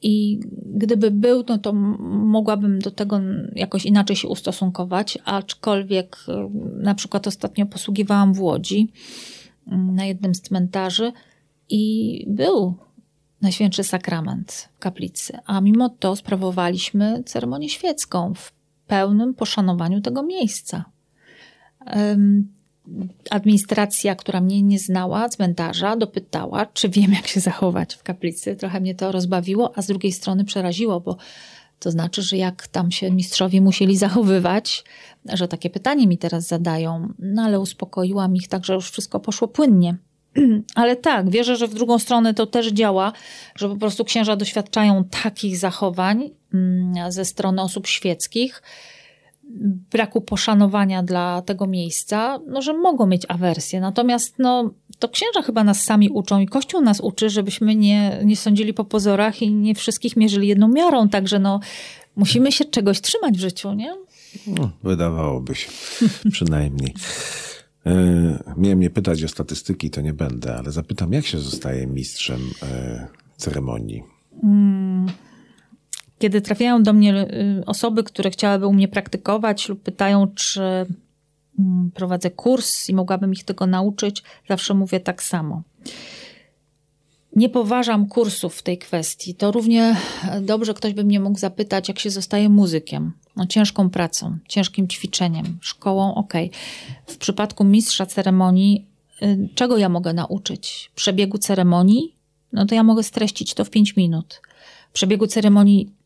I 0.01 0.39
gdyby 0.65 1.11
był, 1.11 1.43
no 1.49 1.57
to 1.57 1.73
mogłabym 1.73 2.79
do 2.79 2.91
tego 2.91 3.19
jakoś 3.55 3.85
inaczej 3.85 4.15
się 4.15 4.27
ustosunkować, 4.27 5.17
aczkolwiek 5.25 6.17
y, 6.29 6.31
na 6.83 6.95
przykład 6.95 7.27
ostatnio 7.27 7.65
posługiwałam 7.65 8.33
w 8.33 8.41
Łodzi 8.41 8.91
mm, 9.67 9.95
na 9.95 10.05
jednym 10.05 10.35
z 10.35 10.41
cmentarzy 10.41 11.11
i 11.69 12.25
był 12.27 12.75
Najświętszy 13.41 13.83
Sakrament 13.83 14.69
w 14.75 14.79
kaplicy, 14.79 15.37
a 15.45 15.61
mimo 15.61 15.89
to 15.89 16.15
sprawowaliśmy 16.15 17.23
ceremonię 17.25 17.69
świecką 17.69 18.33
w 18.33 18.51
pełnym 18.87 19.33
poszanowaniu 19.33 20.01
tego 20.01 20.23
miejsca 20.23 20.85
administracja, 23.29 24.15
która 24.15 24.41
mnie 24.41 24.61
nie 24.61 24.79
znała, 24.79 25.29
cmentarza, 25.29 25.95
dopytała, 25.95 26.65
czy 26.65 26.89
wiem, 26.89 27.13
jak 27.13 27.27
się 27.27 27.39
zachować 27.39 27.95
w 27.95 28.03
kaplicy. 28.03 28.55
Trochę 28.55 28.79
mnie 28.79 28.95
to 28.95 29.11
rozbawiło, 29.11 29.71
a 29.77 29.81
z 29.81 29.87
drugiej 29.87 30.11
strony 30.11 30.45
przeraziło, 30.45 30.99
bo 30.99 31.17
to 31.79 31.91
znaczy, 31.91 32.21
że 32.21 32.37
jak 32.37 32.67
tam 32.67 32.91
się 32.91 33.11
mistrzowie 33.11 33.61
musieli 33.61 33.97
zachowywać, 33.97 34.83
że 35.33 35.47
takie 35.47 35.69
pytanie 35.69 36.07
mi 36.07 36.17
teraz 36.17 36.47
zadają, 36.47 37.13
no 37.19 37.41
ale 37.41 37.59
uspokoiłam 37.59 38.35
ich 38.35 38.47
tak, 38.47 38.65
że 38.65 38.73
już 38.73 38.91
wszystko 38.91 39.19
poszło 39.19 39.47
płynnie. 39.47 39.95
Ale 40.75 40.95
tak, 40.95 41.29
wierzę, 41.29 41.55
że 41.55 41.67
w 41.67 41.73
drugą 41.73 41.99
stronę 41.99 42.33
to 42.33 42.45
też 42.47 42.67
działa, 42.67 43.13
że 43.55 43.69
po 43.69 43.75
prostu 43.75 44.05
księża 44.05 44.35
doświadczają 44.35 45.03
takich 45.23 45.57
zachowań 45.57 46.29
mm, 46.53 47.11
ze 47.11 47.25
strony 47.25 47.61
osób 47.61 47.87
świeckich, 47.87 48.61
braku 49.91 50.21
poszanowania 50.21 51.03
dla 51.03 51.41
tego 51.41 51.67
miejsca, 51.67 52.39
no, 52.47 52.61
że 52.61 52.73
mogą 52.73 53.07
mieć 53.07 53.23
awersję. 53.27 53.81
Natomiast 53.81 54.35
no, 54.39 54.71
to 54.99 55.09
księża 55.09 55.41
chyba 55.41 55.63
nas 55.63 55.83
sami 55.83 56.09
uczą 56.09 56.39
i 56.39 56.47
Kościół 56.47 56.81
nas 56.81 56.99
uczy, 56.99 57.29
żebyśmy 57.29 57.75
nie, 57.75 58.21
nie 58.25 58.37
sądzili 58.37 58.73
po 58.73 58.85
pozorach 58.85 59.41
i 59.41 59.53
nie 59.53 59.75
wszystkich 59.75 60.17
mierzyli 60.17 60.47
jedną 60.47 60.67
miarą. 60.67 61.09
Także 61.09 61.39
no, 61.39 61.59
musimy 62.15 62.51
się 62.51 62.65
czegoś 62.65 63.01
trzymać 63.01 63.37
w 63.37 63.41
życiu, 63.41 63.73
nie? 63.73 63.95
No, 64.47 64.71
wydawałoby 64.83 65.55
się, 65.55 65.69
przynajmniej. 66.31 66.93
E, 67.85 68.53
miałem 68.57 68.79
nie 68.79 68.89
pytać 68.89 69.23
o 69.23 69.27
statystyki, 69.27 69.89
to 69.89 70.01
nie 70.01 70.13
będę, 70.13 70.55
ale 70.55 70.71
zapytam, 70.71 71.13
jak 71.13 71.25
się 71.25 71.39
zostaje 71.39 71.87
mistrzem 71.87 72.41
e, 72.63 73.07
ceremonii? 73.37 74.03
Hmm 74.41 75.07
kiedy 76.21 76.41
trafiają 76.41 76.83
do 76.83 76.93
mnie 76.93 77.27
y, 77.59 77.65
osoby, 77.65 78.03
które 78.03 78.31
chciałyby 78.31 78.67
u 78.67 78.73
mnie 78.73 78.87
praktykować 78.87 79.69
lub 79.69 79.81
pytają, 79.81 80.27
czy 80.27 80.61
mm, 81.59 81.91
prowadzę 81.93 82.31
kurs 82.31 82.89
i 82.89 82.93
mogłabym 82.93 83.33
ich 83.33 83.43
tego 83.43 83.67
nauczyć, 83.67 84.23
zawsze 84.49 84.73
mówię 84.73 84.99
tak 84.99 85.23
samo. 85.23 85.61
Nie 87.35 87.49
poważam 87.49 88.07
kursów 88.07 88.55
w 88.55 88.63
tej 88.63 88.77
kwestii. 88.77 89.35
To 89.35 89.51
równie 89.51 89.95
dobrze 90.41 90.73
ktoś 90.73 90.93
by 90.93 91.03
mnie 91.03 91.19
mógł 91.19 91.39
zapytać, 91.39 91.87
jak 91.87 91.99
się 91.99 92.09
zostaje 92.09 92.49
muzykiem. 92.49 93.13
No, 93.35 93.45
ciężką 93.45 93.89
pracą, 93.89 94.37
ciężkim 94.47 94.87
ćwiczeniem, 94.87 95.57
szkołą, 95.61 96.15
ok. 96.15 96.33
W 97.05 97.17
przypadku 97.17 97.63
mistrza 97.63 98.05
ceremonii, 98.05 98.87
y, 99.21 99.49
czego 99.55 99.77
ja 99.77 99.89
mogę 99.89 100.13
nauczyć? 100.13 100.91
Przebiegu 100.95 101.37
ceremonii? 101.37 102.15
No 102.53 102.65
to 102.65 102.75
ja 102.75 102.83
mogę 102.83 103.03
streścić 103.03 103.53
to 103.53 103.65
w 103.65 103.69
5 103.69 103.95
minut. 103.95 104.41
Przebiegu 104.93 105.27
ceremonii 105.27 106.00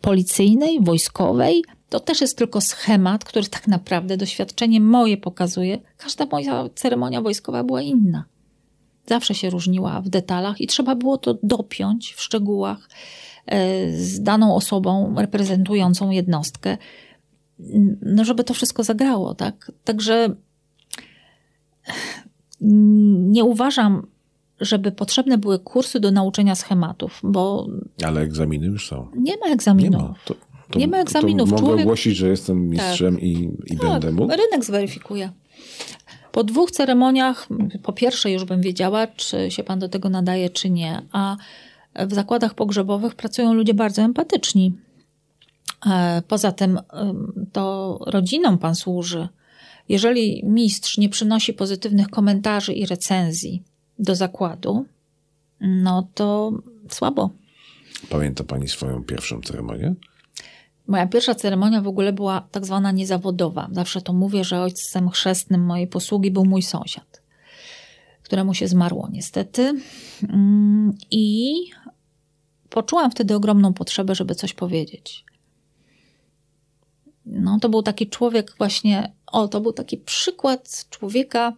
policyjnej, 0.00 0.80
wojskowej, 0.80 1.64
to 1.88 2.00
też 2.00 2.20
jest 2.20 2.38
tylko 2.38 2.60
schemat, 2.60 3.24
który 3.24 3.46
tak 3.46 3.68
naprawdę 3.68 4.16
doświadczenie 4.16 4.80
moje 4.80 5.16
pokazuje. 5.16 5.78
Każda 5.96 6.26
moja 6.26 6.68
ceremonia 6.74 7.22
wojskowa 7.22 7.64
była 7.64 7.82
inna. 7.82 8.24
Zawsze 9.06 9.34
się 9.34 9.50
różniła 9.50 10.00
w 10.00 10.08
detalach 10.08 10.60
i 10.60 10.66
trzeba 10.66 10.94
było 10.94 11.18
to 11.18 11.38
dopiąć 11.42 12.14
w 12.14 12.20
szczegółach 12.20 12.88
e, 13.46 13.92
z 13.92 14.22
daną 14.22 14.54
osobą 14.54 15.14
reprezentującą 15.18 16.10
jednostkę, 16.10 16.78
no 18.02 18.24
żeby 18.24 18.44
to 18.44 18.54
wszystko 18.54 18.84
zagrało, 18.84 19.34
tak? 19.34 19.72
Także 19.84 20.34
nie 22.60 23.44
uważam, 23.44 24.06
żeby 24.60 24.92
potrzebne 24.92 25.38
były 25.38 25.58
kursy 25.58 26.00
do 26.00 26.10
nauczenia 26.10 26.54
schematów, 26.54 27.20
bo... 27.22 27.68
Ale 28.04 28.20
egzaminy 28.20 28.66
już 28.66 28.88
są. 28.88 29.08
Nie 29.16 29.36
ma 29.36 29.46
egzaminów. 29.46 30.02
Nie 30.02 30.08
ma, 30.08 30.14
to, 30.24 30.34
to, 30.70 30.78
nie 30.78 30.88
ma 30.88 30.98
egzaminów. 30.98 31.48
To 31.48 31.54
mogę 31.54 31.66
Człowiek... 31.66 31.86
ogłosić, 31.86 32.16
że 32.16 32.28
jestem 32.28 32.68
mistrzem 32.68 33.14
tak. 33.14 33.24
i, 33.24 33.50
i 33.66 33.76
tak, 33.78 33.90
będę 33.90 34.12
mógł? 34.12 34.32
rynek 34.36 34.64
zweryfikuje. 34.64 35.32
Po 36.32 36.44
dwóch 36.44 36.70
ceremoniach, 36.70 37.48
po 37.82 37.92
pierwsze 37.92 38.30
już 38.30 38.44
bym 38.44 38.60
wiedziała, 38.60 39.06
czy 39.06 39.50
się 39.50 39.62
pan 39.62 39.78
do 39.78 39.88
tego 39.88 40.08
nadaje, 40.08 40.50
czy 40.50 40.70
nie. 40.70 41.02
A 41.12 41.36
w 42.06 42.14
zakładach 42.14 42.54
pogrzebowych 42.54 43.14
pracują 43.14 43.54
ludzie 43.54 43.74
bardzo 43.74 44.02
empatyczni. 44.02 44.72
E, 45.86 46.22
poza 46.28 46.52
tym 46.52 46.80
to 47.52 47.98
rodzinom 48.06 48.58
pan 48.58 48.74
służy. 48.74 49.28
Jeżeli 49.88 50.42
mistrz 50.44 50.98
nie 50.98 51.08
przynosi 51.08 51.52
pozytywnych 51.52 52.08
komentarzy 52.08 52.72
i 52.72 52.86
recenzji, 52.86 53.62
do 53.98 54.14
zakładu, 54.14 54.86
no 55.60 56.08
to 56.14 56.52
słabo. 56.88 57.30
Pamięta 58.10 58.44
Pani 58.44 58.68
swoją 58.68 59.04
pierwszą 59.04 59.40
ceremonię? 59.40 59.94
Moja 60.86 61.06
pierwsza 61.06 61.34
ceremonia 61.34 61.82
w 61.82 61.88
ogóle 61.88 62.12
była 62.12 62.48
tak 62.50 62.66
zwana 62.66 62.92
niezawodowa. 62.92 63.68
Zawsze 63.72 64.00
to 64.00 64.12
mówię, 64.12 64.44
że 64.44 64.60
ojcem 64.60 65.10
chrzestnym 65.10 65.66
mojej 65.66 65.86
posługi 65.86 66.30
był 66.30 66.44
mój 66.44 66.62
sąsiad, 66.62 67.22
któremu 68.22 68.54
się 68.54 68.68
zmarło 68.68 69.08
niestety. 69.12 69.80
Mm, 70.28 70.94
I 71.10 71.54
poczułam 72.70 73.10
wtedy 73.10 73.34
ogromną 73.34 73.72
potrzebę, 73.72 74.14
żeby 74.14 74.34
coś 74.34 74.52
powiedzieć. 74.52 75.24
No, 77.26 77.58
to 77.60 77.68
był 77.68 77.82
taki 77.82 78.08
człowiek 78.08 78.54
właśnie, 78.58 79.12
o, 79.26 79.48
to 79.48 79.60
był 79.60 79.72
taki 79.72 79.96
przykład 79.96 80.86
człowieka, 80.90 81.52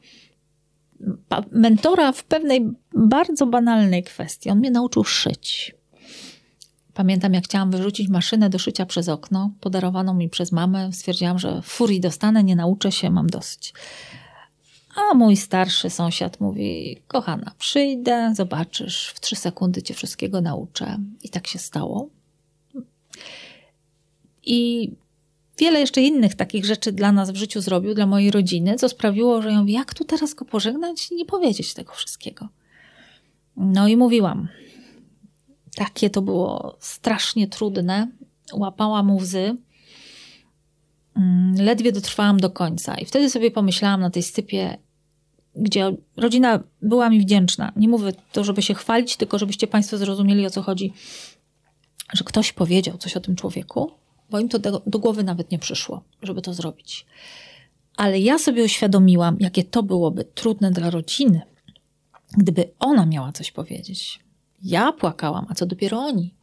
mentora 1.52 2.12
w 2.12 2.24
pewnej 2.24 2.70
bardzo 2.94 3.46
banalnej 3.46 4.02
kwestii. 4.02 4.50
On 4.50 4.58
mnie 4.58 4.70
nauczył 4.70 5.04
szyć. 5.04 5.74
Pamiętam, 6.94 7.34
jak 7.34 7.44
chciałam 7.44 7.70
wyrzucić 7.70 8.08
maszynę 8.08 8.50
do 8.50 8.58
szycia 8.58 8.86
przez 8.86 9.08
okno, 9.08 9.50
podarowaną 9.60 10.14
mi 10.14 10.28
przez 10.28 10.52
mamę. 10.52 10.92
Stwierdziłam, 10.92 11.38
że 11.38 11.62
furii 11.62 12.00
dostanę, 12.00 12.44
nie 12.44 12.56
nauczę 12.56 12.92
się, 12.92 13.10
mam 13.10 13.26
dosyć. 13.26 13.74
A 14.96 15.14
mój 15.14 15.36
starszy 15.36 15.90
sąsiad 15.90 16.40
mówi: 16.40 16.98
Kochana, 17.06 17.52
przyjdę, 17.58 18.32
zobaczysz, 18.36 19.12
w 19.14 19.20
trzy 19.20 19.36
sekundy 19.36 19.82
cię 19.82 19.94
wszystkiego 19.94 20.40
nauczę. 20.40 20.98
I 21.22 21.28
tak 21.28 21.46
się 21.46 21.58
stało. 21.58 22.08
I 24.42 24.90
wiele 25.60 25.80
jeszcze 25.80 26.00
innych 26.00 26.34
takich 26.34 26.64
rzeczy 26.64 26.92
dla 26.92 27.12
nas 27.12 27.30
w 27.30 27.36
życiu 27.36 27.60
zrobił, 27.60 27.94
dla 27.94 28.06
mojej 28.06 28.30
rodziny, 28.30 28.74
co 28.74 28.88
sprawiło, 28.88 29.42
że 29.42 29.50
mówię, 29.50 29.74
jak 29.74 29.94
tu 29.94 30.04
teraz 30.04 30.34
go 30.34 30.44
pożegnać 30.44 31.10
i 31.10 31.14
nie 31.14 31.24
powiedzieć 31.24 31.74
tego 31.74 31.92
wszystkiego. 31.92 32.48
No 33.56 33.88
i 33.88 33.96
mówiłam. 33.96 34.48
Takie 35.76 36.10
to 36.10 36.22
było 36.22 36.76
strasznie 36.80 37.48
trudne. 37.48 38.08
Łapałam 38.52 39.16
łzy. 39.16 39.56
Mm, 41.16 41.54
ledwie 41.54 41.92
dotrwałam 41.92 42.40
do 42.40 42.50
końca. 42.50 42.94
I 42.94 43.04
wtedy 43.04 43.30
sobie 43.30 43.50
pomyślałam 43.50 44.00
na 44.00 44.10
tej 44.10 44.22
stypie, 44.22 44.78
gdzie 45.56 45.96
rodzina 46.16 46.60
była 46.82 47.10
mi 47.10 47.20
wdzięczna. 47.20 47.72
Nie 47.76 47.88
mówię 47.88 48.12
to, 48.32 48.44
żeby 48.44 48.62
się 48.62 48.74
chwalić, 48.74 49.16
tylko 49.16 49.38
żebyście 49.38 49.66
Państwo 49.66 49.98
zrozumieli, 49.98 50.46
o 50.46 50.50
co 50.50 50.62
chodzi, 50.62 50.92
że 52.12 52.24
ktoś 52.24 52.52
powiedział 52.52 52.98
coś 52.98 53.16
o 53.16 53.20
tym 53.20 53.36
człowieku, 53.36 53.90
bo 54.30 54.38
im 54.38 54.48
to 54.48 54.58
do, 54.58 54.82
do 54.86 54.98
głowy 54.98 55.24
nawet 55.24 55.50
nie 55.50 55.58
przyszło, 55.58 56.02
żeby 56.22 56.42
to 56.42 56.54
zrobić. 56.54 57.06
Ale 57.96 58.20
ja 58.20 58.38
sobie 58.38 58.64
uświadomiłam, 58.64 59.36
jakie 59.40 59.64
to 59.64 59.82
byłoby 59.82 60.24
trudne 60.24 60.70
dla 60.70 60.90
rodziny, 60.90 61.40
gdyby 62.36 62.70
ona 62.78 63.06
miała 63.06 63.32
coś 63.32 63.52
powiedzieć. 63.52 64.20
Ja 64.62 64.92
płakałam, 64.92 65.46
a 65.48 65.54
co 65.54 65.66
dopiero 65.66 65.98
oni. 65.98 66.34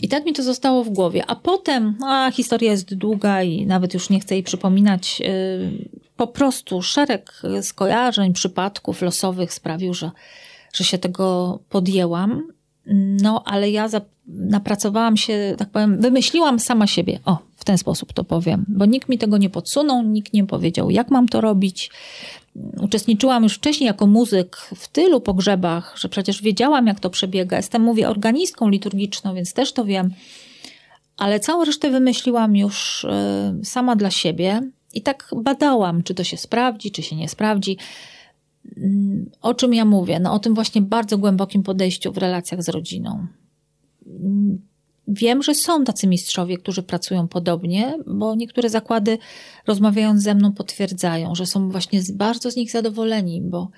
I 0.00 0.08
tak 0.08 0.24
mi 0.24 0.32
to 0.32 0.42
zostało 0.42 0.84
w 0.84 0.88
głowie. 0.88 1.26
A 1.26 1.36
potem, 1.36 1.98
a 2.04 2.30
historia 2.30 2.70
jest 2.70 2.94
długa 2.94 3.42
i 3.42 3.66
nawet 3.66 3.94
już 3.94 4.10
nie 4.10 4.20
chcę 4.20 4.34
jej 4.34 4.42
przypominać, 4.42 5.20
yy, 5.20 5.88
po 6.16 6.26
prostu 6.26 6.82
szereg 6.82 7.42
skojarzeń, 7.62 8.32
przypadków 8.32 9.02
losowych 9.02 9.52
sprawił, 9.52 9.94
że, 9.94 10.10
że 10.72 10.84
się 10.84 10.98
tego 10.98 11.58
podjęłam. 11.68 12.53
No, 12.86 13.42
ale 13.46 13.70
ja 13.70 13.88
za, 13.88 14.00
napracowałam 14.26 15.16
się, 15.16 15.54
tak 15.58 15.70
powiem, 15.70 16.00
wymyśliłam 16.00 16.60
sama 16.60 16.86
siebie. 16.86 17.18
O, 17.24 17.38
w 17.56 17.64
ten 17.64 17.78
sposób 17.78 18.12
to 18.12 18.24
powiem, 18.24 18.64
bo 18.68 18.86
nikt 18.86 19.08
mi 19.08 19.18
tego 19.18 19.38
nie 19.38 19.50
podsunął, 19.50 20.02
nikt 20.02 20.32
nie 20.32 20.46
powiedział, 20.46 20.90
jak 20.90 21.10
mam 21.10 21.28
to 21.28 21.40
robić. 21.40 21.90
Uczestniczyłam 22.80 23.42
już 23.42 23.54
wcześniej 23.54 23.86
jako 23.86 24.06
muzyk 24.06 24.56
w 24.56 24.88
tylu 24.88 25.20
pogrzebach, 25.20 25.94
że 25.98 26.08
przecież 26.08 26.42
wiedziałam, 26.42 26.86
jak 26.86 27.00
to 27.00 27.10
przebiega. 27.10 27.56
Jestem, 27.56 27.82
mówię, 27.82 28.08
organistką 28.08 28.68
liturgiczną, 28.68 29.34
więc 29.34 29.52
też 29.52 29.72
to 29.72 29.84
wiem. 29.84 30.10
Ale 31.16 31.40
całą 31.40 31.64
resztę 31.64 31.90
wymyśliłam 31.90 32.56
już 32.56 33.04
y, 33.04 33.08
sama 33.64 33.96
dla 33.96 34.10
siebie 34.10 34.60
i 34.94 35.02
tak 35.02 35.30
badałam, 35.36 36.02
czy 36.02 36.14
to 36.14 36.24
się 36.24 36.36
sprawdzi, 36.36 36.90
czy 36.90 37.02
się 37.02 37.16
nie 37.16 37.28
sprawdzi. 37.28 37.78
O 39.42 39.54
czym 39.54 39.74
ja 39.74 39.84
mówię? 39.84 40.20
No 40.20 40.32
o 40.32 40.38
tym 40.38 40.54
właśnie 40.54 40.82
bardzo 40.82 41.18
głębokim 41.18 41.62
podejściu 41.62 42.12
w 42.12 42.18
relacjach 42.18 42.62
z 42.62 42.68
rodziną. 42.68 43.26
Wiem, 45.08 45.42
że 45.42 45.54
są 45.54 45.84
tacy 45.84 46.06
mistrzowie, 46.06 46.58
którzy 46.58 46.82
pracują 46.82 47.28
podobnie, 47.28 47.98
bo 48.06 48.34
niektóre 48.34 48.68
zakłady 48.68 49.18
rozmawiając 49.66 50.22
ze 50.22 50.34
mną 50.34 50.52
potwierdzają, 50.52 51.34
że 51.34 51.46
są 51.46 51.70
właśnie 51.70 52.00
bardzo 52.12 52.50
z 52.50 52.56
nich 52.56 52.70
zadowoleni, 52.70 53.42
bo, 53.42 53.68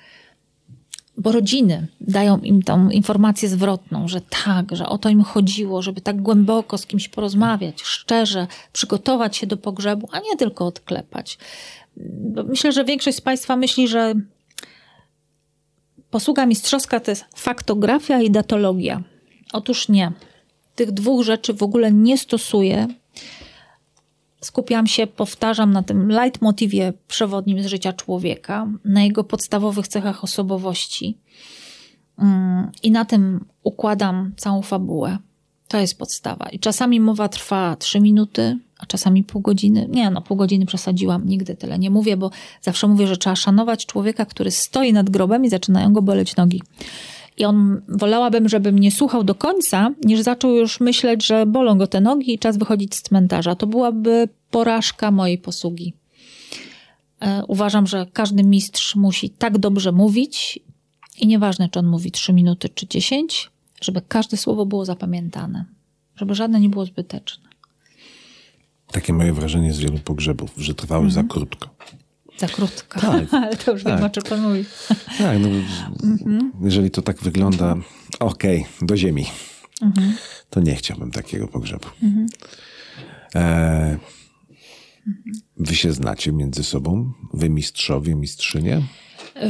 bo 1.18 1.32
rodziny 1.32 1.86
dają 2.00 2.38
im 2.38 2.62
tą 2.62 2.90
informację 2.90 3.48
zwrotną, 3.48 4.08
że 4.08 4.20
tak, 4.44 4.76
że 4.76 4.86
o 4.86 4.98
to 4.98 5.08
im 5.08 5.22
chodziło, 5.22 5.82
żeby 5.82 6.00
tak 6.00 6.22
głęboko 6.22 6.78
z 6.78 6.86
kimś 6.86 7.08
porozmawiać, 7.08 7.82
szczerze, 7.82 8.46
przygotować 8.72 9.36
się 9.36 9.46
do 9.46 9.56
pogrzebu, 9.56 10.08
a 10.12 10.20
nie 10.20 10.36
tylko 10.36 10.66
odklepać. 10.66 11.38
Myślę, 12.48 12.72
że 12.72 12.84
większość 12.84 13.16
z 13.16 13.20
Państwa 13.20 13.56
myśli, 13.56 13.88
że 13.88 14.14
posługa 16.16 16.46
mistrzowska 16.46 17.00
to 17.00 17.10
jest 17.10 17.24
faktografia 17.34 18.20
i 18.20 18.30
datologia. 18.30 19.02
Otóż 19.52 19.88
nie. 19.88 20.12
Tych 20.74 20.92
dwóch 20.92 21.24
rzeczy 21.24 21.54
w 21.54 21.62
ogóle 21.62 21.92
nie 21.92 22.18
stosuję. 22.18 22.88
Skupiam 24.40 24.86
się, 24.86 25.06
powtarzam, 25.06 25.72
na 25.72 25.82
tym 25.82 26.08
leitmotivie 26.08 26.92
przewodnim 27.08 27.62
z 27.62 27.66
życia 27.66 27.92
człowieka, 27.92 28.66
na 28.84 29.02
jego 29.02 29.24
podstawowych 29.24 29.88
cechach 29.88 30.24
osobowości 30.24 31.18
mm, 32.18 32.70
i 32.82 32.90
na 32.90 33.04
tym 33.04 33.44
układam 33.62 34.32
całą 34.36 34.62
fabułę. 34.62 35.18
To 35.68 35.78
jest 35.78 35.98
podstawa. 35.98 36.48
I 36.48 36.58
czasami 36.58 37.00
mowa 37.00 37.28
trwa 37.28 37.76
trzy 37.76 38.00
minuty, 38.00 38.58
a 38.78 38.86
czasami 38.86 39.24
pół 39.24 39.42
godziny. 39.42 39.86
Nie, 39.90 40.10
no 40.10 40.22
pół 40.22 40.36
godziny 40.36 40.66
przesadziłam, 40.66 41.28
nigdy 41.28 41.54
tyle 41.54 41.78
nie 41.78 41.90
mówię, 41.90 42.16
bo 42.16 42.30
zawsze 42.62 42.88
mówię, 42.88 43.06
że 43.06 43.16
trzeba 43.16 43.36
szanować 43.36 43.86
człowieka, 43.86 44.24
który 44.26 44.50
stoi 44.50 44.92
nad 44.92 45.10
grobem 45.10 45.44
i 45.44 45.48
zaczynają 45.48 45.92
go 45.92 46.02
boleć 46.02 46.36
nogi. 46.36 46.62
I 47.36 47.44
on 47.44 47.82
wolałabym, 47.88 48.48
żeby 48.48 48.72
mnie 48.72 48.92
słuchał 48.92 49.24
do 49.24 49.34
końca, 49.34 49.90
niż 50.04 50.20
zaczął 50.20 50.50
już 50.50 50.80
myśleć, 50.80 51.26
że 51.26 51.46
bolą 51.46 51.78
go 51.78 51.86
te 51.86 52.00
nogi 52.00 52.34
i 52.34 52.38
czas 52.38 52.56
wychodzić 52.56 52.94
z 52.94 53.02
cmentarza. 53.02 53.54
To 53.54 53.66
byłaby 53.66 54.28
porażka 54.50 55.10
mojej 55.10 55.38
posługi. 55.38 55.92
E, 57.20 57.42
uważam, 57.48 57.86
że 57.86 58.06
każdy 58.12 58.42
mistrz 58.42 58.96
musi 58.96 59.30
tak 59.30 59.58
dobrze 59.58 59.92
mówić 59.92 60.58
i 61.20 61.26
nieważne, 61.26 61.68
czy 61.68 61.78
on 61.78 61.86
mówi 61.86 62.10
3 62.10 62.32
minuty 62.32 62.68
czy 62.68 62.86
10, 62.88 63.50
żeby 63.80 64.02
każde 64.08 64.36
słowo 64.36 64.66
było 64.66 64.84
zapamiętane, 64.84 65.64
żeby 66.16 66.34
żadne 66.34 66.60
nie 66.60 66.68
było 66.68 66.86
zbyteczne. 66.86 67.45
Takie 68.96 69.12
moje 69.12 69.32
wrażenie 69.32 69.72
z 69.72 69.78
wielu 69.78 69.98
pogrzebów, 69.98 70.50
że 70.56 70.74
trwały 70.74 71.04
mhm. 71.04 71.14
za 71.14 71.34
krótko. 71.34 71.68
Za 72.38 72.48
krótko, 72.48 73.00
tak, 73.00 73.34
ale 73.42 73.56
to 73.56 73.72
już 73.72 73.84
tak. 73.84 73.96
wiem, 73.96 74.04
o 74.04 74.10
czym 74.10 74.22
pan 74.22 74.40
mówi. 74.42 74.64
Tak, 75.18 75.38
no, 75.40 75.48
mhm. 76.02 76.52
jeżeli 76.62 76.90
to 76.90 77.02
tak 77.02 77.20
wygląda, 77.20 77.76
okej, 78.20 78.60
okay, 78.60 78.86
do 78.86 78.96
ziemi, 78.96 79.26
mhm. 79.82 80.12
to 80.50 80.60
nie 80.60 80.74
chciałbym 80.74 81.10
takiego 81.10 81.48
pogrzebu. 81.48 81.86
Mhm. 82.02 82.26
E, 83.34 83.98
wy 85.56 85.76
się 85.76 85.92
znacie 85.92 86.32
między 86.32 86.64
sobą? 86.64 87.12
Wy 87.34 87.50
mistrzowie, 87.50 88.14
mistrzynie? 88.14 88.82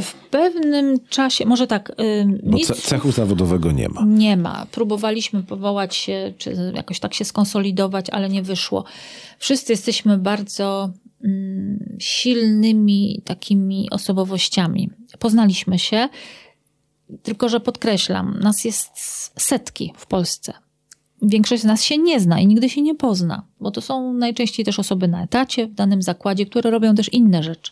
W 0.01 0.13
pewnym 0.13 0.99
czasie, 1.09 1.45
może 1.45 1.67
tak. 1.67 1.95
Bo 2.43 2.57
cechu 2.59 3.11
zawodowego 3.11 3.71
nie 3.71 3.89
ma. 3.89 4.03
Nie 4.05 4.37
ma. 4.37 4.65
Próbowaliśmy 4.71 5.43
powołać 5.43 5.95
się, 5.95 6.33
czy 6.37 6.73
jakoś 6.75 6.99
tak 6.99 7.13
się 7.13 7.25
skonsolidować, 7.25 8.09
ale 8.09 8.29
nie 8.29 8.43
wyszło. 8.43 8.83
Wszyscy 9.39 9.73
jesteśmy 9.73 10.17
bardzo 10.17 10.89
mm, 11.23 11.95
silnymi 11.99 13.21
takimi 13.25 13.89
osobowościami. 13.91 14.89
Poznaliśmy 15.19 15.79
się, 15.79 16.09
tylko 17.23 17.49
że 17.49 17.59
podkreślam, 17.59 18.39
nas 18.39 18.65
jest 18.65 18.91
setki 19.35 19.93
w 19.97 20.05
Polsce. 20.05 20.53
Większość 21.21 21.61
z 21.61 21.65
nas 21.65 21.83
się 21.83 21.97
nie 21.97 22.19
zna 22.19 22.39
i 22.39 22.47
nigdy 22.47 22.69
się 22.69 22.81
nie 22.81 22.95
pozna, 22.95 23.43
bo 23.59 23.71
to 23.71 23.81
są 23.81 24.13
najczęściej 24.13 24.65
też 24.65 24.79
osoby 24.79 25.07
na 25.07 25.23
etacie 25.23 25.67
w 25.67 25.73
danym 25.73 26.01
zakładzie, 26.01 26.45
które 26.45 26.71
robią 26.71 26.95
też 26.95 27.13
inne 27.13 27.43
rzeczy 27.43 27.71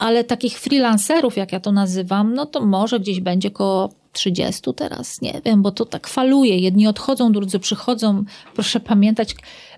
ale 0.00 0.24
takich 0.24 0.58
freelancerów, 0.58 1.36
jak 1.36 1.52
ja 1.52 1.60
to 1.60 1.72
nazywam, 1.72 2.34
no 2.34 2.46
to 2.46 2.66
może 2.66 3.00
gdzieś 3.00 3.20
będzie 3.20 3.48
około 3.48 3.92
30 4.12 4.62
teraz, 4.76 5.20
nie 5.20 5.40
wiem, 5.44 5.62
bo 5.62 5.70
to 5.70 5.84
tak 5.84 6.06
faluje. 6.06 6.58
Jedni 6.58 6.86
odchodzą, 6.86 7.32
drudzy 7.32 7.58
przychodzą. 7.58 8.24
Proszę 8.54 8.80
pamiętać, 8.80 9.34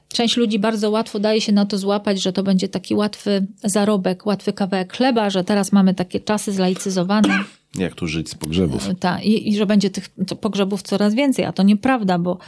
część 0.08 0.36
ludzi 0.36 0.58
bardzo 0.58 0.90
łatwo 0.90 1.18
daje 1.18 1.40
się 1.40 1.52
na 1.52 1.66
to 1.66 1.78
złapać, 1.78 2.22
że 2.22 2.32
to 2.32 2.42
będzie 2.42 2.68
taki 2.68 2.94
łatwy 2.94 3.46
zarobek, 3.64 4.26
łatwy 4.26 4.52
kawałek 4.52 4.96
chleba, 4.96 5.30
że 5.30 5.44
teraz 5.44 5.72
mamy 5.72 5.94
takie 5.94 6.20
czasy 6.20 6.52
zlaicyzowane. 6.52 7.38
Jak 7.74 7.94
tu 7.94 8.06
żyć 8.06 8.30
z 8.30 8.34
pogrzebów? 8.34 8.88
Tak, 9.00 9.24
i, 9.24 9.48
i 9.48 9.56
że 9.56 9.66
będzie 9.66 9.90
tych 9.90 10.08
pogrzebów 10.40 10.82
coraz 10.82 11.14
więcej, 11.14 11.44
a 11.44 11.52
to 11.52 11.62
nieprawda, 11.62 12.18
bo 12.18 12.38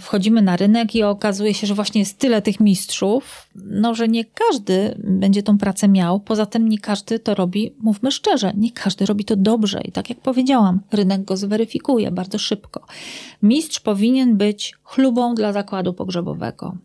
wchodzimy 0.00 0.42
na 0.42 0.56
rynek 0.56 0.94
i 0.94 1.02
okazuje 1.02 1.54
się, 1.54 1.66
że 1.66 1.74
właśnie 1.74 1.98
jest 1.98 2.18
tyle 2.18 2.42
tych 2.42 2.60
mistrzów, 2.60 3.48
no 3.54 3.94
że 3.94 4.08
nie 4.08 4.24
każdy 4.24 4.94
będzie 5.04 5.42
tą 5.42 5.58
pracę 5.58 5.88
miał. 5.88 6.20
Poza 6.20 6.46
tym 6.46 6.68
nie 6.68 6.78
każdy 6.78 7.18
to 7.18 7.34
robi, 7.34 7.74
mówmy 7.80 8.10
szczerze, 8.10 8.52
nie 8.56 8.72
każdy 8.72 9.06
robi 9.06 9.24
to 9.24 9.36
dobrze. 9.36 9.80
I 9.80 9.92
tak 9.92 10.08
jak 10.08 10.20
powiedziałam, 10.20 10.80
rynek 10.92 11.24
go 11.24 11.36
zweryfikuje 11.36 12.10
bardzo 12.10 12.38
szybko. 12.38 12.86
Mistrz 13.42 13.80
powinien 13.80 14.36
być 14.36 14.74
chlubą 14.82 15.34
dla 15.34 15.52
zakładu 15.52 15.94
pogrzebowego. 15.94 16.76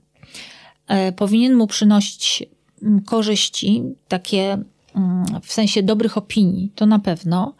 E, 0.87 1.11
powinien 1.11 1.55
mu 1.55 1.67
przynosić 1.67 2.43
mm, 2.83 3.01
korzyści, 3.01 3.83
takie 4.07 4.57
mm, 4.95 5.25
w 5.43 5.53
sensie 5.53 5.83
dobrych 5.83 6.17
opinii, 6.17 6.71
to 6.75 6.85
na 6.85 6.99
pewno 6.99 7.53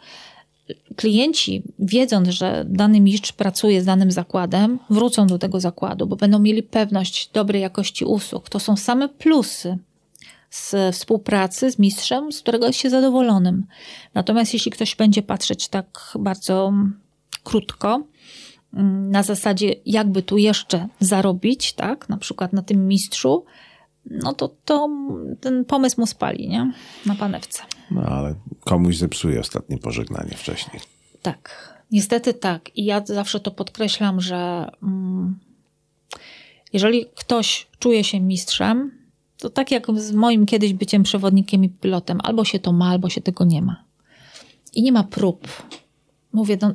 klienci, 0.96 1.64
wiedząc, 1.80 2.28
że 2.28 2.66
dany 2.70 3.02
mistrz 3.02 3.32
pracuje 3.32 3.82
z 3.82 3.86
danym 3.86 4.12
zakładem, 4.12 4.80
wrócą 4.90 5.28
do 5.28 5.40
tego 5.40 5.60
zakładu, 5.60 6.08
bo 6.08 6.16
będą 6.16 6.40
mieli 6.40 6.64
pewność 6.64 7.30
dobrej 7.34 7.62
jakości 7.62 8.06
usług. 8.06 8.50
To 8.50 8.60
są 8.60 8.78
same 8.78 9.10
plusy 9.10 9.78
z 10.50 10.96
współpracy 10.96 11.72
z 11.72 11.80
mistrzem, 11.80 12.32
z 12.32 12.40
którego 12.42 12.68
jest 12.68 12.80
się 12.80 12.90
zadowolonym. 12.90 13.66
Natomiast 14.14 14.54
jeśli 14.54 14.72
ktoś 14.72 14.96
będzie 14.96 15.22
patrzeć 15.22 15.68
tak 15.68 16.14
bardzo 16.20 16.74
krótko, 17.44 18.04
mm, 18.74 19.12
na 19.12 19.24
zasadzie, 19.24 19.76
jakby 19.86 20.22
tu 20.22 20.38
jeszcze 20.38 20.88
zarobić, 21.00 21.74
tak, 21.74 22.10
na 22.10 22.18
przykład 22.18 22.54
na 22.54 22.62
tym 22.62 22.88
mistrzu, 22.88 23.46
no 24.06 24.34
to, 24.34 24.56
to 24.66 24.90
ten 25.40 25.66
pomysł 25.66 26.02
mu 26.02 26.08
spali, 26.08 26.50
nie? 26.50 26.72
Na 27.06 27.16
panewce. 27.16 27.64
No 27.92 28.02
ale 28.02 28.36
komuś 28.60 28.98
zepsuje 28.98 29.40
ostatnie 29.40 29.78
pożegnanie 29.78 30.32
wcześniej. 30.38 30.82
Tak, 31.22 31.74
niestety 31.92 32.34
tak. 32.34 32.78
I 32.78 32.86
ja 32.86 33.06
zawsze 33.06 33.40
to 33.40 33.52
podkreślam, 33.52 34.22
że 34.22 34.72
mm, 34.84 35.40
jeżeli 36.74 37.06
ktoś 37.16 37.68
czuje 37.80 38.04
się 38.04 38.20
mistrzem, 38.20 38.92
to 39.38 39.50
tak 39.50 39.72
jak 39.72 39.88
z 39.96 40.12
moim 40.12 40.46
kiedyś 40.46 40.74
byciem 40.74 41.04
przewodnikiem 41.04 41.64
i 41.64 41.70
pilotem, 41.70 42.20
albo 42.24 42.46
się 42.46 42.60
to 42.60 42.74
ma, 42.74 42.90
albo 42.90 43.10
się 43.10 43.22
tego 43.22 43.46
nie 43.46 43.62
ma. 43.62 43.84
I 44.74 44.84
nie 44.84 44.92
ma 44.92 45.04
prób. 45.04 45.48
Mówię, 46.34 46.58
no, 46.62 46.74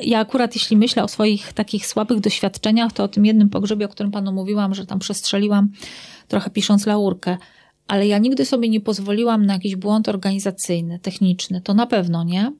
ja 0.00 0.18
akurat 0.18 0.54
jeśli 0.54 0.76
myślę 0.76 1.04
o 1.04 1.08
swoich 1.08 1.52
takich 1.52 1.86
słabych 1.86 2.20
doświadczeniach, 2.20 2.92
to 2.92 3.04
o 3.04 3.08
tym 3.08 3.26
jednym 3.26 3.50
pogrzebie, 3.50 3.86
o 3.86 3.88
którym 3.88 4.12
panu 4.12 4.32
mówiłam, 4.32 4.74
że 4.74 4.86
tam 4.86 4.98
przestrzeliłam 4.98 5.68
trochę 6.28 6.50
pisząc 6.50 6.86
laurkę, 6.86 7.36
ale 7.88 8.06
ja 8.06 8.18
nigdy 8.18 8.44
sobie 8.44 8.68
nie 8.68 8.80
pozwoliłam 8.80 9.46
na 9.46 9.52
jakiś 9.52 9.76
błąd 9.76 10.08
organizacyjny, 10.08 10.98
techniczny, 10.98 11.60
to 11.60 11.74
na 11.74 11.86
pewno 11.86 12.24
nie. 12.24 12.52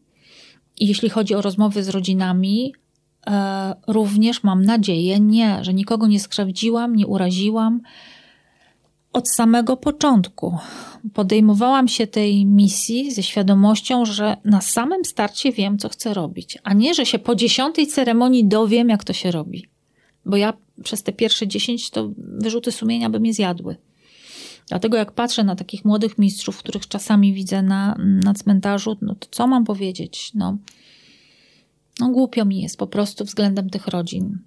I 0.81 0.87
jeśli 0.87 1.09
chodzi 1.09 1.35
o 1.35 1.43
rozmowy 1.43 1.85
z 1.85 1.89
rodzinami, 1.89 2.75
e, 3.27 3.75
również 3.87 4.43
mam 4.43 4.65
nadzieję, 4.65 5.21
nie, 5.21 5.65
że 5.65 5.75
nikogo 5.75 6.07
nie 6.07 6.21
skrzywdziłam, 6.21 6.97
nie 6.97 7.07
uraziłam. 7.07 7.81
Od 9.13 9.31
samego 9.31 9.77
początku 9.77 10.59
podejmowałam 11.15 11.89
się 11.89 12.07
tej 12.07 12.47
misji 12.47 13.13
ze 13.13 13.23
świadomością, 13.23 14.05
że 14.05 14.37
na 14.45 14.61
samym 14.61 15.05
starcie 15.05 15.53
wiem, 15.53 15.79
co 15.79 15.89
chcę 15.89 16.15
robić, 16.15 16.59
a 16.63 16.75
nie, 16.75 16.95
że 16.95 17.07
się 17.07 17.19
po 17.19 17.35
dziesiątej 17.35 17.87
ceremonii 17.87 18.45
dowiem, 18.45 18.89
jak 18.89 19.05
to 19.05 19.13
się 19.13 19.31
robi. 19.31 19.67
Bo 20.25 20.37
ja 20.37 20.53
przez 20.85 21.03
te 21.03 21.13
pierwsze 21.13 21.49
dziesięć 21.49 21.91
to 21.91 22.11
wyrzuty 22.19 22.73
sumienia 22.73 23.11
by 23.11 23.21
mnie 23.21 23.35
zjadły. 23.35 23.77
Dlatego 24.69 24.97
jak 24.97 25.13
patrzę 25.13 25.45
na 25.45 25.57
takich 25.57 25.85
młodych 25.85 26.19
mistrzów, 26.19 26.59
których 26.59 26.89
czasami 26.89 27.33
widzę 27.33 27.63
na, 27.63 27.97
na 27.99 28.35
cmentarzu, 28.35 28.97
no 29.03 29.15
to 29.15 29.29
co 29.31 29.47
mam 29.47 29.65
powiedzieć? 29.65 30.31
No, 30.35 30.57
no 32.01 32.11
głupio 32.11 32.45
mi 32.45 32.63
jest 32.63 32.77
po 32.77 32.87
prostu 32.87 33.25
względem 33.25 33.71
tych 33.71 33.87
rodzin. 33.87 34.39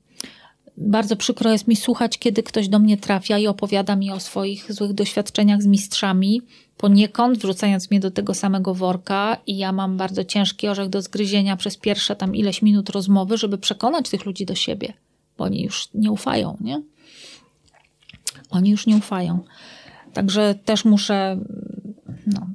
Bardzo 0.78 1.16
przykro 1.16 1.52
jest 1.52 1.68
mi 1.68 1.76
słuchać, 1.76 2.18
kiedy 2.18 2.44
ktoś 2.44 2.68
do 2.70 2.80
mnie 2.80 2.98
trafia 2.98 3.38
i 3.38 3.48
opowiada 3.48 3.96
mi 3.96 4.12
o 4.12 4.20
swoich 4.20 4.74
złych 4.74 4.94
doświadczeniach 4.94 5.62
z 5.62 5.66
mistrzami, 5.66 6.42
poniekąd 6.78 7.38
wrzucając 7.38 7.92
mnie 7.92 8.00
do 8.00 8.12
tego 8.12 8.34
samego 8.34 8.76
worka 8.76 9.38
i 9.48 9.58
ja 9.58 9.72
mam 9.72 9.98
bardzo 9.98 10.24
ciężki 10.24 10.68
orzech 10.68 10.90
do 10.90 11.02
zgryzienia 11.02 11.58
przez 11.58 11.78
pierwsze 11.78 12.16
tam 12.16 12.36
ileś 12.36 12.62
minut 12.62 12.90
rozmowy, 12.90 13.38
żeby 13.38 13.58
przekonać 13.58 14.10
tych 14.10 14.26
ludzi 14.26 14.46
do 14.46 14.56
siebie, 14.56 14.94
bo 15.38 15.44
oni 15.44 15.64
już 15.64 15.90
nie 15.94 16.12
ufają, 16.12 16.58
nie? 16.62 16.82
Oni 18.50 18.70
już 18.70 18.88
nie 18.88 18.96
ufają. 18.96 19.44
Także 20.14 20.56
też 20.66 20.86
muszę, 20.86 21.40
no, 22.28 22.48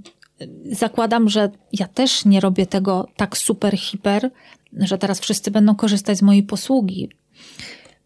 zakładam, 0.72 1.28
że 1.28 1.50
ja 1.72 1.88
też 1.88 2.24
nie 2.24 2.40
robię 2.40 2.66
tego 2.66 3.08
tak 3.16 3.38
super, 3.38 3.78
hiper, 3.78 4.30
że 4.72 4.98
teraz 4.98 5.20
wszyscy 5.20 5.50
będą 5.50 5.74
korzystać 5.74 6.18
z 6.18 6.22
mojej 6.22 6.42
posługi. 6.42 7.08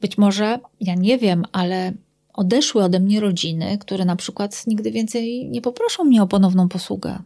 Być 0.00 0.18
może, 0.18 0.58
ja 0.80 0.94
nie 0.94 1.18
wiem, 1.18 1.44
ale 1.52 1.92
odeszły 2.32 2.84
ode 2.84 3.00
mnie 3.00 3.20
rodziny, 3.20 3.78
które 3.78 4.04
na 4.04 4.16
przykład 4.16 4.66
nigdy 4.66 4.90
więcej 4.90 5.48
nie 5.48 5.62
poproszą 5.62 6.04
mnie 6.04 6.22
o 6.22 6.26
ponowną 6.26 6.68
posługę. 6.68 7.18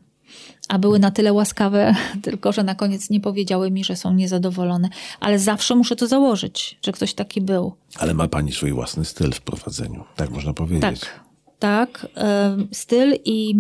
A 0.69 0.79
były 0.79 0.99
na 0.99 1.11
tyle 1.11 1.33
łaskawe, 1.33 1.95
tylko 2.23 2.53
że 2.53 2.63
na 2.63 2.75
koniec 2.75 3.11
nie 3.11 3.21
powiedziały 3.21 3.71
mi, 3.71 3.85
że 3.85 3.97
są 3.97 4.15
niezadowolone. 4.15 4.89
Ale 5.21 5.39
zawsze 5.39 5.75
muszę 5.75 5.97
to 5.97 6.07
założyć, 6.07 6.79
że 6.83 6.93
ktoś 6.93 7.15
taki 7.15 7.41
był. 7.41 7.73
Ale 7.99 8.15
ma 8.15 8.29
pani 8.29 8.53
swój 8.53 8.73
własny 8.73 9.05
styl 9.05 9.33
w 9.33 9.41
prowadzeniu, 9.41 10.05
tak 10.17 10.31
można 10.31 10.53
powiedzieć. 10.53 11.01
Tak, 11.01 11.21
tak. 11.63 12.07
Styl 12.73 13.15
i 13.25 13.55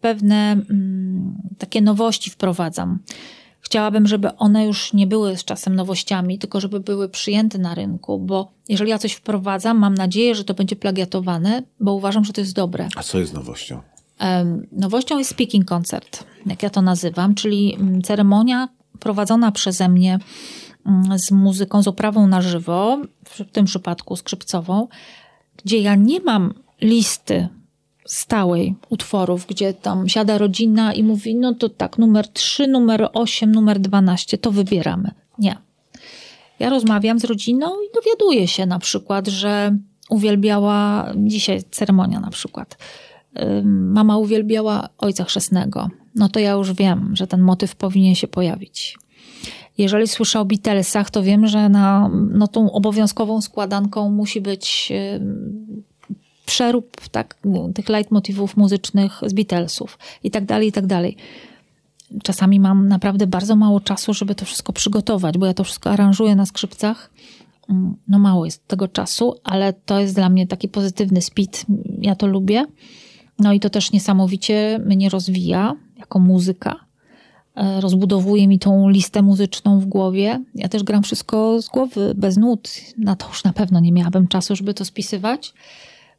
pewne 0.00 0.52
mm, 0.52 1.34
takie 1.58 1.82
nowości 1.82 2.30
wprowadzam. 2.30 2.98
Chciałabym, 3.60 4.06
żeby 4.06 4.36
one 4.36 4.66
już 4.66 4.92
nie 4.92 5.06
były 5.06 5.36
z 5.36 5.44
czasem 5.44 5.76
nowościami, 5.76 6.38
tylko 6.38 6.60
żeby 6.60 6.80
były 6.80 7.08
przyjęte 7.08 7.58
na 7.58 7.74
rynku, 7.74 8.18
bo 8.18 8.52
jeżeli 8.68 8.90
ja 8.90 8.98
coś 8.98 9.12
wprowadzam, 9.12 9.78
mam 9.78 9.94
nadzieję, 9.94 10.34
że 10.34 10.44
to 10.44 10.54
będzie 10.54 10.76
plagiatowane, 10.76 11.62
bo 11.80 11.92
uważam, 11.92 12.24
że 12.24 12.32
to 12.32 12.40
jest 12.40 12.54
dobre. 12.54 12.88
A 12.96 13.02
co 13.02 13.18
jest 13.18 13.34
nowością? 13.34 13.80
Nowością 14.72 15.18
jest 15.18 15.30
speaking 15.30 15.64
concert, 15.64 16.24
jak 16.46 16.62
ja 16.62 16.70
to 16.70 16.82
nazywam, 16.82 17.34
czyli 17.34 17.74
mm, 17.74 18.02
ceremonia 18.02 18.68
prowadzona 19.00 19.52
przeze 19.52 19.88
mnie 19.88 20.18
mm, 20.86 21.18
z 21.18 21.30
muzyką, 21.30 21.82
z 21.82 21.88
oprawą 21.88 22.26
na 22.26 22.42
żywo, 22.42 22.98
w 23.24 23.50
tym 23.52 23.64
przypadku 23.64 24.16
skrzypcową, 24.16 24.88
gdzie 25.64 25.78
ja 25.78 25.94
nie 25.94 26.20
mam 26.20 26.63
listy 26.84 27.48
stałej 28.06 28.74
utworów, 28.88 29.46
gdzie 29.46 29.74
tam 29.74 30.08
siada 30.08 30.38
rodzina 30.38 30.92
i 30.92 31.02
mówi, 31.02 31.34
no 31.34 31.54
to 31.54 31.68
tak, 31.68 31.98
numer 31.98 32.28
3, 32.28 32.66
numer 32.66 33.08
8, 33.12 33.52
numer 33.52 33.80
12, 33.80 34.38
to 34.38 34.50
wybieramy. 34.50 35.10
Nie. 35.38 35.56
Ja 36.58 36.70
rozmawiam 36.70 37.18
z 37.18 37.24
rodziną 37.24 37.66
i 37.66 37.94
dowiaduję 37.94 38.48
się 38.48 38.66
na 38.66 38.78
przykład, 38.78 39.28
że 39.28 39.76
uwielbiała, 40.10 41.08
dzisiaj 41.16 41.62
ceremonia 41.70 42.20
na 42.20 42.30
przykład, 42.30 42.78
mama 43.64 44.18
uwielbiała 44.18 44.88
Ojca 44.98 45.24
Chrzestnego. 45.24 45.88
No 46.14 46.28
to 46.28 46.40
ja 46.40 46.52
już 46.52 46.72
wiem, 46.72 47.10
że 47.16 47.26
ten 47.26 47.40
motyw 47.40 47.76
powinien 47.76 48.14
się 48.14 48.28
pojawić. 48.28 48.98
Jeżeli 49.78 50.08
słyszę 50.08 50.40
o 50.40 50.44
Beatlesach, 50.44 51.10
to 51.10 51.22
wiem, 51.22 51.46
że 51.46 51.68
na 51.68 52.10
no, 52.30 52.48
tą 52.48 52.72
obowiązkową 52.72 53.40
składanką 53.40 54.10
musi 54.10 54.40
być 54.40 54.92
przerób 56.46 57.08
tak, 57.08 57.36
tych 57.74 57.88
leitmotywów 57.88 58.56
muzycznych 58.56 59.20
z 59.26 59.32
Beatlesów 59.32 59.98
i 60.22 60.30
tak 60.30 60.44
dalej, 60.44 60.68
i 60.68 60.72
tak 60.72 60.86
dalej. 60.86 61.16
Czasami 62.22 62.60
mam 62.60 62.88
naprawdę 62.88 63.26
bardzo 63.26 63.56
mało 63.56 63.80
czasu, 63.80 64.14
żeby 64.14 64.34
to 64.34 64.44
wszystko 64.44 64.72
przygotować, 64.72 65.38
bo 65.38 65.46
ja 65.46 65.54
to 65.54 65.64
wszystko 65.64 65.90
aranżuję 65.90 66.36
na 66.36 66.46
skrzypcach. 66.46 67.10
Mm, 67.68 67.96
no 68.08 68.18
mało 68.18 68.44
jest 68.44 68.68
tego 68.68 68.88
czasu, 68.88 69.34
ale 69.44 69.72
to 69.72 70.00
jest 70.00 70.14
dla 70.14 70.28
mnie 70.28 70.46
taki 70.46 70.68
pozytywny 70.68 71.22
speed. 71.22 71.58
Ja 72.00 72.14
to 72.14 72.26
lubię. 72.26 72.66
No 73.38 73.52
i 73.52 73.60
to 73.60 73.70
też 73.70 73.92
niesamowicie 73.92 74.80
mnie 74.86 75.08
rozwija 75.08 75.74
jako 75.98 76.18
muzyka. 76.18 76.84
E, 77.56 77.80
rozbudowuje 77.80 78.48
mi 78.48 78.58
tą 78.58 78.88
listę 78.88 79.22
muzyczną 79.22 79.80
w 79.80 79.86
głowie. 79.86 80.44
Ja 80.54 80.68
też 80.68 80.82
gram 80.82 81.02
wszystko 81.02 81.62
z 81.62 81.68
głowy, 81.68 82.14
bez 82.16 82.36
nut. 82.36 82.70
Na 82.98 83.16
to 83.16 83.28
już 83.28 83.44
na 83.44 83.52
pewno 83.52 83.80
nie 83.80 83.92
miałabym 83.92 84.28
czasu, 84.28 84.56
żeby 84.56 84.74
to 84.74 84.84
spisywać. 84.84 85.54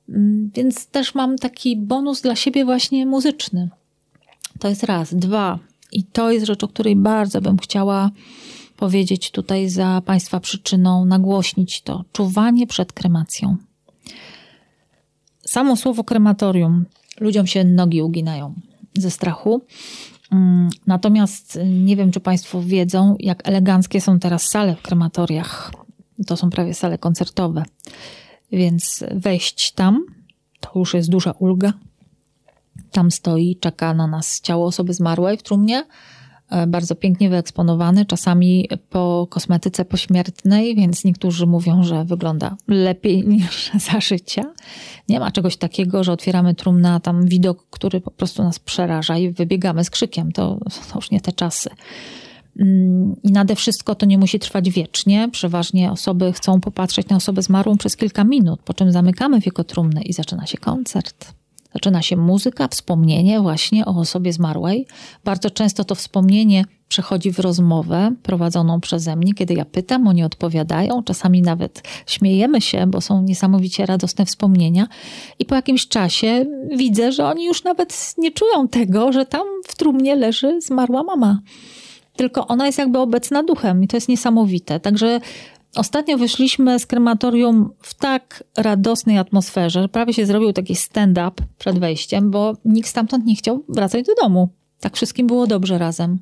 Mm, 0.10 0.51
więc 0.56 0.88
też 0.88 1.16
mam 1.16 1.38
taki 1.38 1.78
bonus 1.78 2.22
dla 2.22 2.36
siebie 2.36 2.66
właśnie 2.66 3.06
muzyczny. 3.06 3.70
To 4.60 4.70
jest 4.70 4.84
raz. 4.84 5.16
Dwa. 5.16 5.60
I 5.91 6.03
to 6.03 6.32
jest 6.32 6.45
rzecz, 6.45 6.64
o 6.64 6.68
której 6.68 6.95
bardzo 6.95 7.41
bym 7.41 7.58
chciała 7.58 8.12
powiedzieć 8.78 9.32
tutaj 9.32 9.70
za 9.70 10.01
Państwa 10.06 10.39
przyczyną, 10.39 11.06
nagłośnić 11.06 11.82
to. 11.82 12.03
Czuwanie 12.12 12.68
przed 12.68 12.93
kremacją. 12.93 13.58
Samo 15.45 15.76
słowo 15.76 16.03
krematorium, 16.03 16.86
ludziom 17.20 17.47
się 17.47 17.64
nogi 17.64 18.01
uginają 18.01 18.53
ze 18.93 19.12
strachu. 19.12 19.62
Mm, 20.32 20.70
natomiast 20.88 21.60
nie 21.66 21.95
wiem, 21.95 22.12
czy 22.12 22.20
Państwo 22.20 22.62
wiedzą, 22.62 23.16
jak 23.20 23.47
eleganckie 23.47 24.01
są 24.01 24.20
teraz 24.20 24.47
sale 24.47 24.76
w 24.76 24.82
krematoriach. 24.82 25.72
To 26.28 26.38
są 26.38 26.49
prawie 26.49 26.74
sale 26.74 26.97
koncertowe. 26.97 27.64
Więc 28.56 29.03
wejść 29.12 29.72
tam 29.72 30.06
to 30.60 30.80
już 30.80 30.93
jest 30.93 31.10
duża 31.10 31.32
ulga. 31.32 31.74
Tam 32.91 33.12
stoi, 33.12 33.58
czeka 33.60 33.93
na 33.93 34.08
nas 34.08 34.41
ciało 34.41 34.66
osoby 34.66 34.93
zmarłej 34.93 35.38
w 35.38 35.43
trumnie, 35.43 35.86
e, 36.49 36.68
bardzo 36.68 36.95
pięknie 36.95 37.30
wyeksponowane, 37.30 38.06
czasami 38.06 38.70
po 38.89 39.28
kosmetyce 39.30 39.86
pośmiertnej, 39.86 40.76
więc 40.76 41.03
niektórzy 41.03 41.45
mówią, 41.45 41.84
że 41.84 42.06
wygląda 42.06 42.56
lepiej 42.68 43.28
niż 43.28 43.72
za 43.74 43.99
życia. 43.99 44.43
Nie 45.10 45.20
ma 45.20 45.32
czegoś 45.32 45.58
takiego, 45.58 46.03
że 46.03 46.12
otwieramy 46.12 46.56
trumnę, 46.56 46.93
a 46.93 46.99
tam 46.99 47.26
widok, 47.26 47.70
który 47.70 48.01
po 48.01 48.12
prostu 48.12 48.43
nas 48.43 48.60
przeraża 48.60 49.18
i 49.18 49.32
wybiegamy 49.32 49.84
z 49.84 49.89
krzykiem. 49.89 50.32
To, 50.32 50.60
to 50.91 50.95
już 50.95 51.12
nie 51.12 51.22
te 51.22 51.32
czasy. 51.32 51.70
I 53.24 53.32
nade 53.32 53.56
wszystko 53.56 53.95
to 53.95 54.06
nie 54.06 54.18
musi 54.18 54.39
trwać 54.39 54.70
wiecznie. 54.70 55.30
Przeważnie 55.32 55.91
osoby 55.91 56.34
chcą 56.34 56.62
popatrzeć 56.62 57.10
na 57.10 57.16
osobę 57.16 57.41
zmarłą 57.41 57.78
przez 57.78 57.97
kilka 57.97 58.24
minut, 58.24 58.60
po 58.62 58.74
czym 58.74 58.91
zamykamy 58.91 59.39
wieko 59.39 59.64
trumny 59.64 60.01
i 60.01 60.14
zaczyna 60.14 60.45
się 60.45 60.58
koncert. 60.58 61.34
Zaczyna 61.74 62.01
się 62.01 62.18
muzyka, 62.18 62.68
wspomnienie 62.68 63.41
właśnie 63.41 63.86
o 63.86 63.95
osobie 63.95 64.34
zmarłej. 64.34 64.88
Bardzo 65.24 65.49
często 65.49 65.84
to 65.84 65.95
wspomnienie 65.95 66.66
przechodzi 66.88 67.32
w 67.32 67.39
rozmowę 67.39 68.12
prowadzoną 68.24 68.82
przeze 68.82 69.16
mnie. 69.16 69.34
Kiedy 69.34 69.53
ja 69.53 69.66
pytam, 69.66 70.08
oni 70.08 70.24
odpowiadają. 70.24 71.03
Czasami 71.03 71.41
nawet 71.41 71.84
śmiejemy 72.08 72.62
się, 72.62 72.88
bo 72.88 73.01
są 73.01 73.22
niesamowicie 73.22 73.86
radosne 73.86 74.26
wspomnienia. 74.26 74.88
I 75.39 75.45
po 75.45 75.56
jakimś 75.56 75.88
czasie 75.88 76.45
widzę, 76.78 77.12
że 77.12 77.26
oni 77.26 77.45
już 77.45 77.64
nawet 77.64 78.14
nie 78.18 78.32
czują 78.32 78.68
tego, 78.68 79.12
że 79.12 79.26
tam 79.26 79.47
w 79.68 79.76
trumnie 79.76 80.16
leży 80.16 80.62
zmarła 80.62 81.03
mama. 81.03 81.39
Tylko 82.16 82.47
ona 82.47 82.66
jest 82.66 82.78
jakby 82.78 82.99
obecna 82.99 83.43
duchem 83.43 83.84
i 83.84 83.88
to 83.88 83.97
jest 83.97 84.09
niesamowite. 84.09 84.80
Także 84.80 85.20
Ostatnio 85.76 86.18
wyszliśmy 86.18 86.80
z 86.80 86.86
krematorium 86.86 87.70
w 87.80 87.93
tak 87.93 88.43
radosnej 88.57 89.18
atmosferze, 89.18 89.82
że 89.82 89.89
prawie 89.89 90.13
się 90.13 90.26
zrobił 90.26 90.53
taki 90.53 90.76
stand-up 90.76 91.32
przed 91.57 91.80
wejściem, 91.80 92.32
bo 92.32 92.53
nikt 92.66 92.89
stamtąd 92.89 93.26
nie 93.26 93.36
chciał 93.36 93.63
wracać 93.70 94.05
do 94.05 94.16
domu. 94.16 94.49
Tak 94.80 94.95
wszystkim 94.95 95.28
było 95.28 95.47
dobrze 95.47 95.78
razem. 95.78 96.20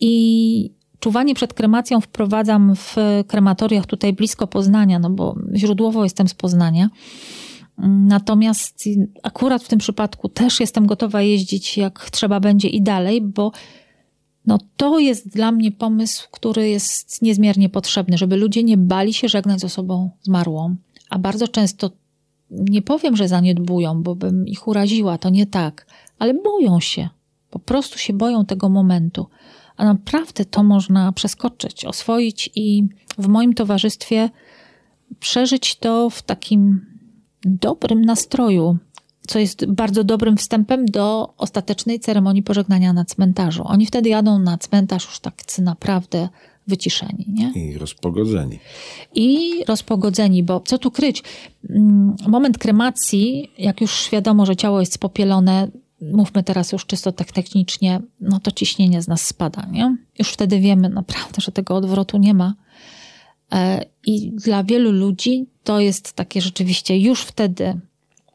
I 0.00 0.72
czuwanie 0.98 1.34
przed 1.34 1.54
kremacją 1.54 2.00
wprowadzam 2.00 2.74
w 2.76 2.96
krematoriach 3.26 3.86
tutaj 3.86 4.12
blisko 4.12 4.46
Poznania, 4.46 4.98
no 4.98 5.10
bo 5.10 5.36
źródłowo 5.54 6.04
jestem 6.04 6.28
z 6.28 6.34
Poznania. 6.34 6.88
Natomiast 7.88 8.84
akurat 9.22 9.62
w 9.62 9.68
tym 9.68 9.78
przypadku 9.78 10.28
też 10.28 10.60
jestem 10.60 10.86
gotowa 10.86 11.22
jeździć 11.22 11.78
jak 11.78 12.10
trzeba 12.10 12.40
będzie 12.40 12.68
i 12.68 12.82
dalej, 12.82 13.20
bo 13.20 13.52
no 14.46 14.58
to 14.76 14.98
jest 14.98 15.28
dla 15.28 15.52
mnie 15.52 15.72
pomysł, 15.72 16.28
który 16.30 16.68
jest 16.68 17.22
niezmiernie 17.22 17.68
potrzebny, 17.68 18.18
żeby 18.18 18.36
ludzie 18.36 18.62
nie 18.62 18.76
bali 18.76 19.14
się 19.14 19.28
żegnać 19.28 19.60
z 19.60 19.64
osobą 19.64 20.10
zmarłą. 20.22 20.76
A 21.10 21.18
bardzo 21.18 21.48
często 21.48 21.90
nie 22.50 22.82
powiem, 22.82 23.16
że 23.16 23.28
zaniedbują, 23.28 24.02
bo 24.02 24.14
bym 24.14 24.48
ich 24.48 24.68
uraziła, 24.68 25.18
to 25.18 25.30
nie 25.30 25.46
tak, 25.46 25.86
ale 26.18 26.34
boją 26.34 26.80
się. 26.80 27.08
Po 27.50 27.58
prostu 27.58 27.98
się 27.98 28.12
boją 28.12 28.44
tego 28.44 28.68
momentu. 28.68 29.26
A 29.76 29.84
naprawdę 29.84 30.44
to 30.44 30.62
można 30.62 31.12
przeskoczyć, 31.12 31.84
oswoić 31.84 32.50
i 32.54 32.88
w 33.18 33.28
moim 33.28 33.54
towarzystwie 33.54 34.30
przeżyć 35.20 35.76
to 35.76 36.10
w 36.10 36.22
takim 36.22 36.86
dobrym 37.44 38.04
nastroju, 38.04 38.78
co 39.26 39.38
jest 39.38 39.66
bardzo 39.66 40.04
dobrym 40.04 40.36
wstępem 40.36 40.86
do 40.86 41.34
ostatecznej 41.38 42.00
ceremonii 42.00 42.42
pożegnania 42.42 42.92
na 42.92 43.04
cmentarzu. 43.04 43.62
Oni 43.66 43.86
wtedy 43.86 44.08
jadą 44.08 44.38
na 44.38 44.58
cmentarz 44.58 45.04
już 45.04 45.20
tak 45.20 45.34
naprawdę 45.58 46.28
wyciszeni. 46.66 47.26
Nie? 47.28 47.52
I 47.52 47.78
rozpogodzeni. 47.78 48.58
I 49.14 49.50
rozpogodzeni, 49.68 50.42
bo 50.42 50.60
co 50.60 50.78
tu 50.78 50.90
kryć? 50.90 51.22
Mm, 51.70 52.16
moment 52.28 52.58
kremacji, 52.58 53.50
jak 53.58 53.80
już 53.80 54.08
wiadomo, 54.12 54.46
że 54.46 54.56
ciało 54.56 54.80
jest 54.80 54.92
spopielone, 54.92 55.68
mówmy 56.00 56.42
teraz 56.42 56.72
już 56.72 56.86
czysto 56.86 57.12
tak 57.12 57.32
technicznie, 57.32 58.00
no 58.20 58.40
to 58.40 58.50
ciśnienie 58.50 59.02
z 59.02 59.08
nas 59.08 59.26
spada. 59.26 59.66
Nie? 59.70 59.96
Już 60.18 60.28
wtedy 60.28 60.60
wiemy 60.60 60.88
naprawdę, 60.88 61.40
że 61.40 61.52
tego 61.52 61.76
odwrotu 61.76 62.18
nie 62.18 62.34
ma. 62.34 62.54
E, 63.52 63.84
I 64.06 64.32
dla 64.32 64.64
wielu 64.64 64.92
ludzi 64.92 65.46
to 65.64 65.80
jest 65.80 66.12
takie 66.12 66.40
rzeczywiście 66.40 66.98
już 66.98 67.22
wtedy 67.22 67.80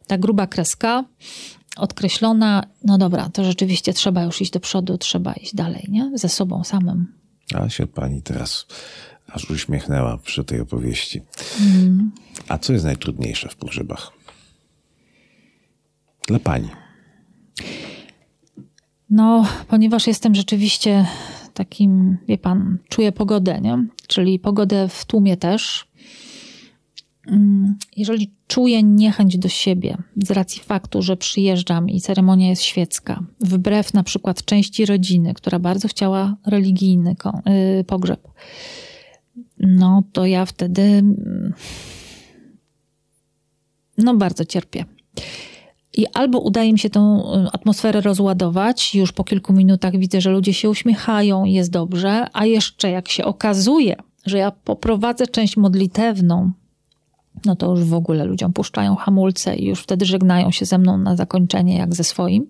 ta 0.10 0.18
gruba 0.18 0.48
kreska 0.48 1.04
odkreślona, 1.78 2.64
no 2.84 2.98
dobra, 2.98 3.30
to 3.30 3.44
rzeczywiście 3.44 3.94
trzeba 3.94 4.24
już 4.24 4.42
iść 4.42 4.52
do 4.52 4.60
przodu, 4.60 4.98
trzeba 4.98 5.34
iść 5.34 5.56
dalej, 5.56 5.86
nie? 5.90 6.12
Ze 6.16 6.30
sobą 6.30 6.64
samym. 6.64 7.08
A 7.54 7.70
się 7.70 7.88
pani 7.88 8.22
teraz 8.22 8.66
aż 9.28 9.50
uśmiechnęła 9.50 10.18
przy 10.18 10.44
tej 10.44 10.60
opowieści. 10.60 11.22
Mm. 11.62 12.12
A 12.48 12.58
co 12.58 12.74
jest 12.74 12.86
najtrudniejsze 12.86 13.50
w 13.50 13.56
pogrzebach? 13.56 14.12
Dla 16.28 16.40
pani. 16.40 16.70
No, 19.10 19.46
ponieważ 19.68 20.08
jestem 20.08 20.36
rzeczywiście 20.36 21.06
takim, 21.54 22.18
wie 22.28 22.38
pan, 22.38 22.78
czuję 22.90 23.12
pogodę, 23.12 23.62
nie? 23.62 23.86
Czyli 24.08 24.40
pogodę 24.40 24.88
w 24.90 25.06
tłumie 25.06 25.38
też. 25.38 25.89
Jeżeli 27.98 28.32
czuję 28.48 28.84
niechęć 28.84 29.38
do 29.38 29.50
siebie 29.50 29.98
z 30.24 30.32
racji 30.32 30.62
faktu, 30.62 31.02
że 31.02 31.18
przyjeżdżam 31.18 31.90
i 31.90 32.02
ceremonia 32.02 32.50
jest 32.50 32.62
świecka, 32.62 33.24
wbrew 33.40 33.94
na 33.94 34.04
przykład 34.04 34.46
części 34.46 34.86
rodziny, 34.86 35.34
która 35.34 35.60
bardzo 35.60 35.88
chciała 35.88 36.36
religijny 36.46 37.16
y, 37.80 37.84
pogrzeb, 37.84 38.28
no 39.60 40.04
to 40.12 40.26
ja 40.26 40.46
wtedy 40.46 40.82
mm, 40.82 41.54
no 43.98 44.16
bardzo 44.16 44.46
cierpię. 44.46 44.86
I 45.94 46.06
albo 46.14 46.40
udaje 46.40 46.74
mi 46.74 46.80
się 46.80 46.90
tą 46.90 47.20
y, 47.20 47.48
atmosferę 47.52 48.02
rozładować, 48.02 48.96
już 48.96 49.12
po 49.12 49.24
kilku 49.24 49.54
minutach 49.54 49.98
widzę, 49.98 50.22
że 50.22 50.30
ludzie 50.30 50.54
się 50.54 50.70
uśmiechają, 50.70 51.46
jest 51.46 51.72
dobrze, 51.72 52.28
a 52.34 52.46
jeszcze 52.46 52.92
jak 52.92 53.10
się 53.10 53.26
okazuje, 53.26 53.96
że 54.26 54.38
ja 54.38 54.52
poprowadzę 54.52 55.28
część 55.28 55.58
modlitewną, 55.58 56.52
no 57.46 57.56
to 57.56 57.72
już 57.72 57.84
w 57.84 57.94
ogóle 57.94 58.26
ludziom 58.26 58.54
puszczają 58.54 58.96
hamulce 58.96 59.56
i 59.56 59.66
już 59.66 59.82
wtedy 59.82 60.06
żegnają 60.06 60.52
się 60.52 60.66
ze 60.66 60.78
mną 60.78 60.98
na 60.98 61.16
zakończenie 61.16 61.78
jak 61.78 61.96
ze 61.96 62.04
swoim. 62.04 62.48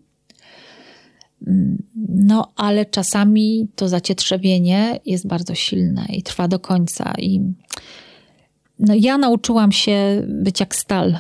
No, 2.08 2.52
ale 2.56 2.86
czasami 2.86 3.68
to 3.76 3.90
zacietrzewienie 3.90 5.00
jest 5.06 5.28
bardzo 5.28 5.56
silne 5.56 6.06
i 6.10 6.24
trwa 6.24 6.48
do 6.48 6.60
końca. 6.60 7.14
I 7.18 7.42
no, 8.80 8.94
ja 8.98 9.18
nauczyłam 9.18 9.72
się 9.72 10.24
być 10.28 10.60
jak 10.60 10.76
stal 10.76 11.18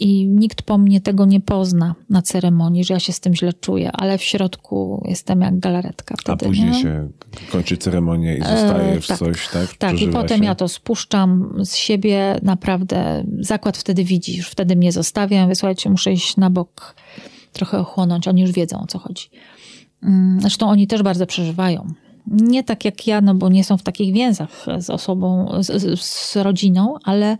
i 0.00 0.28
nikt 0.28 0.62
po 0.62 0.78
mnie 0.78 1.00
tego 1.00 1.24
nie 1.24 1.40
pozna 1.40 1.94
na 2.10 2.22
ceremonii, 2.22 2.84
że 2.84 2.94
ja 2.94 3.00
się 3.00 3.12
z 3.12 3.20
tym 3.20 3.34
źle 3.34 3.52
czuję, 3.52 3.92
ale 3.92 4.18
w 4.18 4.22
środku 4.22 5.04
jestem 5.08 5.40
jak 5.40 5.58
galaretka 5.58 6.14
wtedy. 6.18 6.44
A 6.44 6.48
później 6.48 6.70
nie? 6.70 6.82
się 6.82 7.08
kończy 7.52 7.76
ceremonia 7.76 8.36
i 8.36 8.38
zostaje 8.38 9.00
w 9.00 9.06
tak, 9.06 9.18
coś, 9.18 9.48
tak? 9.48 9.74
Tak, 9.74 10.02
i 10.02 10.08
potem 10.08 10.38
się. 10.38 10.44
ja 10.44 10.54
to 10.54 10.68
spuszczam 10.68 11.54
z 11.64 11.76
siebie, 11.76 12.38
naprawdę 12.42 13.24
zakład 13.40 13.78
wtedy 13.78 14.04
widzi, 14.04 14.36
już 14.36 14.48
wtedy 14.48 14.76
mnie 14.76 14.92
zostawiam, 14.92 15.48
wysłuchajcie, 15.48 15.90
muszę 15.90 16.12
iść 16.12 16.36
na 16.36 16.50
bok, 16.50 16.94
trochę 17.52 17.78
ochłonąć, 17.78 18.28
oni 18.28 18.42
już 18.42 18.52
wiedzą 18.52 18.80
o 18.80 18.86
co 18.86 18.98
chodzi. 18.98 19.30
Mm, 20.02 20.40
zresztą 20.40 20.68
oni 20.68 20.86
też 20.86 21.02
bardzo 21.02 21.26
przeżywają. 21.26 21.92
Nie 22.26 22.64
tak 22.64 22.84
jak 22.84 23.06
ja, 23.06 23.20
no 23.20 23.34
bo 23.34 23.48
nie 23.48 23.64
są 23.64 23.76
w 23.76 23.82
takich 23.82 24.14
więzach 24.14 24.66
z 24.78 24.90
osobą, 24.90 25.48
z, 25.60 26.00
z 26.00 26.36
rodziną, 26.36 26.94
ale 27.04 27.36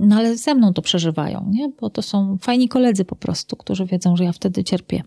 no 0.00 0.16
ale 0.16 0.36
ze 0.36 0.54
mną 0.54 0.72
to 0.72 0.82
przeżywają, 0.82 1.48
nie? 1.50 1.72
Bo 1.80 1.90
to 1.90 2.02
są 2.02 2.38
fajni 2.40 2.68
koledzy 2.68 3.04
po 3.04 3.16
prostu, 3.16 3.56
którzy 3.56 3.86
wiedzą, 3.86 4.16
że 4.16 4.24
ja 4.24 4.32
wtedy 4.32 4.64
cierpię. 4.64 5.02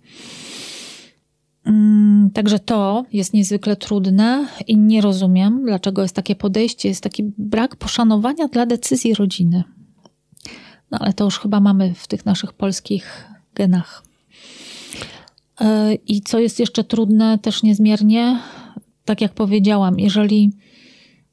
Mm, 1.66 2.30
także 2.34 2.60
to 2.60 3.06
jest 3.14 3.34
niezwykle 3.34 3.76
trudne 3.76 4.48
i 4.68 4.78
nie 4.78 5.02
rozumiem, 5.02 5.66
dlaczego 5.66 6.02
jest 6.02 6.16
takie 6.16 6.36
podejście, 6.36 6.90
jest 6.90 7.04
taki 7.04 7.24
brak 7.38 7.76
poszanowania 7.76 8.48
dla 8.48 8.66
decyzji 8.66 9.14
rodziny. 9.14 9.64
No 10.92 10.98
ale 11.02 11.14
to 11.14 11.24
już 11.24 11.40
chyba 11.40 11.60
mamy 11.60 11.94
w 11.94 12.08
tych 12.08 12.26
naszych 12.26 12.54
polskich 12.54 13.28
genach. 13.56 14.04
E, 15.62 15.94
I 15.94 16.22
co 16.22 16.40
jest 16.40 16.60
jeszcze 16.60 16.84
trudne, 16.84 17.38
też 17.38 17.64
niezmiernie, 17.64 18.40
tak 19.06 19.22
jak 19.22 19.34
powiedziałam, 19.34 20.00
jeżeli 20.00 20.52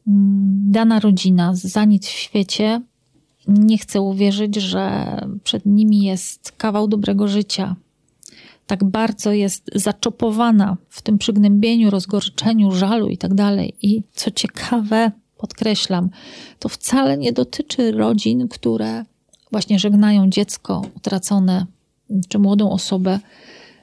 mm, 0.09 0.71
dana 0.71 1.01
rodzina 1.01 1.55
za 1.55 1.85
nic 1.85 2.07
w 2.07 2.11
świecie 2.11 2.81
nie 3.49 3.79
chcę 3.79 4.01
uwierzyć, 4.01 4.57
że 4.57 5.17
przed 5.45 5.67
nimi 5.67 6.03
jest 6.03 6.53
kawał 6.53 6.89
dobrego 6.89 7.29
życia. 7.29 7.77
Tak 8.67 8.85
bardzo 8.85 9.33
jest 9.33 9.71
zaczopowana 9.75 10.77
w 10.89 11.03
tym 11.03 11.19
przygnębieniu, 11.19 11.91
rozgorczeniu, 11.91 12.73
żalu 12.73 13.09
i 13.09 13.19
tak 13.19 13.35
dalej. 13.35 13.75
I 13.83 14.03
co 14.15 14.31
ciekawe, 14.31 15.13
podkreślam, 15.39 16.11
to 16.59 16.69
wcale 16.69 17.19
nie 17.19 17.33
dotyczy 17.33 17.93
rodzin, 17.93 18.49
które 18.49 19.05
właśnie 19.51 19.79
żegnają 19.79 20.31
dziecko 20.31 20.83
utracone 20.97 21.67
czy 22.29 22.39
młodą 22.39 22.71
osobę, 22.71 23.19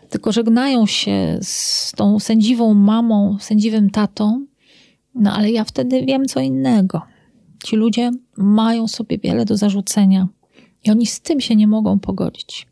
tylko 0.09 0.31
żegnają 0.31 0.85
się 0.85 1.39
z 1.41 1.91
tą 1.91 2.19
sędziwą 2.19 2.73
mamą, 2.73 3.37
sędziwym 3.39 3.89
tatą. 3.89 4.45
No 5.15 5.33
ale 5.33 5.51
ja 5.51 5.63
wtedy 5.63 6.05
wiem 6.05 6.25
co 6.25 6.39
innego. 6.39 7.01
Ci 7.63 7.75
ludzie 7.75 8.11
mają 8.37 8.87
sobie 8.87 9.17
wiele 9.17 9.45
do 9.45 9.57
zarzucenia 9.57 10.27
i 10.85 10.91
oni 10.91 11.05
z 11.05 11.21
tym 11.21 11.41
się 11.41 11.55
nie 11.55 11.67
mogą 11.67 11.99
pogodzić. 11.99 12.67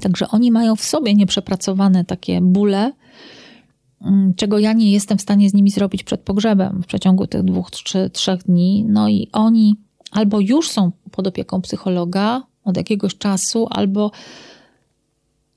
Także 0.00 0.28
oni 0.28 0.50
mają 0.50 0.76
w 0.76 0.84
sobie 0.84 1.14
nieprzepracowane 1.14 2.04
takie 2.04 2.40
bóle, 2.40 2.92
mm, 4.00 4.34
czego 4.34 4.58
ja 4.58 4.72
nie 4.72 4.92
jestem 4.92 5.18
w 5.18 5.22
stanie 5.22 5.50
z 5.50 5.54
nimi 5.54 5.70
zrobić 5.70 6.04
przed 6.04 6.20
pogrzebem 6.20 6.82
w 6.82 6.86
przeciągu 6.86 7.26
tych 7.26 7.42
dwóch 7.42 7.70
czy 7.70 8.10
trzech 8.10 8.42
dni. 8.42 8.84
No 8.88 9.08
i 9.08 9.28
oni 9.32 9.76
albo 10.10 10.40
już 10.40 10.70
są 10.70 10.92
pod 11.10 11.26
opieką 11.26 11.60
psychologa 11.60 12.42
od 12.64 12.76
jakiegoś 12.76 13.18
czasu, 13.18 13.66
albo 13.70 14.10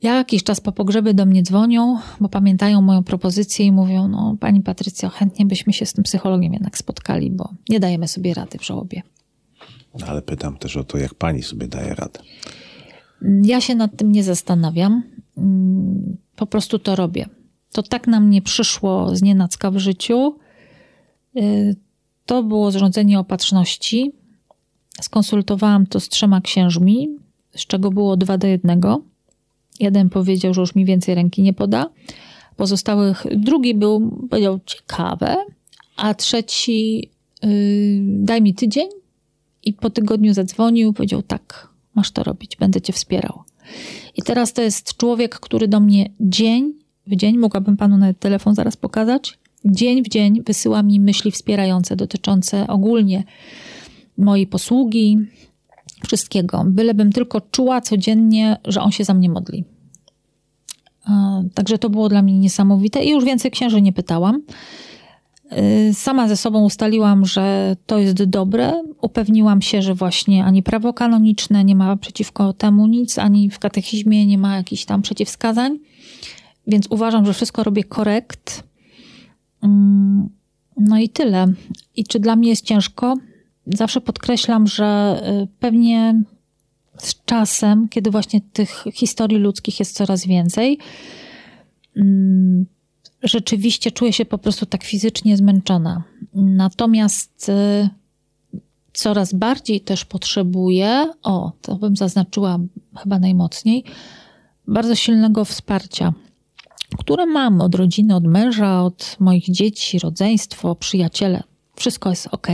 Jakiś 0.02 0.44
czas 0.44 0.62
po 0.62 0.72
pogrzebie 0.72 1.14
do 1.14 1.26
mnie 1.26 1.44
dzwonią, 1.44 2.00
bo 2.20 2.30
pamiętają 2.30 2.82
moją 2.82 3.04
propozycję 3.04 3.66
i 3.66 3.72
mówią: 3.72 4.08
No, 4.08 4.38
pani 4.40 4.62
Patrycjo, 4.62 5.10
chętnie 5.10 5.46
byśmy 5.46 5.74
się 5.74 5.86
z 5.86 5.94
tym 5.94 6.04
psychologiem 6.04 6.54
jednak 6.54 6.78
spotkali, 6.78 7.32
bo 7.32 7.50
nie 7.70 7.80
dajemy 7.80 8.08
sobie 8.08 8.34
rady 8.34 8.58
w 8.58 8.66
żałobie. 8.66 9.02
Ale 10.08 10.22
pytam 10.22 10.58
też 10.58 10.78
o 10.78 10.84
to, 10.84 10.98
jak 10.98 11.14
pani 11.14 11.44
sobie 11.44 11.68
daje 11.68 11.96
radę. 11.96 12.20
Ja 13.44 13.62
się 13.62 13.76
nad 13.76 13.98
tym 13.98 14.12
nie 14.12 14.24
zastanawiam. 14.24 15.04
Mm, 15.38 16.18
po 16.36 16.46
prostu 16.46 16.80
to 16.80 16.96
robię. 16.96 17.30
To 17.72 17.84
tak 17.84 18.08
na 18.08 18.20
mnie 18.20 18.42
przyszło 18.42 19.16
z 19.16 19.22
nienacka 19.22 19.72
w 19.72 19.78
życiu. 19.78 20.36
Y, 21.38 21.76
to 22.26 22.44
było 22.44 22.72
zrządzenie 22.72 23.20
opatrzności. 23.20 24.12
Skonsultowałam 25.02 25.88
to 25.88 26.00
z 26.00 26.10
trzema 26.10 26.42
księżmi, 26.42 27.10
z 27.56 27.66
czego 27.66 27.92
było 27.92 28.18
dwa 28.18 28.38
do 28.38 28.48
jednego. 28.48 29.02
Jeden 29.80 30.10
powiedział, 30.10 30.54
że 30.54 30.62
już 30.62 30.76
mi 30.76 30.86
więcej 30.86 31.16
ręki 31.16 31.42
nie 31.42 31.54
poda. 31.54 31.90
Pozostałych, 32.56 33.24
drugi 33.36 33.76
był, 33.76 34.28
powiedział 34.30 34.60
ciekawe, 34.66 35.38
a 35.96 36.14
trzeci 36.14 37.10
yy, 37.44 37.50
daj 38.02 38.42
mi 38.42 38.54
tydzień 38.54 38.88
i 39.64 39.74
po 39.74 39.90
tygodniu 39.90 40.34
zadzwonił, 40.34 40.94
powiedział 40.94 41.22
tak, 41.22 41.70
masz 41.96 42.12
to 42.12 42.24
robić, 42.24 42.56
będę 42.56 42.82
cię 42.82 42.94
wspierał. 42.94 43.44
I 44.16 44.22
teraz 44.22 44.54
to 44.54 44.62
jest 44.62 44.98
człowiek, 44.98 45.40
który 45.40 45.68
do 45.68 45.80
mnie 45.80 46.10
dzień 46.20 46.74
w 47.08 47.16
dzień, 47.16 47.38
mogłabym 47.38 47.78
panu 47.78 47.98
nawet 47.98 48.20
telefon 48.20 48.56
zaraz 48.56 48.78
pokazać, 48.78 49.38
dzień 49.66 50.04
w 50.04 50.10
dzień 50.10 50.44
wysyła 50.44 50.84
mi 50.84 51.00
myśli 51.00 51.32
wspierające 51.32 51.96
dotyczące 51.96 52.68
ogólnie 52.68 53.24
mojej 54.18 54.48
posługi, 54.48 55.18
wszystkiego. 56.04 56.64
Bylebym 56.68 57.12
tylko 57.12 57.42
czuła 57.42 57.82
codziennie, 57.82 58.58
że 58.66 58.82
on 58.82 58.92
się 58.92 59.04
za 59.04 59.14
mnie 59.14 59.30
modli. 59.30 59.64
Także 61.54 61.78
to 61.78 61.90
było 61.90 62.10
dla 62.10 62.22
mnie 62.22 62.40
niesamowite 62.40 63.04
i 63.04 63.12
już 63.12 63.26
więcej 63.26 63.52
księży 63.52 63.82
nie 63.82 63.94
pytałam. 63.94 64.42
Y, 65.90 65.94
sama 65.94 66.28
ze 66.28 66.38
sobą 66.38 66.64
ustaliłam, 66.64 67.26
że 67.26 67.76
to 67.86 68.00
jest 68.00 68.24
dobre. 68.24 68.84
Upewniłam 69.02 69.62
się, 69.62 69.82
że 69.82 69.94
właśnie 69.94 70.46
ani 70.46 70.64
prawo 70.64 70.94
kanoniczne 70.94 71.64
nie 71.64 71.76
ma 71.76 71.98
przeciwko 71.98 72.54
temu 72.54 72.88
nic, 72.88 73.20
ani 73.20 73.50
w 73.50 73.60
katechizmie 73.60 74.26
nie 74.26 74.38
ma 74.38 74.56
jakichś 74.56 74.86
tam 74.86 75.02
przeciwwskazań. 75.02 75.80
Więc 76.68 76.88
uważam, 76.90 77.26
że 77.26 77.34
wszystko 77.34 77.64
robię 77.64 77.84
korekt. 77.84 78.64
Mm, 79.64 80.30
no 80.78 80.98
i 80.98 81.10
tyle. 81.10 81.48
I 81.96 82.04
czy 82.04 82.20
dla 82.20 82.36
mnie 82.36 82.50
jest 82.50 82.66
ciężko? 82.66 83.16
Zawsze 83.68 84.02
podkreślam, 84.02 84.68
że 84.68 85.22
y, 85.44 85.48
pewnie 85.60 86.24
z 86.98 87.26
czasem, 87.26 87.90
kiedy 87.90 88.12
właśnie 88.12 88.42
tych 88.54 88.84
historii 88.94 89.38
ludzkich 89.38 89.80
jest 89.80 89.96
coraz 89.96 90.26
więcej, 90.26 90.78
mm, 91.98 92.66
rzeczywiście 93.24 93.92
czuję 93.92 94.14
się 94.14 94.26
po 94.26 94.38
prostu 94.38 94.66
tak 94.66 94.84
fizycznie 94.84 95.38
zmęczona. 95.38 96.04
Natomiast 96.34 97.50
y, 97.50 97.90
coraz 98.94 99.34
bardziej 99.34 99.82
też 99.82 100.06
potrzebuję, 100.06 101.14
o, 101.24 101.52
to 101.62 101.76
bym 101.76 101.96
zaznaczyła 101.96 102.60
chyba 102.98 103.20
najmocniej, 103.20 103.84
bardzo 104.68 104.96
silnego 104.96 105.46
wsparcia, 105.46 106.14
które 106.98 107.26
mam 107.26 107.62
od 107.62 107.76
rodziny, 107.76 108.16
od 108.16 108.24
męża, 108.24 108.84
od 108.84 109.16
moich 109.20 109.44
dzieci, 109.44 110.00
rodzeństwo, 110.00 110.76
przyjaciele. 110.76 111.44
Wszystko 111.76 112.10
jest 112.10 112.28
ok, 112.32 112.48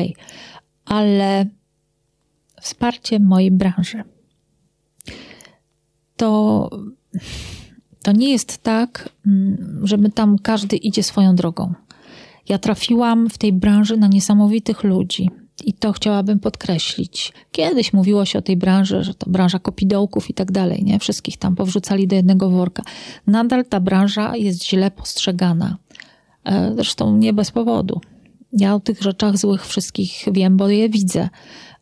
ale 0.91 1.45
wsparcie 2.61 3.19
mojej 3.19 3.51
branży 3.51 4.03
to 6.17 6.69
to 8.01 8.11
nie 8.11 8.31
jest 8.31 8.57
tak, 8.63 9.09
mm, 9.27 9.81
żeby 9.83 10.09
tam 10.09 10.37
każdy 10.39 10.75
idzie 10.75 11.03
swoją 11.03 11.35
drogą. 11.35 11.73
Ja 12.49 12.57
trafiłam 12.57 13.29
w 13.29 13.37
tej 13.37 13.53
branży 13.53 13.97
na 13.97 14.07
niesamowitych 14.07 14.83
ludzi. 14.83 15.29
I 15.65 15.73
to 15.73 15.91
chciałabym 15.91 16.39
podkreślić. 16.39 17.33
Kiedyś 17.51 17.93
mówiło 17.93 18.25
się 18.25 18.39
o 18.39 18.41
tej 18.41 18.57
branży, 18.57 19.03
że 19.03 19.13
to 19.13 19.29
branża 19.29 19.59
kopidołków 19.59 20.29
i 20.29 20.33
tak 20.33 20.51
dalej, 20.51 20.83
nie? 20.83 20.99
Wszystkich 20.99 21.37
tam 21.37 21.55
powrzucali 21.55 22.07
do 22.07 22.15
jednego 22.15 22.49
worka. 22.49 22.83
Nadal 23.27 23.65
ta 23.65 23.79
branża 23.79 24.35
jest 24.37 24.65
źle 24.65 24.91
postrzegana. 24.91 25.77
E, 26.43 26.71
zresztą 26.75 27.17
nie 27.17 27.33
bez 27.33 27.51
powodu. 27.51 28.01
Ja 28.53 28.75
o 28.75 28.79
tych 28.79 29.01
rzeczach 29.01 29.37
złych 29.37 29.67
wszystkich 29.67 30.25
wiem, 30.31 30.57
bo 30.57 30.69
je 30.69 30.89
widzę 30.89 31.29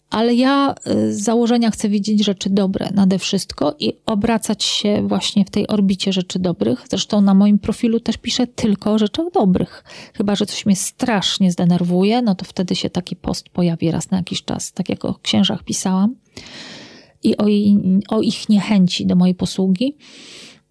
ale 0.09 0.35
ja 0.35 0.75
y, 0.87 1.13
z 1.13 1.21
założenia 1.21 1.71
chcę 1.71 1.89
widzieć 1.89 2.25
rzeczy 2.25 2.49
dobre 2.49 2.89
nade 2.93 3.19
wszystko 3.19 3.75
i 3.79 3.93
obracać 4.05 4.63
się 4.63 5.07
właśnie 5.07 5.45
w 5.45 5.49
tej 5.49 5.67
orbicie 5.67 6.13
rzeczy 6.13 6.39
dobrych. 6.39 6.85
Zresztą 6.89 7.21
na 7.21 7.33
moim 7.33 7.59
profilu 7.59 7.99
też 7.99 8.17
piszę 8.17 8.47
tylko 8.47 8.93
o 8.93 8.99
rzeczach 8.99 9.25
dobrych. 9.33 9.83
Chyba, 10.13 10.35
że 10.35 10.45
coś 10.45 10.65
mnie 10.65 10.75
strasznie 10.75 11.51
zdenerwuje, 11.51 12.21
no 12.21 12.35
to 12.35 12.45
wtedy 12.45 12.75
się 12.75 12.89
taki 12.89 13.15
post 13.15 13.49
pojawi 13.49 13.91
raz 13.91 14.11
na 14.11 14.17
jakiś 14.17 14.43
czas, 14.43 14.71
tak 14.71 14.89
jak 14.89 15.05
o 15.05 15.13
księżach 15.13 15.63
pisałam 15.63 16.15
i 17.23 17.37
o, 17.37 17.45
o 18.09 18.21
ich 18.21 18.49
niechęci 18.49 19.05
do 19.05 19.15
mojej 19.15 19.35
posługi. 19.35 19.95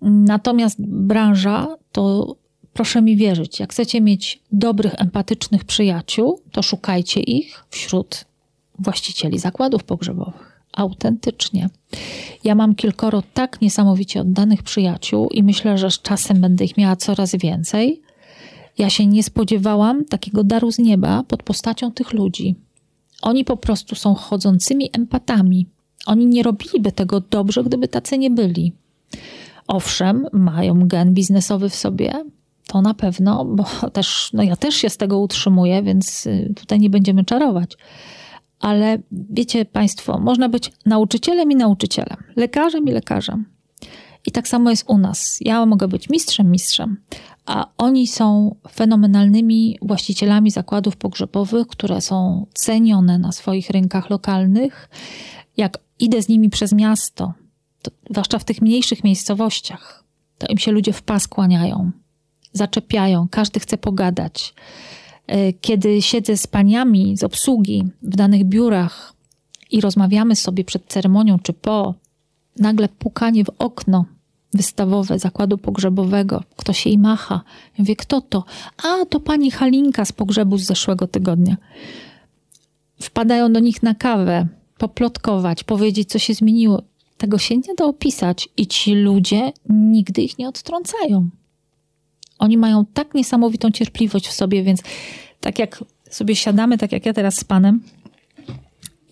Natomiast 0.03 0.77
branża 0.81 1.77
to 1.93 2.37
proszę 2.79 3.03
mi 3.03 3.17
wierzyć, 3.17 3.61
jak 3.61 3.73
chcecie 3.73 4.01
mieć 4.01 4.43
dobrych, 4.53 4.95
empatycznych 4.99 5.65
przyjaciół, 5.65 6.41
to 6.53 6.63
szukajcie 6.63 7.21
ich 7.21 7.65
wśród 7.71 8.25
właścicieli 8.79 9.39
zakładów 9.39 9.85
pogrzebowych. 9.85 10.63
Autentycznie. 10.73 11.71
Ja 12.45 12.55
mam 12.55 12.75
kilkoro 12.75 13.23
tak 13.35 13.61
niesamowicie 13.61 14.21
oddanych 14.21 14.63
przyjaciół 14.63 15.29
i 15.29 15.43
myślę, 15.43 15.79
że 15.79 15.91
z 15.91 16.03
czasem 16.03 16.41
będę 16.41 16.65
ich 16.65 16.77
miała 16.77 16.97
coraz 16.97 17.37
więcej. 17.37 18.03
Ja 18.79 18.91
się 18.91 19.07
nie 19.07 19.23
spodziewałam 19.23 20.05
takiego 20.05 20.45
daru 20.45 20.73
z 20.73 20.79
nieba 20.79 21.23
pod 21.23 21.43
postacią 21.43 21.93
tych 21.93 22.13
ludzi. 22.13 22.55
Oni 23.23 23.45
po 23.45 23.57
prostu 23.57 23.95
są 23.95 24.15
chodzącymi 24.15 24.91
empatami. 24.93 25.67
Oni 26.07 26.27
nie 26.27 26.43
robiliby 26.43 26.93
tego 26.93 27.21
dobrze, 27.21 27.65
gdyby 27.65 27.89
tacy 27.89 28.19
nie 28.19 28.31
byli. 28.31 28.73
Owszem, 29.67 30.27
mają 30.33 30.89
gen 30.89 31.15
biznesowy 31.15 31.69
w 31.69 31.75
sobie, 31.75 32.25
to 32.69 32.83
na 32.83 32.95
pewno, 32.95 33.45
bo 33.45 33.65
też, 33.93 34.31
no 34.33 34.43
ja 34.43 34.57
też 34.57 34.75
się 34.75 34.91
z 34.91 34.97
tego 34.97 35.19
utrzymuję, 35.19 35.83
więc 35.83 36.27
y, 36.27 36.53
tutaj 36.57 36.81
nie 36.81 36.91
będziemy 36.91 37.25
czarować 37.25 37.77
ale 38.61 38.99
wiecie 39.11 39.65
Państwo, 39.65 40.19
można 40.19 40.49
być 40.49 40.73
nauczycielem 40.87 41.53
i 41.53 41.57
nauczycielem, 41.57 42.17
lekarzem 42.37 42.89
i 42.89 42.91
lekarzem. 42.91 43.45
I 44.27 44.31
tak 44.31 44.49
samo 44.49 44.71
jest 44.71 44.85
u 44.87 44.99
nas. 44.99 45.39
Ja 45.41 45.67
mogę 45.67 45.89
być 45.89 46.09
mistrzem, 46.09 46.51
mistrzem, 46.51 46.97
a 47.47 47.67
oni 47.79 48.07
są 48.07 48.57
fenomenalnymi 48.73 49.79
właścicielami 49.83 50.51
zakładów 50.51 50.97
pogrzebowych, 50.97 51.67
które 51.67 52.01
są 52.01 52.47
cenione 52.55 53.19
na 53.19 53.33
swoich 53.33 53.71
rynkach 53.71 54.11
lokalnych. 54.11 54.89
Jak 55.57 55.79
idę 55.99 56.23
z 56.23 56.29
nimi 56.29 56.51
przez 56.51 56.73
miasto, 56.73 57.33
to, 57.83 57.91
zwłaszcza 58.11 58.39
w 58.39 58.45
tych 58.45 58.63
mniejszych 58.63 59.05
miejscowościach, 59.05 60.05
to 60.39 60.47
im 60.47 60.59
się 60.59 60.73
ludzie 60.73 60.93
w 60.93 61.03
pas 61.03 61.29
kłaniają, 61.29 61.91
zaczepiają, 62.53 63.29
każdy 63.31 63.61
chce 63.61 63.79
pogadać. 63.79 64.55
E, 65.27 65.53
kiedy 65.53 66.03
siedzę 66.03 66.37
z 66.37 66.47
paniami 66.47 67.17
z 67.17 67.25
obsługi 67.25 67.85
w 68.03 68.17
danych 68.17 68.45
biurach 68.45 69.15
i 69.71 69.81
rozmawiamy 69.81 70.37
sobie 70.37 70.65
przed 70.65 70.87
ceremonią 70.87 71.39
czy 71.39 71.53
po, 71.53 71.95
nagle 72.59 72.89
pukanie 72.89 73.45
w 73.45 73.51
okno 73.59 74.05
wystawowe 74.55 75.19
zakładu 75.19 75.59
pogrzebowego, 75.59 76.43
ktoś 76.57 76.87
jej 76.87 76.99
macha. 76.99 77.35
Ja 77.65 77.75
mówię, 77.79 77.97
kto 77.97 78.21
to? 78.21 78.45
A, 78.85 79.05
to 79.05 79.21
pani 79.21 79.51
Halinka 79.51 80.05
z 80.05 80.13
pogrzebu 80.13 80.59
z 80.59 80.65
zeszłego 80.65 81.07
tygodnia. 81.07 81.57
Wpadają 83.01 83.53
do 83.53 83.61
nich 83.61 83.83
na 83.83 83.95
kawę, 83.95 84.47
poplotkować, 84.79 85.65
powiedzieć, 85.65 86.09
co 86.09 86.19
się 86.19 86.35
zmieniło. 86.35 86.83
Tego 87.19 87.39
się 87.39 87.57
nie 87.57 87.75
da 87.79 87.85
opisać 87.85 88.49
i 88.57 88.67
ci 88.67 88.95
ludzie 88.95 89.53
nigdy 89.69 90.23
ich 90.23 90.39
nie 90.39 90.49
odtrącają. 90.49 91.29
Oni 92.39 92.59
mają 92.59 92.87
tak 92.87 93.15
niesamowitą 93.15 93.71
cierpliwość 93.71 94.29
w 94.29 94.33
sobie, 94.33 94.63
więc 94.63 94.83
tak 95.41 95.59
jak 95.59 95.85
sobie 96.11 96.37
siadamy, 96.37 96.79
tak 96.79 96.93
jak 96.93 97.07
ja 97.07 97.13
teraz 97.13 97.37
z 97.37 97.45
panem, 97.45 97.81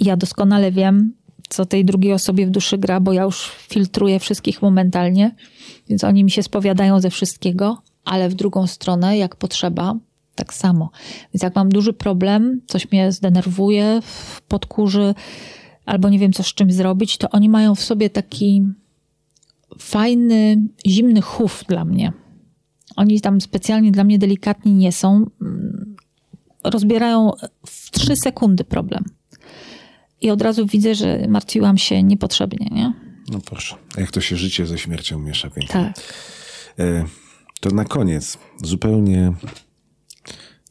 ja 0.00 0.16
doskonale 0.16 0.72
wiem, 0.72 1.12
co 1.48 1.66
tej 1.66 1.84
drugiej 1.84 2.12
osobie 2.12 2.46
w 2.46 2.50
duszy 2.50 2.78
gra, 2.78 3.00
bo 3.00 3.12
ja 3.12 3.22
już 3.22 3.50
filtruję 3.68 4.18
wszystkich 4.18 4.62
momentalnie, 4.62 5.34
więc 5.88 6.04
oni 6.04 6.24
mi 6.24 6.30
się 6.30 6.42
spowiadają 6.42 7.00
ze 7.00 7.10
wszystkiego, 7.10 7.82
ale 8.04 8.28
w 8.28 8.34
drugą 8.34 8.66
stronę, 8.66 9.18
jak 9.18 9.36
potrzeba, 9.36 9.94
tak 10.34 10.54
samo. 10.54 10.90
Więc 11.34 11.42
jak 11.42 11.54
mam 11.54 11.68
duży 11.68 11.92
problem, 11.92 12.60
coś 12.66 12.92
mnie 12.92 13.12
zdenerwuje, 13.12 14.00
podkurzy, 14.48 15.14
albo 15.86 16.08
nie 16.08 16.18
wiem, 16.18 16.32
co 16.32 16.42
z 16.42 16.54
czym 16.54 16.72
zrobić, 16.72 17.18
to 17.18 17.30
oni 17.30 17.48
mają 17.48 17.74
w 17.74 17.80
sobie 17.80 18.10
taki 18.10 18.62
fajny, 19.78 20.62
zimny 20.86 21.22
chów 21.22 21.64
dla 21.68 21.84
mnie. 21.84 22.12
Oni 22.96 23.20
tam 23.20 23.40
specjalnie 23.40 23.92
dla 23.92 24.04
mnie 24.04 24.18
delikatni 24.18 24.72
nie 24.72 24.92
są. 24.92 25.26
Rozbierają 26.64 27.32
w 27.66 27.90
trzy 27.90 28.16
sekundy 28.16 28.64
problem. 28.64 29.04
I 30.20 30.30
od 30.30 30.42
razu 30.42 30.66
widzę, 30.66 30.94
że 30.94 31.26
martwiłam 31.28 31.78
się 31.78 32.02
niepotrzebnie, 32.02 32.66
nie? 32.70 32.92
No 33.32 33.40
proszę, 33.40 33.76
jak 33.96 34.10
to 34.10 34.20
się 34.20 34.36
życie 34.36 34.66
ze 34.66 34.78
śmiercią 34.78 35.18
miesza 35.18 35.50
pięknie. 35.50 35.72
Tak. 35.94 36.14
E, 36.78 37.04
to 37.60 37.70
na 37.70 37.84
koniec, 37.84 38.38
zupełnie, 38.62 39.32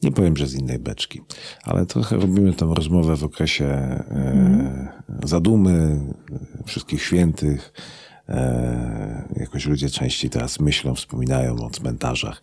nie 0.03 0.11
powiem, 0.11 0.37
że 0.37 0.47
z 0.47 0.53
innej 0.53 0.79
beczki, 0.79 1.21
ale 1.63 1.85
trochę 1.85 2.17
robimy 2.17 2.53
tą 2.53 2.73
rozmowę 2.73 3.17
w 3.17 3.23
okresie 3.23 3.65
mm. 4.09 4.87
zadumy, 5.23 5.99
wszystkich 6.65 7.03
świętych, 7.03 7.73
E, 8.29 9.27
jakoś 9.35 9.65
ludzie 9.65 9.89
częściej 9.89 10.29
teraz 10.29 10.59
myślą, 10.59 10.95
wspominają 10.95 11.55
o 11.55 11.69
cmentarzach 11.69 12.41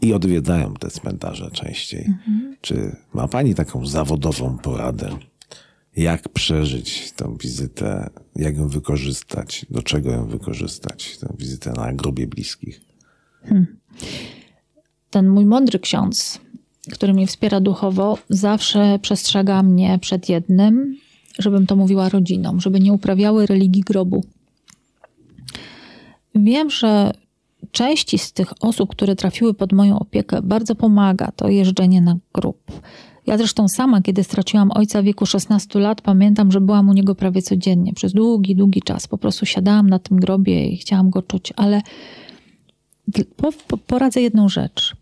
i 0.00 0.14
odwiedzają 0.14 0.74
te 0.74 0.90
cmentarze 0.90 1.50
częściej. 1.50 2.04
Mhm. 2.04 2.56
Czy 2.60 2.96
ma 3.14 3.28
Pani 3.28 3.54
taką 3.54 3.86
zawodową 3.86 4.58
poradę? 4.58 5.08
Jak 5.96 6.28
przeżyć 6.28 7.12
tą 7.12 7.36
wizytę, 7.36 8.10
jak 8.36 8.56
ją 8.56 8.68
wykorzystać, 8.68 9.66
do 9.70 9.82
czego 9.82 10.10
ją 10.10 10.26
wykorzystać, 10.26 11.18
tę 11.18 11.34
wizytę 11.38 11.72
na 11.76 11.92
grobie 11.92 12.26
bliskich? 12.26 12.80
Hmm. 13.42 13.66
Ten 15.10 15.28
mój 15.28 15.46
mądry 15.46 15.78
ksiądz, 15.78 16.40
który 16.92 17.14
mnie 17.14 17.26
wspiera 17.26 17.60
duchowo, 17.60 18.18
zawsze 18.28 18.98
przestrzega 19.02 19.62
mnie 19.62 19.98
przed 20.00 20.28
jednym, 20.28 20.96
żebym 21.38 21.66
to 21.66 21.76
mówiła 21.76 22.08
rodzinom, 22.08 22.60
żeby 22.60 22.80
nie 22.80 22.92
uprawiały 22.92 23.46
religii 23.46 23.82
grobu. 23.82 24.24
Wiem, 26.34 26.70
że 26.70 27.12
części 27.70 28.18
z 28.18 28.32
tych 28.32 28.52
osób, 28.60 28.90
które 28.90 29.16
trafiły 29.16 29.54
pod 29.54 29.72
moją 29.72 29.98
opiekę, 29.98 30.42
bardzo 30.42 30.74
pomaga 30.74 31.32
to 31.36 31.48
jeżdżenie 31.48 32.00
na 32.00 32.16
grób. 32.34 32.80
Ja 33.26 33.38
zresztą 33.38 33.68
sama, 33.68 34.02
kiedy 34.02 34.24
straciłam 34.24 34.70
ojca 34.74 35.02
w 35.02 35.04
wieku 35.04 35.26
16 35.26 35.78
lat, 35.78 36.00
pamiętam, 36.00 36.52
że 36.52 36.60
byłam 36.60 36.88
u 36.88 36.92
niego 36.92 37.14
prawie 37.14 37.42
codziennie, 37.42 37.92
przez 37.92 38.12
długi, 38.12 38.56
długi 38.56 38.82
czas. 38.82 39.06
Po 39.08 39.18
prostu 39.18 39.46
siadałam 39.46 39.90
na 39.90 39.98
tym 39.98 40.20
grobie 40.20 40.66
i 40.66 40.76
chciałam 40.76 41.10
go 41.10 41.22
czuć, 41.22 41.52
ale 41.56 41.82
po, 43.36 43.52
po, 43.68 43.76
poradzę 43.76 44.20
jedną 44.20 44.48
rzecz. 44.48 44.96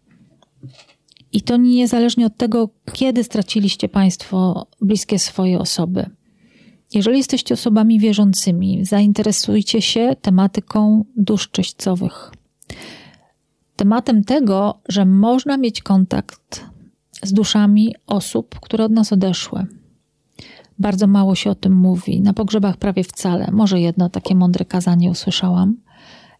I 1.33 1.43
to 1.43 1.57
niezależnie 1.57 2.27
od 2.27 2.37
tego, 2.37 2.69
kiedy 2.93 3.25
straciliście 3.25 3.89
Państwo 3.89 4.67
bliskie 4.81 5.19
swoje 5.19 5.59
osoby. 5.59 6.07
Jeżeli 6.95 7.19
jesteście 7.19 7.55
osobami 7.55 7.99
wierzącymi, 7.99 8.85
zainteresujcie 8.85 9.83
się 9.83 10.17
tematyką 10.23 11.05
dusz 11.17 11.51
czyśćcowych. 11.51 12.33
Tematem 13.77 14.25
tego, 14.25 14.79
że 14.89 15.05
można 15.05 15.57
mieć 15.57 15.83
kontakt 15.83 16.65
z 17.23 17.33
duszami 17.33 17.95
osób, 18.07 18.61
które 18.61 18.85
od 18.85 18.93
nas 18.93 19.13
odeszły. 19.13 19.67
Bardzo 20.79 21.07
mało 21.07 21.35
się 21.35 21.51
o 21.51 21.55
tym 21.55 21.75
mówi. 21.77 22.21
Na 22.21 22.33
pogrzebach 22.33 22.77
prawie 22.77 23.05
wcale. 23.05 23.49
Może 23.53 23.81
jedno 23.81 24.09
takie 24.09 24.35
mądre 24.35 24.65
kazanie 24.65 25.11
usłyszałam. 25.11 25.77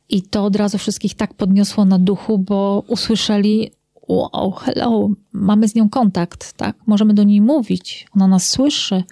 I 0.09 0.23
to 0.23 0.45
od 0.45 0.57
razu 0.57 0.79
wszystkich 0.79 1.15
tak 1.15 1.35
podniosło 1.35 1.85
na 1.85 1.99
duchu, 1.99 2.39
bo 2.39 2.85
usłyszeli: 2.89 3.71
Wow, 4.09 4.51
hello, 4.51 5.09
mamy 5.33 5.69
z 5.69 5.75
nią 5.75 5.89
kontakt, 5.89 6.53
tak? 6.53 6.77
Możemy 6.87 7.15
do 7.15 7.25
niej 7.25 7.41
mówić, 7.41 8.07
ona 8.15 8.29
nas 8.29 8.49
słyszy. 8.49 9.05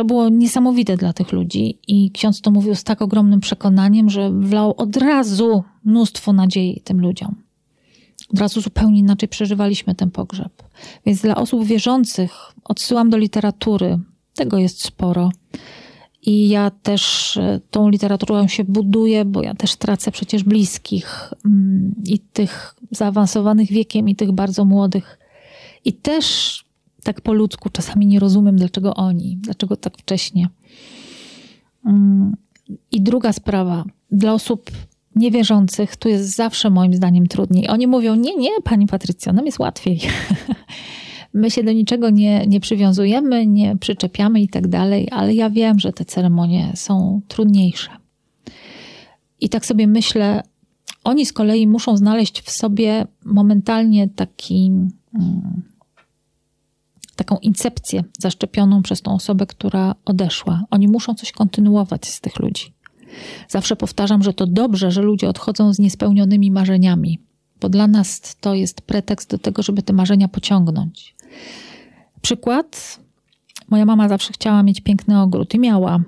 To 0.00 0.04
było 0.04 0.28
niesamowite 0.28 0.96
dla 0.96 1.12
tych 1.12 1.32
ludzi 1.32 1.78
i 1.88 2.10
ksiądz 2.10 2.40
to 2.40 2.50
mówił 2.50 2.74
z 2.74 2.84
tak 2.84 3.02
ogromnym 3.02 3.40
przekonaniem, 3.40 4.10
że 4.10 4.30
wlał 4.30 4.74
od 4.76 4.96
razu 4.96 5.64
mnóstwo 5.84 6.32
nadziei 6.32 6.80
tym 6.84 7.00
ludziom. 7.00 7.34
Od 8.32 8.38
razu 8.38 8.60
zupełnie 8.60 8.98
inaczej 8.98 9.28
przeżywaliśmy 9.28 9.94
ten 9.94 10.10
pogrzeb. 10.10 10.62
Więc 11.06 11.22
dla 11.22 11.34
osób 11.34 11.64
wierzących 11.64 12.32
odsyłam 12.64 13.10
do 13.10 13.16
literatury. 13.16 13.98
Tego 14.34 14.58
jest 14.58 14.84
sporo. 14.84 15.30
I 16.22 16.48
ja 16.48 16.70
też 16.70 17.36
e, 17.36 17.60
tą 17.70 17.88
literaturą 17.88 18.48
się 18.48 18.64
buduję, 18.64 19.24
bo 19.24 19.42
ja 19.42 19.54
też 19.54 19.76
tracę 19.76 20.10
przecież 20.10 20.44
bliskich 20.44 21.32
mm, 21.44 21.94
i 22.06 22.18
tych 22.18 22.74
zaawansowanych 22.90 23.68
wiekiem, 23.68 24.08
i 24.08 24.16
tych 24.16 24.32
bardzo 24.32 24.64
młodych. 24.64 25.18
I 25.84 25.92
też 25.92 26.64
tak 27.02 27.20
po 27.20 27.32
ludzku 27.32 27.70
czasami 27.70 28.06
nie 28.06 28.20
rozumiem, 28.20 28.56
dlaczego 28.56 28.94
oni, 28.94 29.36
dlaczego 29.36 29.76
tak 29.76 29.98
wcześnie. 29.98 30.48
Mm, 31.86 32.36
I 32.92 33.00
druga 33.00 33.32
sprawa, 33.32 33.84
dla 34.10 34.32
osób 34.32 34.70
niewierzących 35.16 35.96
tu 35.96 36.08
jest 36.08 36.36
zawsze 36.36 36.70
moim 36.70 36.94
zdaniem 36.94 37.26
trudniej. 37.26 37.68
Oni 37.68 37.86
mówią, 37.86 38.14
nie, 38.14 38.36
nie, 38.36 38.50
pani 38.64 38.86
Patrycja, 38.86 39.32
nam 39.32 39.46
jest 39.46 39.58
łatwiej. 39.58 40.00
My 41.34 41.50
się 41.50 41.62
do 41.62 41.72
niczego 41.72 42.10
nie, 42.10 42.46
nie 42.46 42.60
przywiązujemy, 42.60 43.46
nie 43.46 43.76
przyczepiamy 43.76 44.40
i 44.40 44.48
tak 44.48 44.68
dalej, 44.68 45.08
ale 45.10 45.34
ja 45.34 45.50
wiem, 45.50 45.78
że 45.78 45.92
te 45.92 46.04
ceremonie 46.04 46.72
są 46.74 47.20
trudniejsze. 47.28 47.90
I 49.40 49.48
tak 49.48 49.66
sobie 49.66 49.86
myślę, 49.86 50.42
oni 51.04 51.26
z 51.26 51.32
kolei 51.32 51.66
muszą 51.66 51.96
znaleźć 51.96 52.40
w 52.40 52.50
sobie 52.50 53.06
momentalnie 53.24 54.08
taki, 54.08 54.72
mm, 55.14 55.62
taką 57.20 57.38
incepcję 57.38 58.04
zaszczepioną 58.18 58.82
przez 58.82 59.02
tą 59.02 59.14
osobę, 59.14 59.46
która 59.46 59.94
odeszła. 60.04 60.64
Oni 60.70 60.88
muszą 60.88 61.14
coś 61.14 61.32
kontynuować 61.32 62.06
z 62.06 62.20
tych 62.20 62.38
ludzi. 62.38 62.72
Zawsze 63.48 63.76
powtarzam, 63.76 64.22
że 64.22 64.32
to 64.32 64.46
dobrze, 64.46 64.90
że 64.90 65.02
ludzie 65.02 65.28
odchodzą 65.28 65.74
z 65.74 65.78
niespełnionymi 65.78 66.50
marzeniami, 66.50 67.18
bo 67.60 67.68
dla 67.68 67.86
nas 67.86 68.36
to 68.40 68.54
jest 68.54 68.80
pretekst 68.80 69.30
do 69.30 69.38
tego, 69.38 69.62
żeby 69.62 69.82
te 69.82 69.92
marzenia 69.92 70.28
pociągnąć. 70.28 71.14
Przykład. 72.22 73.00
Moja 73.68 73.84
mama 73.84 74.08
zawsze 74.08 74.32
chciała 74.32 74.62
mieć 74.62 74.80
piękny 74.80 75.20
ogród 75.20 75.54
i 75.54 75.58
miała. 75.58 76.00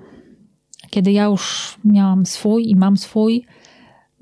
Kiedy 0.89 1.11
ja 1.11 1.23
już 1.23 1.77
miałam 1.85 2.25
swój 2.25 2.69
i 2.69 2.75
mam 2.75 2.97
swój, 2.97 3.45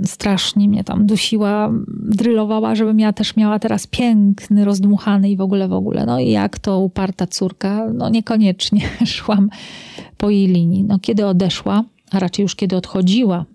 strasznie 0.05 0.69
mnie 0.69 0.83
tam 0.83 1.05
dusiła, 1.05 1.71
drylowała, 1.87 2.75
żebym 2.75 2.99
ja 2.99 3.13
też 3.13 3.35
miała 3.35 3.59
teraz 3.59 3.87
piękny, 3.87 4.65
rozdmuchany 4.65 5.29
i 5.29 5.37
w 5.37 5.41
ogóle, 5.41 5.67
w 5.67 5.73
ogóle. 5.73 6.05
No 6.05 6.19
i 6.19 6.29
jak 6.29 6.59
to 6.59 6.79
uparta 6.79 7.27
córka, 7.27 7.87
no 7.93 8.09
niekoniecznie 8.09 8.81
szłam 9.05 9.49
po 10.17 10.29
jej 10.29 10.47
linii. 10.47 10.83
No 10.83 10.99
kiedy 10.99 11.25
odeszła, 11.25 11.83
a 12.11 12.19
raczej 12.19 12.43
już 12.43 12.55
kiedy 12.55 12.75
odchodziła, 12.75 13.45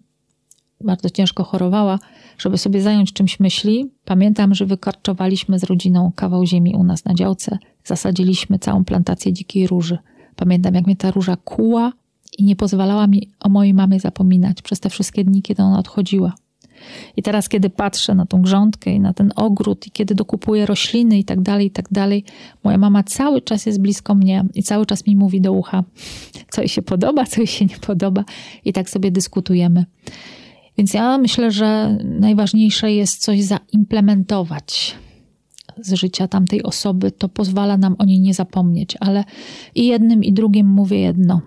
bardzo 0.80 1.10
ciężko 1.10 1.44
chorowała, 1.44 1.98
żeby 2.38 2.58
sobie 2.58 2.82
zająć 2.82 3.12
czymś 3.12 3.40
myśli, 3.40 3.90
pamiętam, 4.04 4.54
że 4.54 4.66
wykarczowaliśmy 4.66 5.58
z 5.58 5.64
rodziną 5.64 6.12
kawał 6.16 6.46
ziemi 6.46 6.74
u 6.74 6.84
nas 6.84 7.04
na 7.04 7.14
działce, 7.14 7.58
zasadziliśmy 7.84 8.58
całą 8.58 8.84
plantację 8.84 9.32
dzikiej 9.32 9.66
róży. 9.66 9.98
Pamiętam, 10.36 10.74
jak 10.74 10.86
mnie 10.86 10.96
ta 10.96 11.10
róża 11.10 11.36
kuła 11.36 11.92
i 12.38 12.44
nie 12.44 12.56
pozwalała 12.56 13.06
mi 13.06 13.30
o 13.40 13.48
mojej 13.48 13.74
mamie 13.74 14.00
zapominać 14.00 14.62
przez 14.62 14.80
te 14.80 14.90
wszystkie 14.90 15.24
dni, 15.24 15.42
kiedy 15.42 15.62
ona 15.62 15.78
odchodziła. 15.78 16.34
I 17.16 17.22
teraz, 17.22 17.48
kiedy 17.48 17.70
patrzę 17.70 18.14
na 18.14 18.26
tą 18.26 18.42
grządkę 18.42 18.90
i 18.90 19.00
na 19.00 19.12
ten 19.14 19.32
ogród, 19.36 19.86
i 19.86 19.90
kiedy 19.90 20.14
dokupuję 20.14 20.66
rośliny 20.66 21.18
i 21.18 21.24
tak 21.24 21.40
dalej, 21.40 21.66
i 21.66 21.70
tak 21.70 21.88
dalej, 21.90 22.24
moja 22.64 22.78
mama 22.78 23.02
cały 23.02 23.42
czas 23.42 23.66
jest 23.66 23.80
blisko 23.80 24.14
mnie 24.14 24.44
i 24.54 24.62
cały 24.62 24.86
czas 24.86 25.06
mi 25.06 25.16
mówi 25.16 25.40
do 25.40 25.52
ucha, 25.52 25.84
co 26.50 26.60
jej 26.60 26.68
się 26.68 26.82
podoba, 26.82 27.24
co 27.24 27.40
jej 27.40 27.46
się 27.46 27.64
nie 27.64 27.76
podoba, 27.76 28.24
i 28.64 28.72
tak 28.72 28.90
sobie 28.90 29.10
dyskutujemy. 29.10 29.84
Więc 30.78 30.94
ja 30.94 31.18
myślę, 31.18 31.50
że 31.50 31.98
najważniejsze 32.04 32.92
jest 32.92 33.22
coś 33.22 33.42
zaimplementować 33.42 34.96
z 35.80 35.92
życia 35.92 36.28
tamtej 36.28 36.62
osoby. 36.62 37.10
To 37.10 37.28
pozwala 37.28 37.76
nam 37.76 37.96
o 37.98 38.04
niej 38.04 38.20
nie 38.20 38.34
zapomnieć, 38.34 38.96
ale 39.00 39.24
i 39.74 39.86
jednym, 39.86 40.24
i 40.24 40.32
drugim 40.32 40.66
mówię 40.66 40.98
jedno. 40.98 41.40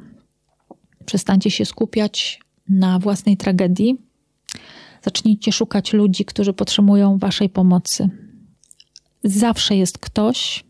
Przestańcie 1.09 1.51
się 1.51 1.65
skupiać 1.65 2.39
na 2.67 2.99
własnej 2.99 3.37
tragedii, 3.37 3.97
Zacznijcie 5.01 5.51
szukać 5.51 5.93
ludzi, 5.93 6.25
którzy 6.25 6.53
potrzebują 6.53 7.17
Waszej 7.17 7.49
pomocy. 7.49 8.09
Zawsze 9.23 9.75
jest 9.75 9.97
ktoś, 9.97 10.65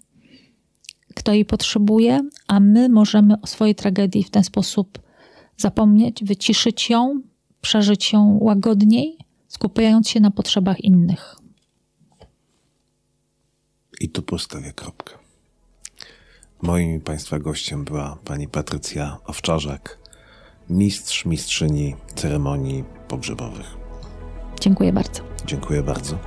kto 1.15 1.33
jej 1.33 1.45
potrzebuje, 1.45 2.29
a 2.47 2.59
my 2.59 2.89
możemy 2.89 3.41
o 3.41 3.47
swojej 3.47 3.75
tragedii 3.75 4.23
w 4.23 4.29
ten 4.29 4.43
sposób 4.43 4.99
zapomnieć, 5.57 6.23
wyciszyć 6.23 6.89
ją, 6.89 7.21
przeżyć 7.61 8.13
ją 8.13 8.37
łagodniej, 8.41 9.17
skupiając 9.47 10.09
się 10.09 10.19
na 10.19 10.31
potrzebach 10.31 10.79
innych. 10.79 11.35
I 14.01 14.09
tu 14.09 14.21
postawię 14.21 14.73
kropkę. 14.73 15.13
Moim 16.61 17.01
Państwa 17.01 17.39
gościem 17.39 17.83
była 17.83 18.17
pani 18.25 18.47
Patrycja 18.47 19.17
Owczarzak, 19.25 19.98
mistrz, 20.69 21.25
mistrzyni 21.25 21.95
ceremonii 22.15 22.83
pogrzebowych. 23.07 23.77
Dziękuję 24.59 24.93
bardzo. 24.93 25.21
Dziękuję 25.45 25.83
bardzo. 25.83 26.17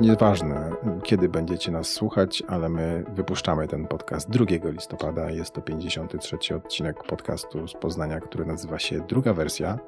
Nieważne, 0.00 0.70
kiedy 1.02 1.28
będziecie 1.28 1.70
nas 1.70 1.88
słuchać, 1.88 2.42
ale 2.48 2.68
my 2.68 3.04
wypuszczamy 3.14 3.68
ten 3.68 3.86
podcast 3.86 4.30
2 4.30 4.44
listopada. 4.70 5.30
Jest 5.30 5.52
to 5.54 5.62
53 5.62 6.36
odcinek 6.56 7.04
podcastu 7.04 7.68
z 7.68 7.72
Poznania, 7.74 8.20
który 8.20 8.44
nazywa 8.44 8.78
się 8.78 9.00
Druga 9.00 9.32
Wersja. 9.32 9.78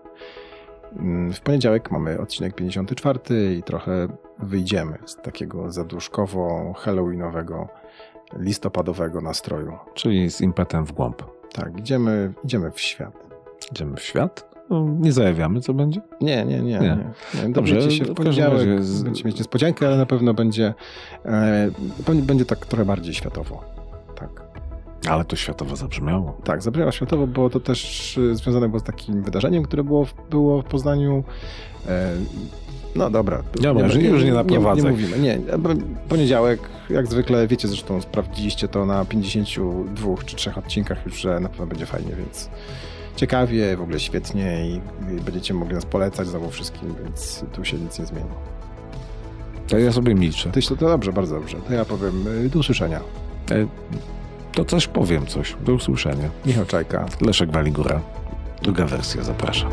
W 1.33 1.41
poniedziałek 1.41 1.91
mamy 1.91 2.21
odcinek 2.21 2.55
54 2.55 3.21
i 3.59 3.63
trochę 3.63 4.09
wyjdziemy 4.39 4.99
z 5.07 5.17
takiego 5.17 5.71
zaduszkowo-halloweenowego 5.71 7.67
listopadowego 8.39 9.21
nastroju. 9.21 9.73
Czyli 9.95 10.31
z 10.31 10.41
impetem 10.41 10.87
w 10.87 10.93
głąb. 10.93 11.23
Tak, 11.53 11.79
idziemy, 11.79 12.33
idziemy 12.45 12.71
w 12.71 12.81
świat. 12.81 13.13
Idziemy 13.73 13.97
w 13.97 14.03
świat? 14.03 14.57
No, 14.71 14.87
nie 15.01 15.13
zajawiamy, 15.13 15.61
co 15.61 15.75
będzie? 15.75 16.01
Nie, 16.21 16.45
nie, 16.45 16.59
nie. 16.63 16.79
nie. 16.79 16.99
Nie. 17.45 17.49
Dobrze, 17.53 17.91
się 17.91 18.05
w 18.05 18.15
poniedziałek, 18.15 18.83
z- 18.85 19.03
będziecie 19.03 19.29
mieć 19.29 19.39
niespodziankę, 19.39 19.87
ale 19.87 19.97
na 19.97 20.07
pewno 20.07 20.35
będzie, 20.35 20.75
e, 21.25 21.71
będzie 22.23 22.45
tak 22.45 22.67
trochę 22.67 22.85
bardziej 22.85 23.15
światowo. 23.15 23.76
Ale 25.09 25.25
to 25.25 25.37
światowo 25.37 25.77
zabrzmiało. 25.77 26.37
Tak, 26.45 26.63
zabrzmiała 26.63 26.93
światowo, 26.93 27.27
bo 27.27 27.51
to 27.51 27.61
też 27.61 28.19
e, 28.19 28.35
związane 28.35 28.69
było 28.69 28.81
z 28.81 28.83
takim 28.83 29.23
wydarzeniem, 29.23 29.63
które 29.63 29.85
było 29.85 30.05
w, 30.05 30.15
było 30.31 30.63
w 30.63 30.65
Poznaniu. 30.65 31.25
E, 31.89 32.13
no 32.97 33.11
dobra. 33.11 33.43
Dobra, 33.61 33.87
już- 33.87 33.95
już 33.95 34.25
nie 34.25 34.33
naprowadzaj. 34.33 34.85
Nie, 34.85 34.91
nie 34.91 34.91
mówimy. 34.91 35.19
Nie, 35.19 35.39
poniedziałek, 36.09 36.61
jak 36.91 37.07
zwykle, 37.07 37.47
wiecie 37.47 37.69
zresztą, 37.69 38.01
sprawdziliście 38.01 38.69
to 38.69 38.87
na 38.87 39.05
52 39.05 40.15
czy 40.27 40.37
3 40.37 40.55
odcinkach 40.55 41.07
już, 41.07 41.15
że 41.21 41.41
na 41.41 41.49
pewno 41.49 41.67
będzie 41.67 41.87
fajnie, 41.87 42.13
więc 42.17 42.51
ciekawie, 43.17 43.77
w 43.77 43.81
ogóle 43.81 44.01
świetnie 44.01 44.67
i, 44.71 44.75
i 45.17 45.21
będziecie 45.21 45.55
mogli 45.55 45.75
nas 45.75 45.85
polecać 45.87 46.27
znowu 46.29 46.51
wszystkim, 46.51 46.95
więc 47.05 47.45
tu 47.53 47.65
się 47.65 47.77
nic 47.79 47.99
nie 47.99 48.07
zmieni. 48.07 48.29
To 49.69 49.79
ja 49.79 49.93
sobie 49.93 50.15
milczę. 50.15 50.51
Tyś 50.53 50.67
to, 50.67 50.77
to 50.77 50.87
dobrze, 50.89 51.13
bardzo 51.13 51.35
dobrze. 51.35 51.57
To 51.69 51.75
ja 51.75 51.85
powiem 51.85 52.27
y, 52.47 52.49
do 52.49 52.59
usłyszenia. 52.59 53.01
E, 53.51 53.67
To 54.57 54.65
coś 54.65 54.87
powiem, 54.87 55.27
coś. 55.27 55.57
Do 55.61 55.73
usłyszenia. 55.73 56.31
Michał 56.47 56.67
Czajka. 56.67 57.07
Leszek 57.21 57.53
Waligura. 57.53 58.01
Druga 58.63 58.87
wersja, 58.87 59.23
zapraszam. 59.25 59.71